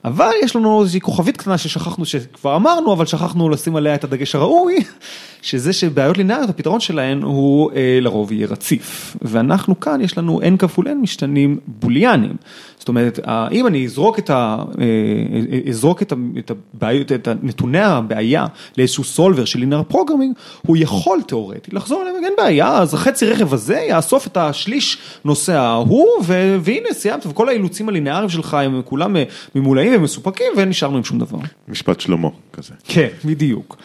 אבל 0.05 0.31
יש 0.43 0.57
לנו 0.57 0.81
איזושהי 0.81 1.01
כוכבית 1.01 1.37
קטנה 1.37 1.59
ששכחנו, 1.59 2.05
שכבר 2.05 2.57
אמרנו, 2.57 2.93
אבל 2.93 3.07
שכחנו 3.07 3.49
לשים 3.49 3.77
עליה 3.77 3.95
את 3.95 4.05
הדגש 4.05 4.35
הראוי, 4.35 4.77
שזה 5.43 5.73
שבעיות 5.73 6.19
לינאריות, 6.19 6.51
הפתרון 6.51 6.81
שלהן 6.81 7.23
הוא 7.23 7.71
אה, 7.73 7.99
לרוב 8.01 8.33
יהיה 8.33 8.47
רציף. 8.47 9.17
ואנחנו 9.23 9.81
כאן, 9.81 10.01
יש 10.01 10.19
לנו 10.19 10.41
n 10.41 10.57
כפול 10.59 10.89
n 10.89 10.95
משתנים 10.95 11.59
בוליאנים. 11.67 12.37
זאת 12.79 12.89
אומרת, 12.89 13.19
אם 13.53 13.67
אני 13.67 13.85
אזרוק 13.85 14.19
את, 14.19 14.31
ה, 14.31 14.57
אה, 14.81 15.61
אזרוק 15.69 16.03
את, 16.03 16.13
את, 16.39 16.51
הבעיות, 16.51 17.13
את 17.13 17.29
נתוני 17.43 17.81
הבעיה 17.81 18.47
לאיזשהו 18.79 19.05
solver 19.05 19.45
של 19.45 19.59
linear 19.61 19.83
programming, 19.83 20.35
הוא 20.67 20.77
יכול 20.77 21.23
תיאורטית 21.23 21.75
לחזור 21.75 22.03
אליהם, 22.03 22.25
אין 22.25 22.33
בעיה, 22.37 22.79
אז 22.79 22.95
החצי 22.95 23.27
רכב 23.27 23.55
הזה 23.55 23.87
יאסוף 23.89 24.27
את 24.27 24.37
השליש 24.37 24.99
נוסע 25.25 25.61
ההוא, 25.61 26.07
והנה 26.63 26.89
סיימת, 26.93 27.27
וכל 27.27 27.49
האילוצים 27.49 27.89
הלינאריים 27.89 28.29
שלך 28.29 28.55
הם 28.55 28.83
כולם 28.85 29.17
ממולאים 29.55 29.93
ומסופקים, 29.97 30.53
ונשארנו 30.57 30.97
עם 30.97 31.05
שום 31.05 31.19
דבר. 31.19 31.39
משפט 31.69 32.01
שלמה 32.01 32.29
כזה. 32.53 32.75
כן, 32.85 33.09
בדיוק. 33.25 33.77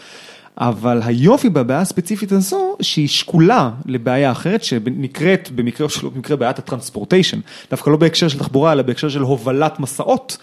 אבל 0.57 1.01
היופי 1.05 1.49
בבעיה 1.49 1.81
הספציפית 1.81 2.31
הזו, 2.31 2.75
שהיא 2.81 3.07
שקולה 3.07 3.71
לבעיה 3.85 4.31
אחרת 4.31 4.63
שנקראת 4.63 5.49
במקרה 5.55 5.89
שלו, 5.89 6.11
במקרה 6.11 6.37
בעיית 6.37 6.59
הטרנספורטיישן, 6.59 7.39
דווקא 7.71 7.89
לא 7.89 7.97
בהקשר 7.97 8.27
של 8.27 8.39
תחבורה, 8.39 8.71
אלא 8.71 8.81
בהקשר 8.81 9.09
של 9.09 9.21
הובלת 9.21 9.79
מסעות. 9.79 10.37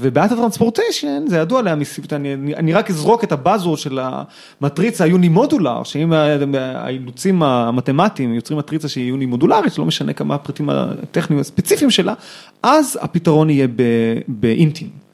ובעיית 0.00 0.32
הטרנספורטיישן, 0.32 1.24
זה 1.26 1.36
ידוע 1.36 1.62
להם, 1.62 1.82
אני, 2.12 2.54
אני 2.54 2.72
רק 2.72 2.90
אזרוק 2.90 3.24
את 3.24 3.32
הבאזוורד 3.32 3.78
של 3.78 3.98
המטריצה 4.02 5.04
היוני-מודולר, 5.04 5.82
שאם 5.82 6.12
האילוצים 6.12 7.42
המתמטיים 7.42 8.34
יוצרים 8.34 8.58
מטריצה 8.58 8.88
שהיא 8.88 9.08
יוני-מודולרית, 9.08 9.74
שלא 9.74 9.84
משנה 9.84 10.12
כמה 10.12 10.34
הפריטים 10.34 10.70
הטכניים 10.70 11.40
הספציפיים 11.40 11.90
שלה, 11.90 12.14
אז 12.62 12.98
הפתרון 13.02 13.50
יהיה 13.50 13.66
באינטים. 14.28 15.07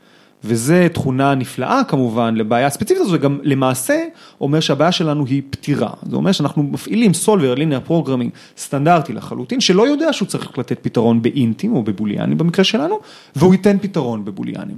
וזה 0.45 0.87
תכונה 0.93 1.35
נפלאה 1.35 1.83
כמובן 1.89 2.35
לבעיה 2.35 2.67
הספציפית 2.67 3.03
הזו, 3.03 3.13
וגם 3.13 3.39
למעשה 3.43 4.05
אומר 4.41 4.61
שהבעיה 4.61 4.93
שלנו 4.93 5.27
היא 5.27 5.43
פתירה. 5.51 5.91
זה 6.03 6.17
אומר 6.17 6.33
שאנחנו 6.33 6.63
מפעילים 6.63 7.15
solver, 7.15 7.55
linear 7.55 7.81
programming 7.81 8.31
סטנדרטי 8.59 9.13
לחלוטין, 9.13 9.61
שלא 9.61 9.87
יודע 9.89 10.13
שהוא 10.13 10.29
צריך 10.29 10.59
לתת 10.59 10.79
פתרון 10.83 11.23
באינטים 11.23 11.73
או 11.77 11.83
בבוליאנים 11.83 12.39
במקרה 12.39 12.65
שלנו, 12.65 13.01
והוא 13.37 13.55
ייתן 13.55 13.79
פתרון 13.79 14.25
בבוליאנים. 14.25 14.77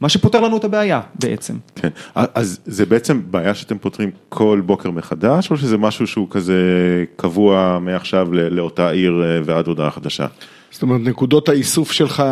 מה 0.00 0.08
שפותר 0.08 0.40
לנו 0.40 0.56
את 0.56 0.64
הבעיה 0.64 1.00
בעצם. 1.20 1.54
כן, 1.74 1.88
אז 2.14 2.60
זה 2.64 2.86
בעצם 2.86 3.20
בעיה 3.30 3.54
שאתם 3.54 3.78
פותרים 3.78 4.10
כל 4.28 4.62
בוקר 4.66 4.90
מחדש, 4.90 5.50
או 5.50 5.56
שזה 5.56 5.78
משהו 5.78 6.06
שהוא 6.06 6.26
כזה 6.30 6.54
קבוע 7.16 7.78
מעכשיו 7.80 8.32
לאותה 8.32 8.90
עיר 8.90 9.22
ועד 9.44 9.66
הודעה 9.66 9.90
חדשה? 9.90 10.26
זאת 10.70 10.82
אומרת, 10.82 11.00
נקודות 11.00 11.48
האיסוף 11.48 11.92
שלך... 11.92 12.22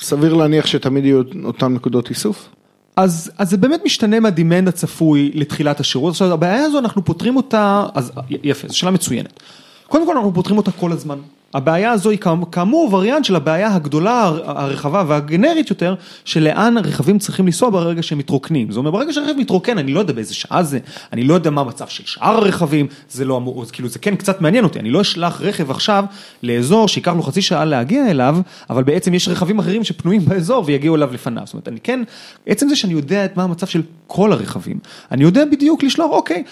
סביר 0.00 0.34
להניח 0.34 0.66
שתמיד 0.66 1.04
יהיו 1.04 1.22
אותן 1.44 1.74
נקודות 1.74 2.10
איסוף? 2.10 2.48
אז, 2.96 3.30
אז 3.38 3.50
זה 3.50 3.56
באמת 3.56 3.80
משתנה 3.84 4.20
מהדימנד 4.20 4.68
הצפוי 4.68 5.30
לתחילת 5.34 5.80
השירות, 5.80 6.10
עכשיו 6.10 6.32
הבעיה 6.32 6.64
הזו 6.64 6.78
אנחנו 6.78 7.04
פותרים 7.04 7.36
אותה, 7.36 7.86
אז 7.94 8.12
יפה, 8.30 8.68
זו 8.68 8.78
שאלה 8.78 8.90
מצוינת. 8.90 9.42
קודם 9.88 10.06
כל 10.06 10.16
אנחנו 10.16 10.34
פותרים 10.34 10.58
אותה 10.58 10.70
כל 10.72 10.92
הזמן. 10.92 11.18
הבעיה 11.54 11.90
הזו 11.90 12.10
היא 12.10 12.18
כאמור 12.52 12.94
וריאנט 12.94 13.24
של 13.24 13.36
הבעיה 13.36 13.74
הגדולה, 13.74 14.32
הרחבה 14.44 15.04
והגנרית 15.06 15.70
יותר, 15.70 15.94
שלאן 16.24 16.76
הרכבים 16.76 17.18
צריכים 17.18 17.46
לנסוע 17.46 17.70
ברגע 17.70 18.02
שהם 18.02 18.18
מתרוקנים. 18.18 18.70
זאת 18.70 18.78
אומרת, 18.78 18.92
ברגע 18.92 19.12
שהרכב 19.12 19.32
מתרוקן, 19.38 19.78
אני 19.78 19.92
לא 19.92 20.00
יודע 20.00 20.12
באיזה 20.12 20.34
שעה 20.34 20.62
זה, 20.62 20.78
אני 21.12 21.24
לא 21.24 21.34
יודע 21.34 21.50
מה 21.50 21.60
המצב 21.60 21.88
של 21.88 22.04
שאר 22.06 22.36
הרכבים, 22.36 22.86
זה 23.10 23.24
לא 23.24 23.36
אמור, 23.36 23.64
כאילו 23.72 23.88
זה 23.88 23.98
כן 23.98 24.16
קצת 24.16 24.40
מעניין 24.40 24.64
אותי, 24.64 24.78
אני 24.78 24.90
לא 24.90 25.00
אשלח 25.00 25.40
רכב 25.40 25.70
עכשיו 25.70 26.04
לאזור 26.42 26.88
שייקח 26.88 27.12
לו 27.12 27.22
חצי 27.22 27.42
שעה 27.42 27.64
להגיע 27.64 28.10
אליו, 28.10 28.36
אבל 28.70 28.82
בעצם 28.82 29.14
יש 29.14 29.28
רכבים 29.28 29.58
אחרים 29.58 29.84
שפנויים 29.84 30.24
באזור 30.24 30.64
ויגיעו 30.66 30.96
אליו 30.96 31.14
לפניו. 31.14 31.42
זאת 31.46 31.52
אומרת, 31.54 31.68
אני 31.68 31.80
כן, 31.82 32.02
עצם 32.46 32.68
זה 32.68 32.76
שאני 32.76 32.92
יודע 32.92 33.24
את 33.24 33.36
מה 33.36 33.42
המצב 33.42 33.66
של 33.66 33.82
כל 34.06 34.32
הרכבים, 34.32 34.78
אני 35.10 35.24
יודע 35.24 35.44
בדיוק 35.44 35.82
לשלוח, 35.82 36.10
אוקיי. 36.10 36.44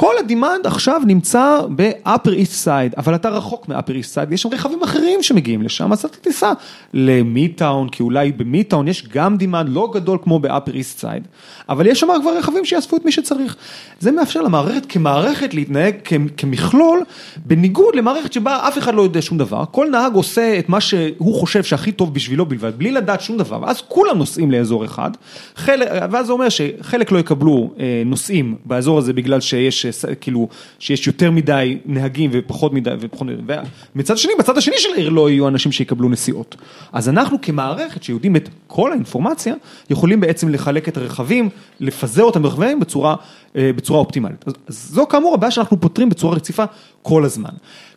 כל 0.00 0.14
ה 0.18 0.25
demand 0.25 0.66
עכשיו 0.66 1.02
נמצא 1.06 1.60
ב-upper 1.76 2.28
east 2.28 2.64
side, 2.64 2.94
אבל 2.96 3.14
אתה 3.14 3.28
רחוק 3.28 3.68
מ-upper 3.68 3.90
east 3.90 4.14
side, 4.14 4.34
יש 4.34 4.42
שם 4.42 4.48
רכבים 4.52 4.82
אחרים 4.82 5.22
שמגיעים 5.22 5.62
לשם, 5.62 5.92
אז 5.92 6.04
אתה 6.04 6.16
תיסע 6.16 6.52
ל 6.94 7.04
Midtown, 7.04 7.88
כי 7.88 8.02
אולי 8.02 8.32
ב 8.32 8.39
Midtown 8.39 8.88
יש 8.88 9.08
גם 9.08 9.36
demand 9.36 9.68
לא 9.68 9.90
גדול 9.94 10.18
כמו 10.22 10.38
ב-upper 10.38 10.70
east 10.70 11.02
side, 11.02 11.28
אבל 11.68 11.86
יש 11.86 12.00
שם 12.00 12.06
כבר 12.22 12.38
רכבים 12.38 12.64
שיאספו 12.64 12.96
את 12.96 13.04
מי 13.04 13.12
שצריך. 13.12 13.56
זה 14.00 14.12
מאפשר 14.12 14.42
למערכת 14.42 14.86
כמערכת 14.88 15.54
להתנהג 15.54 15.94
כמכלול, 16.36 17.02
בניגוד 17.46 17.96
למערכת 17.96 18.32
שבה 18.32 18.68
אף 18.68 18.78
אחד 18.78 18.94
לא 18.94 19.02
יודע 19.02 19.22
שום 19.22 19.38
דבר, 19.38 19.64
כל 19.70 19.86
נהג 19.90 20.14
עושה 20.14 20.58
את 20.58 20.68
מה 20.68 20.80
שהוא 20.80 21.34
חושב 21.34 21.62
שהכי 21.62 21.92
טוב 21.92 22.14
בשבילו 22.14 22.46
בלבד, 22.46 22.78
בלי 22.78 22.90
לדעת 22.92 23.20
שום 23.20 23.38
דבר, 23.38 23.62
ואז 23.62 23.82
כולם 23.88 24.18
נוסעים 24.18 24.50
לאזור 24.50 24.84
אחד, 24.84 25.10
חלק, 25.56 25.88
ואז 26.10 26.26
זה 26.26 26.32
אומר 26.32 26.48
שחלק 26.48 27.12
לא 27.12 27.18
יקבלו 27.18 27.70
אה, 27.80 28.02
נוסעים 28.06 28.56
באזור 28.64 28.98
הזה 28.98 29.12
בגלל 29.12 29.40
שיש 29.40 29.87
כאילו, 30.20 30.48
שיש 30.78 31.06
יותר 31.06 31.30
מדי 31.30 31.78
נהגים 31.86 32.30
ופחות 32.32 32.72
מדי 32.72 32.90
ופחות 33.00 33.26
מדי, 33.26 33.54
ומצד 33.96 34.18
שני, 34.18 34.32
בצד 34.38 34.58
השני 34.58 34.74
של 34.78 34.88
העיר 34.94 35.08
לא 35.08 35.30
יהיו 35.30 35.48
אנשים 35.48 35.72
שיקבלו 35.72 36.08
נסיעות. 36.08 36.56
אז 36.92 37.08
אנחנו 37.08 37.40
כמערכת 37.42 38.02
שיודעים 38.02 38.36
את 38.36 38.48
כל 38.66 38.92
האינפורמציה, 38.92 39.54
יכולים 39.90 40.20
בעצם 40.20 40.48
לחלק 40.48 40.88
את 40.88 40.96
הרכבים, 40.96 41.48
לפזר 41.80 42.22
אותם 42.22 42.42
ברכבים 42.42 42.80
בצורה, 42.80 43.16
בצורה 43.54 44.00
אופטימלית. 44.00 44.44
אז 44.66 44.90
זו 44.92 45.06
כאמור 45.06 45.34
הבעיה 45.34 45.50
שאנחנו 45.50 45.80
פותרים 45.80 46.08
בצורה 46.08 46.36
רציפה 46.36 46.64
כל 47.02 47.24
הזמן. 47.24 47.50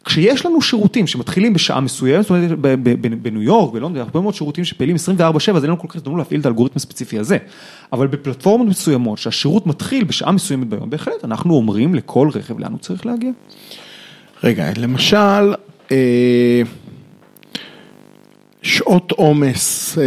כשיש 0.06 0.46
לנו 0.46 0.62
שירותים 0.62 1.08
שמתחילים 1.08 1.54
בשעה 1.54 1.80
מסוימת, 1.80 2.22
זאת 2.22 2.30
אומרת 2.30 2.60
בניו 3.22 3.42
יורק, 3.42 3.74
בלונדון, 3.74 4.02
הרבה 4.02 4.22
מאוד 4.22 4.34
שירותים 4.34 4.66
שפעילים 4.66 4.96
24/7, 4.96 5.58
אז 5.58 5.64
אין 5.64 5.64
לנו 5.64 5.80
כל 5.80 5.88
כך 5.88 5.96
הזדמנות 5.96 6.18
להפעיל 6.18 6.40
את 6.40 6.46
האלגוריתם 6.46 6.76
הספציפי 6.76 7.20
הזה. 7.20 7.38
אבל 7.94 8.08
בפלטפורמות 8.08 8.68
מסוימות, 8.68 9.18
שהשירות 9.18 9.68
מתחיל 9.68 10.04
בשעה 10.04 10.32
מסוימת 10.32 10.68
ביום, 10.68 10.90
בהחלט 10.90 11.26
אנחנו 11.26 11.54
אומרים 11.54 11.96
לכל 11.96 12.30
רכב 12.34 12.60
לאן 12.60 12.72
הוא 12.72 12.80
צריך 12.80 13.06
להגיע. 13.06 13.32
רגע, 14.44 14.72
למשל, 14.78 15.54
אה, 15.92 16.62
שעות 18.62 19.12
עומס, 19.12 19.98
אה, 19.98 20.04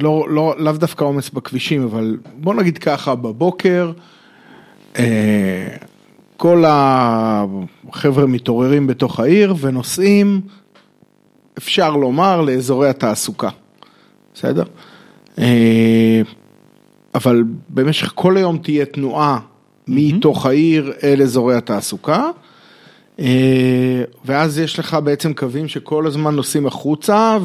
לא, 0.00 0.26
לא, 0.28 0.54
לאו 0.58 0.72
דווקא 0.72 1.04
עומס 1.04 1.30
בכבישים, 1.30 1.82
אבל 1.82 2.16
בוא 2.34 2.54
נגיד 2.54 2.78
ככה, 2.78 3.14
בבוקר, 3.14 3.92
אה, 4.98 5.68
כל 6.36 6.64
החבר'ה 6.66 8.26
מתעוררים 8.26 8.86
בתוך 8.86 9.20
העיר 9.20 9.54
ונוסעים, 9.60 10.40
אפשר 11.58 11.96
לומר, 11.96 12.40
לאזורי 12.40 12.88
התעסוקה, 12.88 13.48
בסדר? 14.34 14.64
אה, 15.38 16.22
אבל 17.14 17.44
במשך 17.68 18.12
כל 18.14 18.36
היום 18.36 18.58
תהיה 18.58 18.84
תנועה 18.84 19.38
מתוך 19.88 20.46
העיר 20.46 20.92
אל 21.02 21.22
אזורי 21.22 21.54
התעסוקה. 21.54 22.30
אה, 23.20 24.02
ואז 24.24 24.58
יש 24.58 24.78
לך 24.78 24.98
בעצם 25.04 25.34
קווים 25.34 25.68
שכל 25.68 26.06
הזמן 26.06 26.34
נוסעים 26.34 26.66
החוצה 26.66 27.38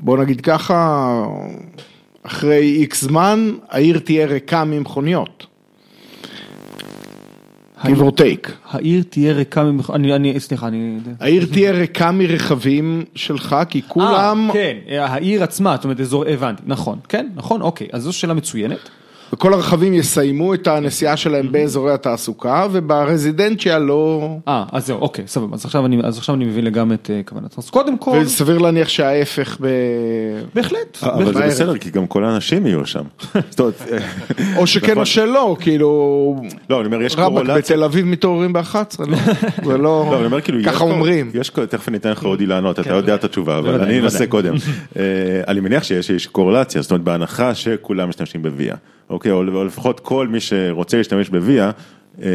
ובוא 0.00 0.18
נגיד 0.18 0.40
ככה, 0.40 1.22
אחרי 2.22 2.76
איקס 2.76 3.02
זמן 3.04 3.52
העיר 3.68 3.98
תהיה 3.98 4.26
ריקה 4.26 4.64
ממכוניות. 4.64 5.46
give 7.82 8.00
or 8.00 8.20
take. 8.20 8.50
העיר 8.70 9.02
תהיה 9.10 9.32
ריקה 9.32 9.64
ממך, 9.64 9.92
אני, 9.94 10.14
אני, 10.14 10.40
סליחה, 10.40 10.66
אני... 10.66 10.98
העיר 11.20 11.46
תהיה 11.52 11.72
ריקה 11.72 12.12
מרכבים 12.12 13.04
שלך 13.14 13.56
כי 13.68 13.82
כולם, 13.88 14.48
אה, 14.48 14.52
כן, 14.54 14.76
העיר 14.98 15.42
עצמה, 15.42 15.76
זאת 15.76 15.84
אומרת, 15.84 16.00
אזור, 16.00 16.24
הבנתי, 16.28 16.62
נכון, 16.66 16.98
כן, 17.08 17.28
נכון, 17.34 17.62
אוקיי, 17.62 17.88
אז 17.92 18.02
זו 18.02 18.12
שאלה 18.12 18.34
מצוינת. 18.34 18.90
וכל 19.32 19.54
הרכבים 19.54 19.94
יסיימו 19.94 20.54
את 20.54 20.66
הנסיעה 20.66 21.16
שלהם 21.16 21.52
באזורי 21.52 21.92
התעסוקה 21.92 22.66
וברזידנציה 22.72 23.78
לא... 23.78 24.30
אה, 24.48 24.64
אז 24.72 24.86
זהו, 24.86 24.98
אוקיי, 24.98 25.24
סבבה, 25.26 25.54
אז 25.54 25.64
עכשיו 25.64 25.86
אני, 25.86 26.00
אז 26.04 26.18
עכשיו 26.18 26.34
אני 26.34 26.44
מבין 26.44 26.64
לגמרי 26.64 26.94
את 26.94 27.10
אה, 27.10 27.20
כוונת. 27.26 27.58
אז 27.58 27.70
קודם 27.70 27.98
כל, 27.98 28.18
וסביר 28.24 28.58
להניח 28.58 28.88
שההפך 28.88 29.56
ב... 29.60 29.66
בהחלט, 30.54 30.98
אבל 31.02 31.34
זה. 31.34 31.46
בסדר, 31.46 31.78
כי 31.78 31.90
גם 31.90 32.06
כל 32.06 32.24
האנשים 32.24 32.66
יהיו 32.66 32.86
שם. 32.86 33.04
אומרת, 33.60 33.82
או 34.56 34.66
שכן 34.66 34.98
או 34.98 35.06
שלא, 35.06 35.56
כאילו... 35.60 35.90
לא, 36.70 36.80
אני 36.80 36.86
אומר, 36.86 37.02
יש 37.02 37.14
רבאק, 37.14 37.28
קורולציה. 37.28 37.76
בתל 37.76 37.84
אביב 37.84 38.06
מתעוררים 38.06 38.52
ב-11, 38.52 38.74
לא? 39.06 39.16
זה 39.64 39.78
לא... 39.78 40.08
לא, 40.10 40.16
אני 40.16 40.26
אומר 40.26 40.40
כאילו, 40.40 40.58
ככה 40.64 40.84
אומרים. 40.84 41.30
יש, 41.34 41.50
תכף 41.50 41.88
אני 41.88 41.96
אתן 41.96 42.10
לך 42.10 42.24
אודי 42.24 42.46
לענות, 42.46 42.80
אתה 42.80 42.94
יודע 42.94 43.14
את 43.14 43.24
התשובה, 43.24 43.58
אבל 43.58 43.80
אני 43.80 44.00
אנסה. 44.00 44.26
קודם. 44.26 44.54
אה, 44.96 45.02
אני 45.48 45.60
מניח 45.60 45.82
שיש 45.82 46.10
יש 46.10 46.26
קורלציה, 46.26 46.82
זאת 46.82 46.90
אומרת 46.90 47.04
בהנחה 47.04 47.54
שכולם 47.54 48.08
משתמשים 48.08 48.42
בוויה, 48.42 48.74
אוקיי, 49.10 49.32
או 49.32 49.42
או 49.54 49.64
לפחות 49.64 50.00
כל 50.00 50.28
מי 50.28 50.40
שרוצה 50.40 50.96
להשתמש 50.96 51.28
בוויה. 51.28 51.70
אה, 52.22 52.28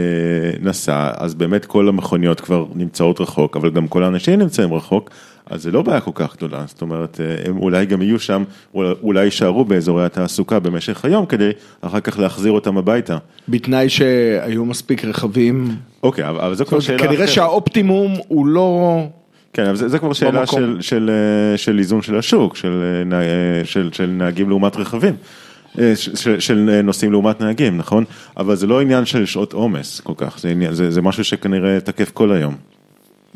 נסע, 0.61 1.09
אז 1.17 1.35
באמת 1.35 1.65
כל 1.65 1.87
המכוניות 1.89 2.39
כבר 2.41 2.65
נמצאות 2.75 3.21
רחוק, 3.21 3.57
אבל 3.57 3.69
גם 3.69 3.87
כל 3.87 4.03
האנשים 4.03 4.39
נמצאים 4.39 4.73
רחוק, 4.73 5.09
אז 5.45 5.63
זה 5.63 5.71
לא 5.71 5.81
בעיה 5.81 5.99
כל 6.01 6.11
כך 6.13 6.35
גדולה, 6.37 6.63
זאת 6.67 6.81
אומרת, 6.81 7.21
אה, 7.21 7.49
הם 7.49 7.57
אולי 7.57 7.85
גם 7.85 8.01
יהיו 8.01 8.19
שם, 8.19 8.43
אולי- 8.75 9.23
יישארו 9.25 9.65
באזורי 9.65 10.05
התעסוקה 10.05 10.59
במשך 10.59 11.05
היום, 11.05 11.25
כדי 11.25 11.49
אחר 11.81 11.99
כך 11.99 12.19
להחזיר 12.19 12.51
אותם 12.51 12.77
הביתה. 12.77 13.17
בתנאי 13.49 13.89
שהיו 13.89 14.65
מספיק 14.65 15.05
רכבים. 15.05 15.67
אוקיי, 16.03 16.29
אבל 16.29 16.39
אבל 16.39 16.55
זו 16.55 16.65
כבר 16.65 16.79
שאלה 16.79 16.97
אומרת, 16.97 17.09
כנראה 17.09 17.25
אחרת. 17.25 17.35
שהאופטימום 17.35 18.13
הוא 18.27 18.47
לא... 18.47 18.99
כן, 19.53 19.65
אבל 19.65 19.75
זה, 19.75 19.87
זה 19.89 19.99
כבר 19.99 20.13
שאלה 20.13 20.39
במקום. 20.39 20.59
של, 20.61 20.77
של, 20.81 21.09
אה, 21.53 21.57
של 21.57 21.79
איזון 21.79 22.01
של 22.01 22.17
השוק, 22.17 22.55
של, 22.55 22.83
אה, 23.13 23.65
של, 23.65 23.89
של 23.93 24.05
נהגים 24.05 24.49
לעומת 24.49 24.75
רכבים, 24.75 25.13
של, 25.95 26.39
של, 26.39 26.69
אה, 26.73 26.81
נוסעים 26.81 27.11
לעומת 27.11 27.41
נהגים, 27.41 27.77
נכון? 27.77 28.03
אבל 28.37 28.55
זה 28.55 28.67
לא 28.67 28.81
עניין 28.81 29.05
של 29.05 29.25
שעות 29.25 29.53
עומס 29.53 29.99
כל 29.99 30.13
כך, 30.17 30.39
זה, 30.39 30.49
עניין, 30.49 30.73
זה, 30.73 30.91
זה 30.91 31.01
משהו 31.01 31.23
שכנראה 31.23 31.79
תקף 31.79 32.11
כל 32.11 32.31
היום. 32.31 32.55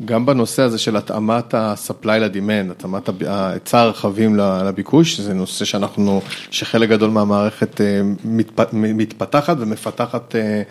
גם 0.04 0.26
בנושא 0.26 0.62
הזה 0.62 0.78
של 0.78 0.96
התאמת 0.96 1.54
ה-supply 1.54 2.06
ל-demand, 2.06 2.70
התאמת 2.70 3.08
היצע 3.20 3.80
הרכבים 3.80 4.36
לביקוש, 4.36 5.20
זה 5.20 5.34
נושא 5.34 5.64
שאנחנו, 5.64 6.20
שחלק 6.50 6.88
גדול 6.88 7.10
מהמערכת 7.10 7.80
אה, 7.80 8.00
מתפ- 8.24 8.72
מתפתחת 8.72 9.56
ומפתחת 9.60 10.36
אה, 10.36 10.62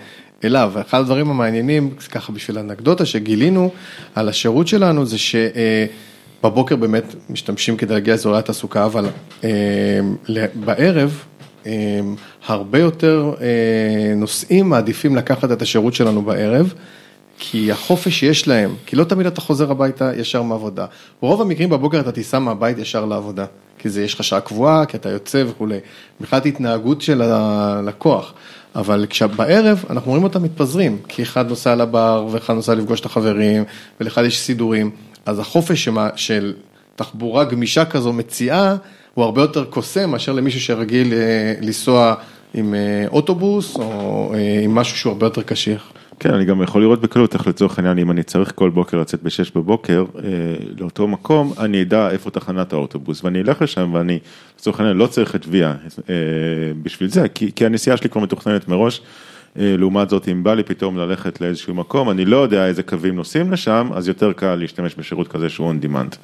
אליו. 0.44 0.72
ואחד 0.74 1.00
הדברים 1.00 1.30
המעניינים, 1.30 1.96
ככה 2.12 2.32
בשביל 2.32 2.58
אנקדוטה 2.58 3.06
שגילינו 3.06 3.72
על 4.16 4.30
השירות 4.30 4.68
שלנו, 4.68 5.06
זה 5.06 5.18
שבבוקר 6.42 6.76
באמת 6.76 7.16
משתמשים 7.30 7.78
כדי 7.78 7.94
להגיע 7.94 8.14
לאזורי 8.14 8.40
התעסוקה, 8.40 8.86
אבל 8.86 9.06
אה, 9.44 9.50
בערב 10.56 11.10
אה, 11.10 11.39
הרבה 12.46 12.80
יותר 12.80 13.34
אה, 13.42 14.14
נוסעים 14.16 14.70
מעדיפים 14.70 15.16
לקחת 15.16 15.52
את 15.52 15.62
השירות 15.62 15.94
שלנו 15.94 16.22
בערב. 16.22 16.74
כי 17.42 17.72
החופש 17.72 18.20
שיש 18.20 18.48
להם, 18.48 18.76
כי 18.86 18.96
לא 18.96 19.04
תמיד 19.04 19.26
אתה 19.26 19.42
חוזר 19.42 19.72
הביתה 19.72 20.12
ישר 20.18 20.42
מעבודה. 20.42 20.86
ברוב 21.22 21.42
המקרים 21.42 21.70
בבוקר 21.70 22.00
אתה 22.00 22.12
תיסע 22.12 22.40
מהבית 22.40 22.78
ישר 22.78 23.06
לעבודה, 23.06 23.46
כי 23.78 23.90
זה 23.90 24.04
יש 24.04 24.14
לך 24.14 24.24
שעה 24.24 24.42
קבועה, 24.42 24.86
כי 24.86 24.98
אתה 24.98 25.10
יוצא 25.10 25.44
וכולי. 25.48 25.78
מבחינת 26.22 26.46
התנהגות 26.46 27.02
של 27.02 27.22
הלקוח. 27.22 28.34
אבל 28.76 29.06
כשבערב 29.10 29.86
אנחנו 29.90 30.12
רואים 30.12 30.24
אותם 30.24 30.44
מתפזרים, 30.44 30.98
כי 31.08 31.24
אחד 31.24 31.50
נוסע 31.50 31.76
לבר 31.76 32.28
ואחד 32.32 32.54
נוסע 32.54 32.76
לפגוש 32.76 33.00
את 33.00 33.06
החברים, 33.06 33.64
ולאחד 34.02 34.24
יש 34.26 34.40
סידורים. 34.40 34.92
אז 35.26 35.40
החופש 35.40 35.90
של 36.16 36.54
תחבורה 36.96 37.44
גמישה 37.44 37.86
כזו 37.86 38.14
מציעה, 38.14 38.76
הוא 39.14 39.26
הרבה 39.26 39.42
יותר 39.42 39.66
קוסם 39.66 40.10
מאשר 40.10 40.34
למישהו 40.34 40.62
שרגיל 40.62 41.14
אה, 41.14 41.54
לנסוע 41.62 42.16
עם 42.54 42.74
אה, 42.74 43.06
אוטובוס 43.08 43.76
או 43.76 44.34
אה, 44.34 44.60
עם 44.64 44.76
משהו 44.76 44.98
שהוא 44.98 45.12
הרבה 45.12 45.26
יותר 45.26 45.42
קשיח. 45.42 45.92
כן, 46.20 46.34
אני 46.34 46.46
גם 46.46 46.62
יכול 46.62 46.82
לראות 46.82 47.02
בקלות 47.02 47.34
איך 47.34 47.48
לצורך 47.48 47.80
העניין, 47.80 47.98
אם 47.98 48.12
אני 48.12 48.24
צריך 48.24 48.52
כל 48.56 48.70
בוקר 48.70 48.98
לצאת 48.98 49.24
ב-6 49.24 49.52
בבוקר 49.56 50.06
אה, 50.18 50.24
לאותו 50.80 51.08
מקום, 51.08 51.54
אני 51.60 51.82
אדע 51.82 52.10
איפה 52.10 52.32
תחנת 52.32 52.74
האוטובוס, 52.74 53.24
ואני 53.24 53.42
אלך 53.42 53.62
לשם 53.62 53.94
ואני 53.94 54.20
לצורך 54.60 54.80
העניין 54.80 54.98
לא 54.98 55.08
צריך 55.08 55.36
את 55.36 55.46
ויה 55.50 55.76
אה, 56.10 56.16
בשביל 56.84 57.10
זה, 57.10 57.30
כי, 57.30 57.52
כי 57.56 57.66
הנסיעה 57.66 57.98
שלי 57.98 58.10
כבר 58.10 58.22
מתוכננת 58.22 58.68
מראש. 58.68 59.02
אה, 59.60 59.76
לעומת 59.78 60.10
זאת, 60.10 60.28
אם 60.28 60.44
בא 60.44 60.54
לי 60.54 60.64
פתאום 60.64 60.98
ללכת 60.98 61.42
לאיזשהו 61.42 61.74
מקום, 61.74 62.10
אני 62.10 62.26
לא 62.26 62.38
יודע 62.38 62.68
איזה 62.68 62.84
קווים 62.84 63.16
נוסעים 63.16 63.52
לשם, 63.52 63.90
אז 63.94 64.08
יותר 64.08 64.34
קל 64.34 64.56
להשתמש 64.56 64.96
בשירות 64.96 65.28
כזה 65.28 65.50
שהוא 65.50 65.74
on 65.74 65.86
demand. 65.86 66.16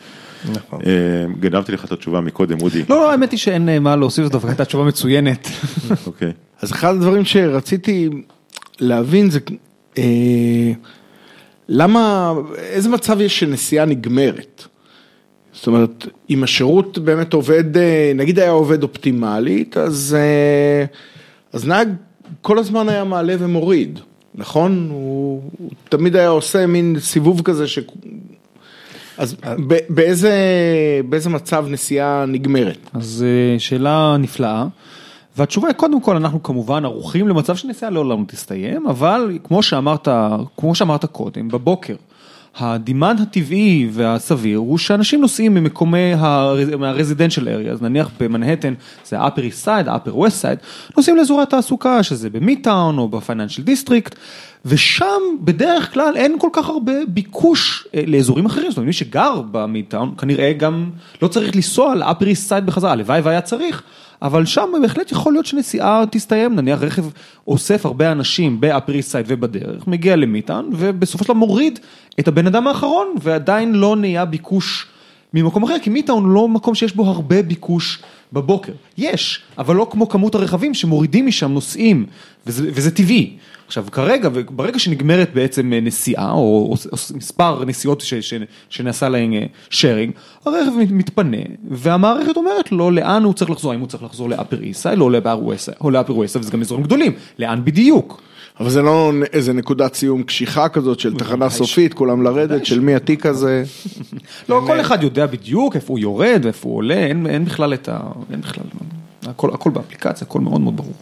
נכון. 0.53 0.79
אה, 0.85 1.25
גנבתי 1.39 1.71
לך 1.71 1.85
את 1.85 1.91
התשובה 1.91 2.21
מקודם, 2.21 2.57
אודי. 2.61 2.83
לא, 2.89 2.95
לא, 2.95 3.11
האמת 3.11 3.31
היא 3.31 3.39
שאין 3.39 3.69
אה, 3.69 3.79
מה 3.79 3.95
להוסיף, 3.95 4.23
זו 4.23 4.29
דווקא 4.29 4.47
הייתה 4.47 4.65
תשובה 4.65 4.83
מצוינת. 4.83 5.47
אוקיי. 6.07 6.31
אז 6.61 6.71
אחד 6.71 6.93
הדברים 6.93 7.25
שרציתי 7.25 8.09
להבין 8.79 9.29
זה 9.29 9.39
אה, 9.97 10.71
למה, 11.69 12.33
איזה 12.57 12.89
מצב 12.89 13.21
יש 13.21 13.39
שנסיעה 13.39 13.85
נגמרת? 13.85 14.63
זאת 15.53 15.67
אומרת, 15.67 16.07
אם 16.29 16.43
השירות 16.43 16.97
באמת 16.97 17.33
עובד, 17.33 17.63
נגיד 18.15 18.39
היה 18.39 18.51
עובד 18.51 18.83
אופטימלית, 18.83 19.77
אז, 19.77 20.17
אז 21.53 21.67
נהג 21.67 21.89
כל 22.41 22.59
הזמן 22.59 22.89
היה 22.89 23.03
מעלה 23.03 23.35
ומוריד, 23.39 23.99
נכון? 24.35 24.87
הוא, 24.91 25.41
הוא 25.59 25.71
תמיד 25.89 26.15
היה 26.15 26.27
עושה 26.27 26.67
מין 26.67 26.95
סיבוב 26.99 27.41
כזה 27.41 27.67
ש... 27.67 27.79
אז 29.17 29.35
ב, 29.67 29.75
באיזה, 29.89 30.33
באיזה 31.09 31.29
מצב 31.29 31.65
נסיעה 31.69 32.25
נגמרת? 32.27 32.89
אז 32.93 33.25
אה, 33.27 33.59
שאלה 33.59 34.15
נפלאה. 34.19 34.65
והתשובה 35.37 35.67
היא 35.67 35.75
קודם 35.75 36.01
כל 36.01 36.15
אנחנו 36.15 36.43
כמובן 36.43 36.85
ערוכים 36.85 37.27
למצב 37.27 37.55
שנסיעה 37.55 37.91
לעולם 37.91 38.25
תסתיים, 38.25 38.87
אבל 38.87 39.37
כמו 39.43 39.63
שאמרת, 39.63 40.07
כמו 40.57 40.75
שאמרת 40.75 41.05
קודם, 41.05 41.47
בבוקר, 41.47 41.95
הדימנד 42.57 43.21
הטבעי 43.21 43.89
והסביר 43.91 44.57
הוא 44.57 44.77
שאנשים 44.77 45.21
נוסעים 45.21 45.53
ממקומי 45.53 46.13
מה 46.79 46.90
residential 46.90 47.49
area, 47.49 47.71
אז 47.71 47.81
נניח 47.81 48.09
במנהטן 48.19 48.73
זה 49.05 49.19
ה-upper 49.19 49.39
east 49.39 49.65
side, 49.65 49.89
ה-upper 49.89 50.11
west 50.11 50.41
side, 50.41 50.65
נוסעים 50.97 51.17
לאזורי 51.17 51.43
התעסוקה 51.43 52.03
שזה 52.03 52.29
ב 52.29 52.38
Midtown 52.38 52.97
או 52.97 53.07
ב 53.07 53.13
Financial 53.13 53.63
District, 53.63 54.15
ושם 54.65 55.21
בדרך 55.41 55.93
כלל 55.93 56.13
אין 56.15 56.35
כל 56.39 56.49
כך 56.53 56.69
הרבה 56.69 56.93
ביקוש 57.07 57.87
אה, 57.95 58.03
לאזורים 58.07 58.45
אחרים, 58.45 58.69
זאת 58.69 58.77
אומרת 58.77 58.87
מי 58.87 58.93
שגר 58.93 59.41
ב 59.51 59.59
Midtown 59.59 60.13
כנראה 60.17 60.53
גם 60.53 60.89
לא 61.21 61.27
צריך 61.27 61.55
לנסוע 61.55 61.95
ל-upper 61.95 62.23
east 62.23 62.49
side 62.49 62.61
בחזרה, 62.65 62.91
הלוואי 62.91 63.21
והיה 63.21 63.41
צריך. 63.41 63.83
אבל 64.21 64.45
שם 64.45 64.69
בהחלט 64.81 65.11
יכול 65.11 65.33
להיות 65.33 65.45
שנסיעה 65.45 66.03
תסתיים, 66.11 66.55
נניח 66.55 66.81
רכב 66.81 67.03
אוסף 67.47 67.85
הרבה 67.85 68.11
אנשים 68.11 68.61
ב 68.61 68.66
upper 68.66 68.89
east 68.89 69.07
side 69.07 69.25
ובדרך, 69.29 69.87
מגיע 69.87 70.15
ל 70.15 70.22
Midtown 70.22 70.65
ובסופו 70.71 71.23
של 71.23 71.27
דבר 71.27 71.39
מוריד 71.39 71.79
את 72.19 72.27
הבן 72.27 72.47
אדם 72.47 72.67
האחרון 72.67 73.07
ועדיין 73.21 73.75
לא 73.75 73.95
נהיה 73.95 74.25
ביקוש 74.25 74.87
ממקום 75.33 75.63
אחר, 75.63 75.75
כי 75.81 75.89
מיטאון 75.89 76.23
הוא 76.23 76.31
לא 76.31 76.47
מקום 76.47 76.75
שיש 76.75 76.95
בו 76.95 77.05
הרבה 77.05 77.41
ביקוש 77.41 77.99
בבוקר. 78.33 78.71
יש, 78.97 79.41
אבל 79.57 79.75
לא 79.75 79.87
כמו 79.91 80.09
כמות 80.09 80.35
הרכבים 80.35 80.73
שמורידים 80.73 81.27
משם 81.27 81.51
נוסעים, 81.51 82.05
וזה, 82.47 82.69
וזה 82.73 82.91
טבעי. 82.91 83.37
עכשיו 83.67 83.85
כרגע, 83.91 84.29
ברגע 84.49 84.79
שנגמרת 84.79 85.29
בעצם 85.33 85.73
נסיעה, 85.81 86.31
או, 86.31 86.37
או, 86.37 86.75
או 86.91 86.97
מספר 87.15 87.65
נסיעות 87.65 88.01
ש, 88.01 88.13
ש, 88.13 88.33
שנעשה 88.69 89.09
להן 89.09 89.31
שיירינג, 89.69 90.13
הרכב 90.45 90.71
מתפנה, 90.91 91.37
והמערכת 91.69 92.37
אומרת 92.37 92.71
לו 92.71 92.91
לאן 92.91 93.23
הוא 93.23 93.33
צריך 93.33 93.51
לחזור, 93.51 93.71
האם 93.71 93.79
הוא 93.79 93.87
צריך 93.87 94.03
לחזור 94.03 94.29
לאפר 94.29 94.61
איסאי, 94.61 94.95
לא 94.95 95.11
לאפר 95.11 95.39
ווסה, 95.41 95.71
או 95.81 95.91
לאפר 95.91 96.15
ווסה, 96.15 96.39
וזה 96.39 96.51
גם 96.51 96.61
אזורים 96.61 96.83
גדולים, 96.83 97.11
לאן 97.39 97.61
בדיוק. 97.63 98.21
אבל 98.59 98.69
זה 98.69 98.81
לא 98.81 99.11
איזה 99.33 99.53
נקודת 99.53 99.93
סיום 99.93 100.23
קשיחה 100.23 100.69
כזאת 100.69 100.99
של 100.99 101.15
תחנה 101.15 101.49
סופית, 101.49 101.93
כולם 101.93 102.23
לרדת, 102.23 102.65
של 102.65 102.79
מי 102.79 102.95
התיק 102.95 103.25
הזה. 103.25 103.63
לא, 104.49 104.61
כל 104.67 104.81
אחד 104.81 105.03
יודע 105.03 105.25
בדיוק 105.25 105.75
איפה 105.75 105.93
הוא 105.93 105.99
יורד 105.99 106.39
ואיפה 106.43 106.69
הוא 106.69 106.77
עולה, 106.77 107.05
אין 107.25 107.45
בכלל 107.45 107.73
את 107.73 107.89
ה... 107.89 107.99
אין 108.31 108.41
בכלל... 108.41 108.63
הכל, 109.29 109.49
הכל 109.53 109.69
באפליקציה, 109.69 110.27
הכל 110.27 110.39
מאוד 110.39 110.61
מאוד 110.61 110.77
ברור. 110.77 110.93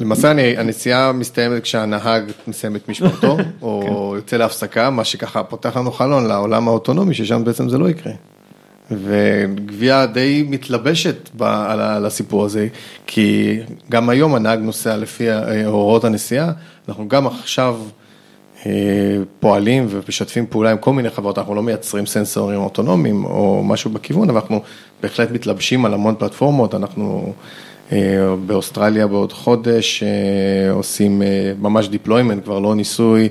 למעשה 0.00 0.30
אני- 0.30 0.56
הנסיעה 0.58 1.12
מסתיימת 1.12 1.62
כשהנהג 1.62 2.22
מסיים 2.46 2.76
את 2.76 2.88
משמרתו, 2.88 3.36
או 3.62 4.12
יוצא 4.16 4.36
להפסקה, 4.36 4.90
מה 4.90 5.04
שככה 5.04 5.42
פותח 5.42 5.76
לנו 5.76 5.92
חלון 5.92 6.26
לעולם 6.26 6.68
האוטונומי, 6.68 7.14
ששם 7.14 7.44
בעצם 7.44 7.68
זה 7.68 7.78
לא 7.78 7.88
יקרה. 7.90 8.12
וגבייה 8.90 10.06
די 10.06 10.44
מתלבשת 10.48 11.30
ב- 11.36 11.42
על 11.42 11.80
על 11.80 12.06
הסיפור 12.06 12.44
הזה, 12.44 12.68
כי 13.06 13.58
גם 13.90 14.08
היום 14.08 14.34
הנהג 14.34 14.58
נוסע 14.58 14.96
לפי 14.96 15.30
אה, 15.30 15.66
הוראות 15.66 16.04
הנסיעה, 16.04 16.52
אנחנו 16.88 17.08
גם 17.08 17.26
עכשיו 17.26 17.76
פועלים 19.40 19.86
ומשתפים 19.90 20.46
פעולה 20.46 20.70
עם 20.70 20.78
כל 20.78 20.92
מיני 20.92 21.10
חברות, 21.10 21.38
אנחנו 21.38 21.54
לא 21.54 21.62
מייצרים 21.62 22.06
סנסורים 22.06 22.60
אוטונומיים 22.60 23.24
או 23.24 23.62
משהו 23.64 23.90
בכיוון, 23.90 24.30
אבל 24.30 24.40
אנחנו 24.40 24.62
בהחלט 25.02 25.30
מתלבשים 25.30 25.84
על 25.84 25.94
המון 25.94 26.14
פלטפורמות, 26.18 26.74
אנחנו 26.74 27.32
אה, 27.92 28.36
באוסטרליה 28.46 29.06
בעוד 29.06 29.32
חודש 29.32 30.02
אה, 30.02 30.72
עושים 30.72 31.22
אה, 31.22 31.52
ממש 31.60 31.88
deployment, 31.88 32.40
כבר 32.44 32.58
לא 32.58 32.74
ניסוי 32.74 33.28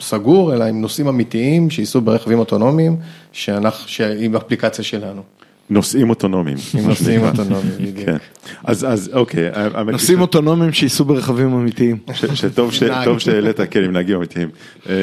סגור, 0.00 0.54
אלא 0.54 0.64
עם 0.64 0.80
נושאים 0.80 1.08
אמיתיים 1.08 1.70
שייסעו 1.70 2.00
ברכבים 2.00 2.38
אוטונומיים, 2.38 2.96
שאנחנו, 3.32 4.04
עם 4.18 4.36
אפליקציה 4.36 4.84
שלנו, 4.84 5.22
נוסעים 5.70 6.10
אוטונומיים. 6.10 6.56
עם 6.78 6.88
נושאים 6.88 7.20
אוטונומיים, 7.22 7.72
בדיוק. 7.80 8.06
כן. 8.06 8.16
אז, 8.64 8.84
אז 8.88 9.10
אוקיי. 9.12 9.48
האמת 9.54 9.76
היא 9.86 9.92
נוסעים 9.92 10.18
ש- 10.18 10.20
אוטונומיים 10.20 10.72
שייסעו 10.72 11.04
ברכבים 11.04 11.52
אמיתיים. 11.54 11.96
שטוב 12.34 12.72
שהעלית, 13.18 13.60
כן, 13.70 13.84
עם 13.84 13.92
נהגים 13.92 14.16
אמיתיים, 14.16 14.48
אה, 14.88 14.94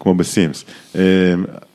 כמו- 0.00 0.14
בסימס. 0.14 0.64
אה, 0.96 1.00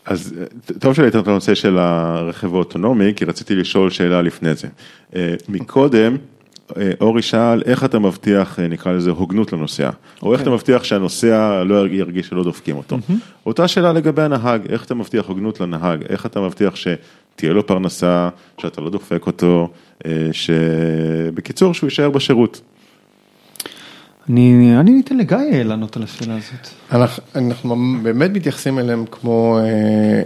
אז 0.06 0.34
אה, 0.40 0.46
טוב 0.80 0.94
שהעלית 0.94 1.16
את 1.16 1.28
הנושא 1.28 1.56
של 1.56 1.78
הרכב 1.78 2.54
האוטונומי, 2.54 3.14
כי 3.16 3.26
רציתי 3.26 3.56
לשאול 3.56 3.90
שאלה 3.90 4.22
לפני 4.22 4.56
זה. 4.56 4.68
אה, 5.16 5.34
מקודם, 5.50 6.14
אה, 6.14 6.18
אורי 7.02 7.22
שאל, 7.22 7.62
איך 7.66 7.84
אתה 7.84 8.00
מבטיח, 8.00 8.60
אה, 8.60 8.68
נקרא 8.68 8.92
לזה, 8.92 9.12
הוגנות 9.12 9.54
לנוסע? 9.54 9.90
או 10.24 10.34
איך 10.34 10.42
אתה 10.42 10.50
מבטיח 10.50 10.84
שהנוסע 10.84 11.64
לא 11.64 11.88
ירגיש 11.88 12.28
שלא 12.28 12.44
דופקים 12.44 12.78
אותו? 12.78 12.98
אותה 13.46 13.68
שאלה 13.68 13.94
לגבי 13.94 14.22
הנהג, 14.22 14.62
איך 14.70 14.86
אתה 14.86 14.96
מבטיח 14.96 15.26
הוגנות 15.26 15.60
לנהג? 15.60 16.04
איך 16.10 16.26
אתה 16.26 16.42
מבטיח 16.42 16.76
שתהיה 16.76 17.54
לו 17.54 17.68
פרנסה, 17.68 18.30
שאתה 18.62 18.82
לא 18.82 18.90
דופק 18.90 19.28
אותו, 19.28 19.70
אה, 20.06 20.30
שבקיצור, 20.32 21.74
שהוא 21.74 21.88
יישאר 21.88 22.10
בשירות? 22.10 22.62
אני, 24.30 24.76
אני 24.80 25.02
אתן 25.06 25.18
לגיא 25.18 25.64
לענות 25.64 25.98
על 25.98 26.04
השאלה 26.04 26.36
הזאת. 26.38 26.68
אנחנו, 26.92 27.24
אנחנו 27.36 27.76
באמת 28.04 28.32
מתייחסים 28.32 28.80
אליהם 28.80 29.06
כמו 29.12 29.60
אה, 29.60 29.64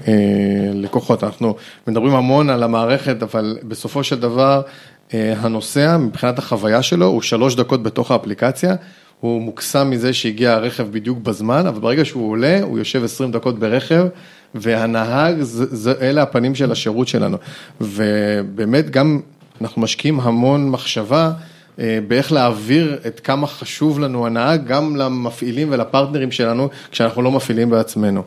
אה, 0.07 0.71
לקוחות, 0.73 1.23
אנחנו 1.23 1.55
מדברים 1.87 2.13
המון 2.15 2.49
על 2.49 2.63
המערכת, 2.63 3.23
אבל 3.23 3.57
בסופו 3.63 4.03
של 4.03 4.19
דבר 4.19 4.61
אה, 4.61 4.71
הנוסע 5.13 5.97
מבחינת 5.97 6.39
החוויה 6.39 6.81
שלו 6.81 7.05
הוא 7.05 7.21
שלוש 7.21 7.55
דקות 7.55 7.83
בתוך 7.83 8.11
האפליקציה, 8.11 8.75
הוא 9.19 9.41
מוקסם 9.41 9.89
מזה 9.89 10.13
שהגיע 10.13 10.51
הרכב 10.51 10.87
בדיוק 10.91 11.19
בזמן, 11.19 11.67
אבל 11.67 11.79
ברגע 11.79 12.05
שהוא 12.05 12.31
עולה 12.31 12.59
הוא 12.61 12.79
יושב 12.79 13.03
20 13.03 13.31
דקות 13.31 13.59
ברכב. 13.59 14.07
והנהג, 14.55 15.41
זה, 15.41 15.65
זה, 15.75 15.93
אלה 16.01 16.21
הפנים 16.21 16.55
של 16.55 16.71
השירות 16.71 17.07
שלנו. 17.07 17.37
ובאמת 17.81 18.89
גם 18.89 19.19
אנחנו 19.61 19.81
משקיעים 19.81 20.19
המון 20.19 20.69
מחשבה 20.69 21.31
אה, 21.79 21.99
באיך 22.07 22.31
להעביר 22.31 22.99
את 23.07 23.19
כמה 23.19 23.47
חשוב 23.47 23.99
לנו 23.99 24.25
הנהג, 24.25 24.67
גם 24.67 24.95
למפעילים 24.95 25.67
ולפרטנרים 25.71 26.31
שלנו, 26.31 26.69
כשאנחנו 26.91 27.21
לא 27.21 27.31
מפעילים 27.31 27.69
בעצמנו. 27.69 28.23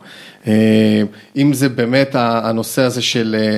אה, 0.47 1.01
אם 1.35 1.53
זה 1.53 1.69
באמת 1.69 2.15
הנושא 2.15 2.81
הזה 2.81 3.01
של 3.01 3.35
אה, 3.39 3.51
אה, 3.51 3.57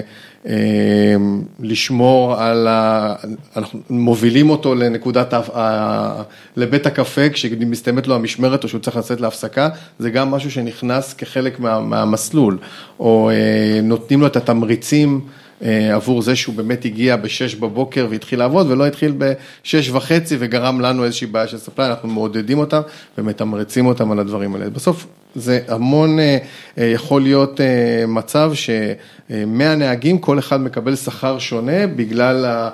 לשמור 1.59 2.35
על 2.35 2.67
ה... 2.67 3.15
אנחנו 3.55 3.79
מובילים 3.89 4.49
אותו 4.49 4.75
לנקודת, 4.75 5.33
ה- 5.33 6.21
לבית 6.55 6.85
הקפה, 6.85 7.29
כשמסתיימת 7.29 8.07
לו 8.07 8.15
המשמרת 8.15 8.63
או 8.63 8.69
שהוא 8.69 8.81
צריך 8.81 8.97
לצאת 8.97 9.21
להפסקה, 9.21 9.69
זה 9.99 10.09
גם 10.09 10.31
משהו 10.31 10.51
שנכנס 10.51 11.13
כחלק 11.13 11.59
מה, 11.59 11.79
מהמסלול, 11.79 12.57
או 12.99 13.29
אה, 13.29 13.81
נותנים 13.83 14.21
לו 14.21 14.27
את 14.27 14.35
התמריצים. 14.35 15.21
אה, 15.64 15.95
עבור 15.95 16.22
זה 16.22 16.36
שהוא 16.36 16.55
באמת 16.55 16.86
הגיע 16.86 17.16
בשש 17.16 17.55
בבוקר 17.55 18.07
והתחיל 18.10 18.39
לעבוד 18.39 18.72
ולא 18.72 18.88
התחיל 18.88 19.14
בשש 19.18 19.89
וחצי 19.89 20.36
וגרם 20.39 20.82
לנו 20.82 21.03
איזושהי 21.03 21.28
בעיה 21.28 21.47
של 21.47 21.57
ספליי, 21.57 21.89
אנחנו 21.89 22.10
מעודדים 22.10 22.60
אותם 22.60 22.82
ומתמרצים 23.18 23.86
אותם 23.86 24.12
על 24.12 24.20
הדברים 24.20 24.55
האלה. 24.55 24.70
בסוף 24.70 25.07
זה 25.36 25.60
המון, 25.68 26.20
אה, 26.20 26.38
אה, 26.78 26.86
יכול 26.86 27.22
להיות 27.22 27.60
מצב 28.07 28.51
שמהנהגים 28.53 30.18
כל 30.18 30.39
אחד 30.39 30.62
מקבל 30.62 30.95
שכר 30.95 31.39
שונה 31.39 31.88
בגלל 31.88 32.70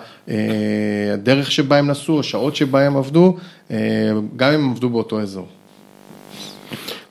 הדרך 1.14 1.52
שבה 1.52 1.78
הם 1.78 1.88
נסעו, 1.88 2.20
השעות 2.20 2.56
שבה 2.56 2.82
הם 2.82 2.98
עבדו, 2.98 3.38
גם 4.36 4.54
אם 4.54 4.60
הם 4.60 4.72
עבדו 4.72 4.90
באותו 4.90 5.22
אזור. 5.22 5.48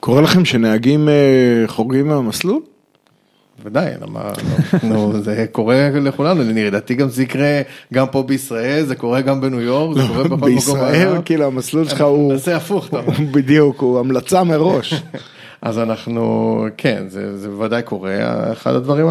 קורה 0.00 0.22
לכם 0.22 0.44
שנהגים 0.44 1.08
חורגים 1.66 2.08
מהמסלול? 2.08 2.73
ודאי, 3.62 3.92
למה, 4.00 4.30
נו, 4.82 5.22
זה 5.22 5.46
קורה 5.52 5.90
לכולנו, 5.94 6.42
לדעתי 6.54 6.94
גם 6.94 7.08
זה 7.08 7.22
יקרה 7.22 7.60
גם 7.94 8.06
פה 8.06 8.22
בישראל, 8.22 8.84
זה 8.84 8.94
קורה 8.94 9.20
גם 9.20 9.40
בניו 9.40 9.60
יורק, 9.60 9.96
זה 9.96 10.08
קורה 10.08 10.24
בכל 10.24 10.36
מקום 10.36 10.50
בישראל. 10.54 11.18
כאילו 11.24 11.44
המסלול 11.44 11.88
שלך 11.88 12.00
הוא, 12.00 12.32
נעשה 12.32 12.56
הפוך, 12.56 12.88
אתה 12.88 12.96
אומר. 12.96 13.12
בדיוק, 13.32 13.80
הוא 13.80 14.00
המלצה 14.00 14.44
מראש. 14.44 14.94
אז 15.64 15.78
אנחנו, 15.78 16.66
כן, 16.76 17.04
זה, 17.08 17.38
זה 17.38 17.48
בוודאי 17.48 17.82
קורה, 17.82 18.12
אחד 18.52 18.74
הדברים 18.74 19.06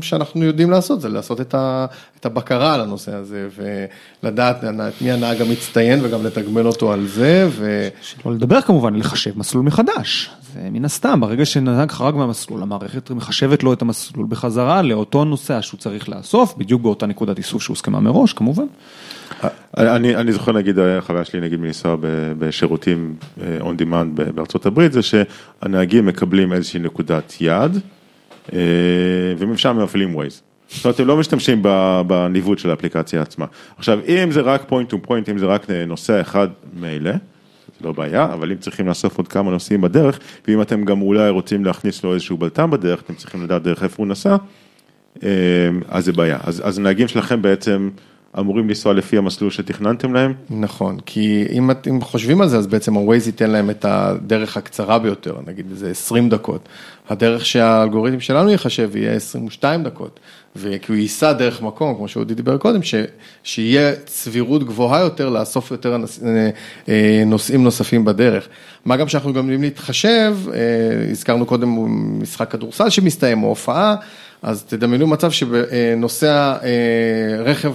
שאנחנו 0.00 0.44
יודעים 0.44 0.70
לעשות 0.70 1.00
זה 1.00 1.08
לעשות 1.08 1.40
את, 1.40 1.54
ה, 1.54 1.86
את 2.20 2.26
הבקרה 2.26 2.74
על 2.74 2.80
הנושא 2.80 3.14
הזה 3.14 3.48
ולדעת 4.22 4.64
את 4.64 5.02
מי 5.02 5.12
הנהג 5.12 5.42
המצטיין 5.42 6.00
וגם 6.02 6.26
לתגמל 6.26 6.66
אותו 6.66 6.92
על 6.92 7.06
זה 7.06 7.48
ו... 7.50 7.88
שלא 8.02 8.32
לדבר 8.32 8.60
כמובן, 8.60 8.94
לחשב 8.94 9.38
מסלול 9.38 9.64
מחדש. 9.64 10.30
זה 10.54 10.70
מן 10.70 10.84
הסתם, 10.84 11.20
ברגע 11.20 11.44
שנהג 11.44 11.90
חרג 11.90 12.14
מהמסלול, 12.14 12.62
המערכת 12.62 13.10
מחשבת 13.10 13.62
לו 13.62 13.72
את 13.72 13.82
המסלול 13.82 14.26
בחזרה 14.28 14.82
לאותו 14.82 15.24
נוסע 15.24 15.62
שהוא 15.62 15.78
צריך 15.78 16.08
לאסוף, 16.08 16.54
בדיוק 16.58 16.82
באותה 16.82 17.06
נקודת 17.06 17.38
איסוף 17.38 17.62
שהוסכמה 17.62 18.00
מראש, 18.00 18.32
כמובן. 18.32 18.64
אני, 19.76 20.16
אני 20.16 20.32
זוכר 20.32 20.52
נגיד, 20.52 20.78
החוויה 20.78 21.24
שלי 21.24 21.40
נגיד 21.40 21.60
מלנסוע 21.60 21.96
ב- 21.96 22.32
בשירותים 22.38 23.14
אה, 23.42 23.58
on 23.60 23.80
demand 23.82 24.22
בארצות 24.34 24.66
הברית, 24.66 24.92
זה 24.92 25.00
שהנהגים 25.02 26.06
מקבלים 26.06 26.52
איזושהי 26.52 26.80
נקודת 26.80 27.40
יעד, 27.40 27.78
אה, 28.52 28.58
ומשם 29.38 29.78
מפעילים 29.82 30.14
ווייז. 30.14 30.42
זאת 30.68 30.84
אומרת, 30.84 31.00
הם 31.00 31.06
לא 31.06 31.16
משתמשים 31.16 31.62
בניווט 32.06 32.58
של 32.58 32.70
האפליקציה 32.70 33.22
עצמה. 33.22 33.46
עכשיו, 33.78 33.98
אם 34.08 34.30
זה 34.30 34.40
רק 34.40 34.62
point 34.70 34.92
to 34.92 35.08
point, 35.08 35.30
אם 35.30 35.38
זה 35.38 35.46
רק 35.46 35.66
נוסע 35.86 36.20
אחד, 36.20 36.48
מילא, 36.80 37.10
זה 37.10 37.18
לא 37.84 37.92
בעיה, 37.92 38.24
אבל 38.24 38.52
אם 38.52 38.56
צריכים 38.56 38.88
לאסוף 38.88 39.18
עוד 39.18 39.28
כמה 39.28 39.50
נוסעים 39.50 39.80
בדרך, 39.80 40.18
ואם 40.48 40.62
אתם 40.62 40.84
גם 40.84 41.02
אולי 41.02 41.30
רוצים 41.30 41.64
להכניס 41.64 42.04
לו 42.04 42.14
איזשהו 42.14 42.36
בלטם 42.36 42.70
בדרך, 42.70 43.02
אתם 43.02 43.14
צריכים 43.14 43.42
לדעת 43.42 43.62
דרך 43.62 43.82
איפה 43.82 43.96
הוא 43.98 44.06
נסע, 44.06 44.36
אה, 45.22 45.28
אז 45.88 46.04
זה 46.04 46.12
בעיה. 46.12 46.38
אז, 46.44 46.62
אז 46.64 46.78
הנהגים 46.78 47.08
שלכם 47.08 47.42
בעצם 47.42 47.90
אמורים 48.38 48.68
לנסוע 48.68 48.94
לפי 48.94 49.18
המסלול 49.18 49.50
שתכננתם 49.50 50.14
להם? 50.14 50.32
נכון, 50.50 50.98
כי 51.06 51.46
אם 51.50 51.70
אתם 51.70 52.00
חושבים 52.00 52.40
על 52.40 52.48
זה, 52.48 52.58
אז 52.58 52.66
בעצם 52.66 52.96
ה-Waze 52.96 53.26
ייתן 53.26 53.50
להם 53.50 53.70
את 53.70 53.84
הדרך 53.84 54.56
הקצרה 54.56 54.98
ביותר, 54.98 55.36
נגיד 55.46 55.66
איזה 55.70 55.90
20 55.90 56.28
דקות. 56.28 56.68
הדרך 57.08 57.46
שהאלגוריתם 57.46 58.20
שלנו 58.20 58.50
יחשב 58.50 58.96
יהיה 58.96 59.12
22 59.12 59.82
דקות, 59.82 60.20
וכי 60.56 60.92
הוא 60.92 60.96
ייסע 60.96 61.32
דרך 61.32 61.62
מקום, 61.62 61.94
כמו 61.96 62.08
שאודי 62.08 62.34
דיבר 62.34 62.58
קודם, 62.58 62.82
ש, 62.82 62.94
שיהיה 63.42 63.92
סבירות 64.06 64.64
גבוהה 64.64 65.00
יותר 65.00 65.28
לאסוף 65.28 65.70
יותר 65.70 65.96
נוס, 65.96 66.20
אה, 66.88 67.22
נוסעים 67.26 67.64
נוספים 67.64 68.04
בדרך. 68.04 68.48
מה 68.84 68.96
גם 68.96 69.08
שאנחנו 69.08 69.32
גם 69.32 69.44
יודעים 69.44 69.62
להתחשב, 69.62 70.36
אה, 70.54 70.60
הזכרנו 71.10 71.46
קודם 71.46 71.78
משחק 72.22 72.50
כדורסל 72.50 72.90
שמסתיים, 72.90 73.42
או 73.42 73.48
הופעה, 73.48 73.96
אז 74.42 74.62
תדמיינו 74.62 75.06
מצב 75.06 75.30
שנוסע 75.30 76.56
אה, 76.62 77.42
רכב... 77.42 77.74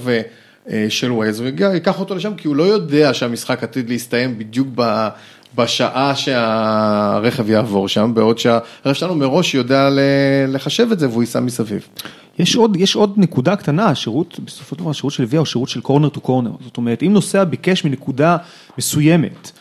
אה, 0.71 0.85
של 0.89 1.11
ווייז, 1.11 1.39
הוא 1.39 1.49
ייקח 1.73 1.99
אותו 1.99 2.15
לשם 2.15 2.33
כי 2.35 2.47
הוא 2.47 2.55
לא 2.55 2.63
יודע 2.63 3.13
שהמשחק 3.13 3.63
עתיד 3.63 3.89
להסתיים 3.89 4.39
בדיוק 4.39 4.67
ב... 4.75 5.07
בשעה 5.55 6.15
שהרכב 6.15 7.49
יעבור 7.49 7.87
שם, 7.87 8.11
בעוד 8.13 8.39
שהרכב 8.39 8.93
שלנו 8.93 9.15
מראש 9.15 9.55
יודע 9.55 9.89
לחשב 10.47 10.87
את 10.91 10.99
זה 10.99 11.09
והוא 11.09 11.23
ייסע 11.23 11.39
מסביב. 11.39 11.87
יש 12.39 12.55
עוד, 12.55 12.77
יש 12.77 12.95
עוד 12.95 13.13
נקודה 13.17 13.55
קטנה, 13.55 13.85
השירות, 13.85 14.39
בסופו 14.45 14.75
של 14.75 14.81
דבר 14.81 14.89
השירות 14.89 15.13
של 15.13 15.25
ויה 15.27 15.39
הוא 15.39 15.45
שירות 15.45 15.69
של 15.69 15.81
קורנר 15.81 16.09
טו 16.09 16.21
קורנר, 16.21 16.51
זאת 16.63 16.77
אומרת 16.77 17.03
אם 17.03 17.13
נוסע 17.13 17.43
ביקש 17.43 17.85
מנקודה 17.85 18.37
מסוימת, 18.77 19.51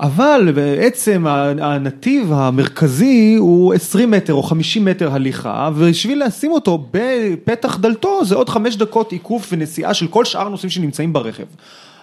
אבל 0.00 0.52
בעצם 0.54 1.26
הנתיב 1.60 2.32
המרכזי 2.32 3.36
הוא 3.38 3.74
20 3.74 4.10
מטר 4.10 4.34
או 4.34 4.42
50 4.42 4.84
מטר 4.84 5.12
הליכה, 5.14 5.70
ובשביל 5.74 6.22
לשים 6.26 6.52
אותו 6.52 6.86
בפתח 6.90 7.78
דלתו 7.78 8.24
זה 8.24 8.34
עוד 8.34 8.48
חמש 8.48 8.76
דקות 8.76 9.12
עיקוף 9.12 9.48
ונסיעה 9.52 9.94
של 9.94 10.06
כל 10.06 10.24
שאר 10.24 10.46
הנוסעים 10.46 10.70
שנמצאים 10.70 11.12
ברכב. 11.12 11.44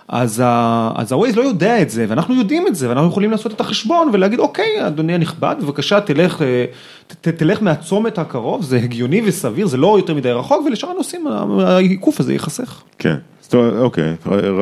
אז 0.07 0.39
ה-Waze 0.45 1.35
לא 1.35 1.41
יודע 1.41 1.81
את 1.81 1.89
זה, 1.89 2.05
ואנחנו 2.09 2.35
יודעים 2.35 2.67
את 2.67 2.75
זה, 2.75 2.89
ואנחנו 2.89 3.07
יכולים 3.09 3.31
לעשות 3.31 3.51
את 3.53 3.61
החשבון 3.61 4.09
ולהגיד, 4.13 4.39
אוקיי, 4.39 4.87
אדוני 4.87 5.13
הנכבד, 5.13 5.55
בבקשה 5.61 6.01
תלך, 6.01 6.41
אה, 6.41 6.65
ת, 7.07 7.13
ת- 7.21 7.27
תלך 7.27 7.61
מהצומת 7.61 8.17
הקרוב, 8.17 8.63
זה 8.63 8.77
הגיוני 8.77 9.21
וסביר, 9.25 9.67
זה 9.67 9.77
לא 9.77 9.97
יותר 9.97 10.13
מדי 10.13 10.31
רחוק, 10.31 10.65
ולשאר 10.65 10.89
הנושאים 10.89 11.27
העיקוף 11.61 12.19
הזה 12.19 12.33
ייחסך. 12.33 12.81
כן, 12.99 13.15
אוקיי, 13.77 14.15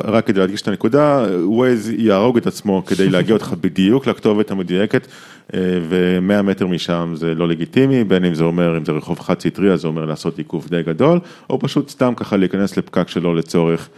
רק 0.04 0.28
כדי 0.28 0.40
להדגיש 0.40 0.62
את 0.62 0.68
הנקודה, 0.68 1.26
Waze 1.48 1.92
יהרוג 1.98 2.38
את 2.38 2.48
עצמו 2.48 2.84
כדי 2.86 3.10
להגיע 3.10 3.34
אותך 3.34 3.54
בדיוק 3.62 4.08
לכתובת 4.08 4.52
המדויקת, 4.52 5.08
אה, 5.54 5.60
ו-100 5.90 6.42
מטר 6.42 6.68
משם 6.68 7.12
זה 7.16 7.36
לא 7.36 7.48
לגיטימי, 7.48 8.04
בין 8.04 8.26
אם 8.26 8.34
זה 8.34 8.44
אומר, 8.44 8.78
אם 8.78 8.86
זה 8.86 8.92
רחוב 8.92 9.20
חד 9.20 9.40
סטרי, 9.42 9.72
אז 9.72 9.82
זה 9.82 9.88
אומר 9.88 10.06
לעשות 10.06 10.38
עיכוב 10.38 10.68
די 10.70 10.84
גדול, 10.84 11.20
או 11.50 11.60
פשוט 11.60 11.90
סתם 11.90 12.14
ככה 12.16 12.38
להיכנס 12.38 12.78
לפקק 12.78 13.08
שלא 13.08 13.36
לצורך, 13.36 13.90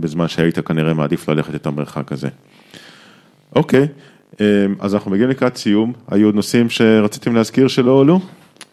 בזמן 0.00 0.28
שהיית 0.28 0.58
כנראה 0.58 0.94
מעדיף 0.94 1.28
ללכת 1.28 1.54
את 1.54 1.66
המרחק 1.66 2.12
הזה. 2.12 2.28
אוקיי, 3.56 3.86
אה, 4.40 4.46
אז 4.80 4.94
אנחנו 4.94 5.10
מגיעים 5.10 5.30
לקראת 5.30 5.56
סיום, 5.56 5.92
היו 6.10 6.32
נושאים 6.32 6.70
שרציתם 6.70 7.34
להזכיר 7.34 7.68
שלא 7.68 8.00
עלו? 8.00 8.20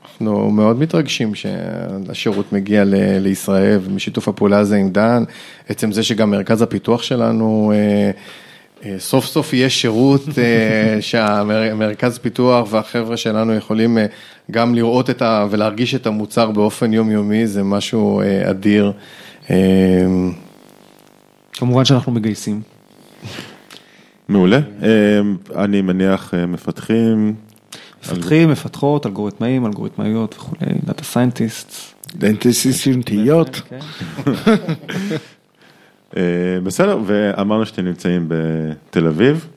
אנחנו 0.03 0.51
מאוד 0.51 0.79
מתרגשים 0.79 1.35
שהשירות 1.35 2.53
מגיע 2.53 2.83
ל- 2.85 3.17
לישראל 3.19 3.79
ומשיתוף 3.83 4.27
הפעולה 4.27 4.57
הזה 4.59 4.75
עם 4.75 4.89
דן, 4.89 5.23
עצם 5.69 5.91
זה 5.91 6.03
שגם 6.03 6.31
מרכז 6.31 6.61
הפיתוח 6.61 7.03
שלנו, 7.03 7.71
אה, 7.75 8.11
אה, 8.85 8.99
סוף 8.99 9.25
סוף 9.25 9.53
יהיה 9.53 9.69
שירות 9.69 10.21
אה, 10.37 10.97
שהמרכז 11.09 12.17
פיתוח 12.17 12.73
והחבר'ה 12.73 13.17
שלנו 13.17 13.53
יכולים 13.53 13.97
אה, 13.97 14.05
גם 14.51 14.75
לראות 14.75 15.09
את 15.09 15.21
ה... 15.21 15.47
ולהרגיש 15.49 15.95
את 15.95 16.07
המוצר 16.07 16.51
באופן 16.51 16.93
יומיומי, 16.93 17.47
זה 17.47 17.63
משהו 17.63 18.21
אה, 18.21 18.49
אדיר. 18.49 18.91
אה, 19.49 20.05
כמובן 21.53 21.85
שאנחנו 21.85 22.11
מגייסים. 22.11 22.61
מעולה, 24.29 24.59
אה, 24.83 25.21
אני 25.63 25.81
מניח 25.81 26.33
אה, 26.33 26.45
מפתחים, 26.45 27.35
מפתחים, 28.03 28.49
מפתחות, 28.49 29.05
אלגוריתמאים, 29.05 29.65
אלגוריתמאיות 29.65 30.35
וכולי, 30.35 30.71
דאטה 30.85 31.03
סיינטיסט. 31.03 31.97
data 32.15 32.37
scientist 32.37 32.85
ים, 32.85 33.01
טיות. 33.01 33.55
כן. 33.55 33.79
אה, 36.17 36.59
בסדר, 36.63 36.99
ואמרנו 37.05 37.65
שאתם 37.65 37.85
נמצאים 37.85 38.25
בתל 38.27 39.07
אביב. 39.07 39.47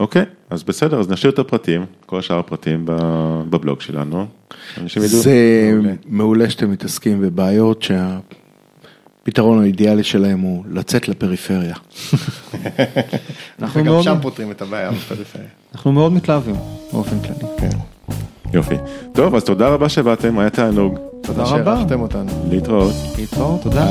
אוקיי, 0.00 0.24
אז 0.50 0.62
בסדר, 0.62 1.00
אז 1.00 1.10
נשאיר 1.10 1.32
את 1.32 1.38
הפרטים, 1.38 1.84
כל 2.06 2.20
שאר 2.20 2.38
הפרטים 2.38 2.82
בבלוג 3.50 3.80
שלנו. 3.80 4.26
אנשים 4.78 5.02
ידעו. 5.02 5.18
זה 5.18 5.72
מעולה. 6.06 6.50
שאתם 6.50 6.70
מתעסקים 6.70 7.20
בבעיות 7.20 7.82
שהפתרון 9.28 9.62
האידיאלי 9.62 10.04
שלהם 10.04 10.40
הוא 10.40 10.64
לצאת 10.70 11.08
לפריפריה. 11.08 11.74
אנחנו 13.62 13.80
וגם 13.80 13.92
מאוד- 13.92 14.04
שם 14.04 14.16
פותרים 14.22 14.50
את 14.50 14.62
הבעיה 14.62 14.90
בפריפריה. 14.90 15.46
אנחנו 15.74 15.92
מאוד 15.92 16.12
מתלהבים 16.12 16.54
באופן 16.92 17.16
כללי. 17.20 17.52
כן. 17.58 17.78
יופי. 18.54 18.74
טוב, 19.12 19.34
אז 19.34 19.44
תודה 19.44 19.68
רבה 19.68 19.88
שבאתם, 19.88 20.38
היה 20.38 20.50
תענוג. 20.50 20.98
תודה 21.22 21.42
רבה. 21.42 21.50
שאירחתם 21.50 22.00
אותנו. 22.00 22.30
להתראות. 22.50 22.94
להתראות, 23.18 23.62
תודה. 23.62 23.86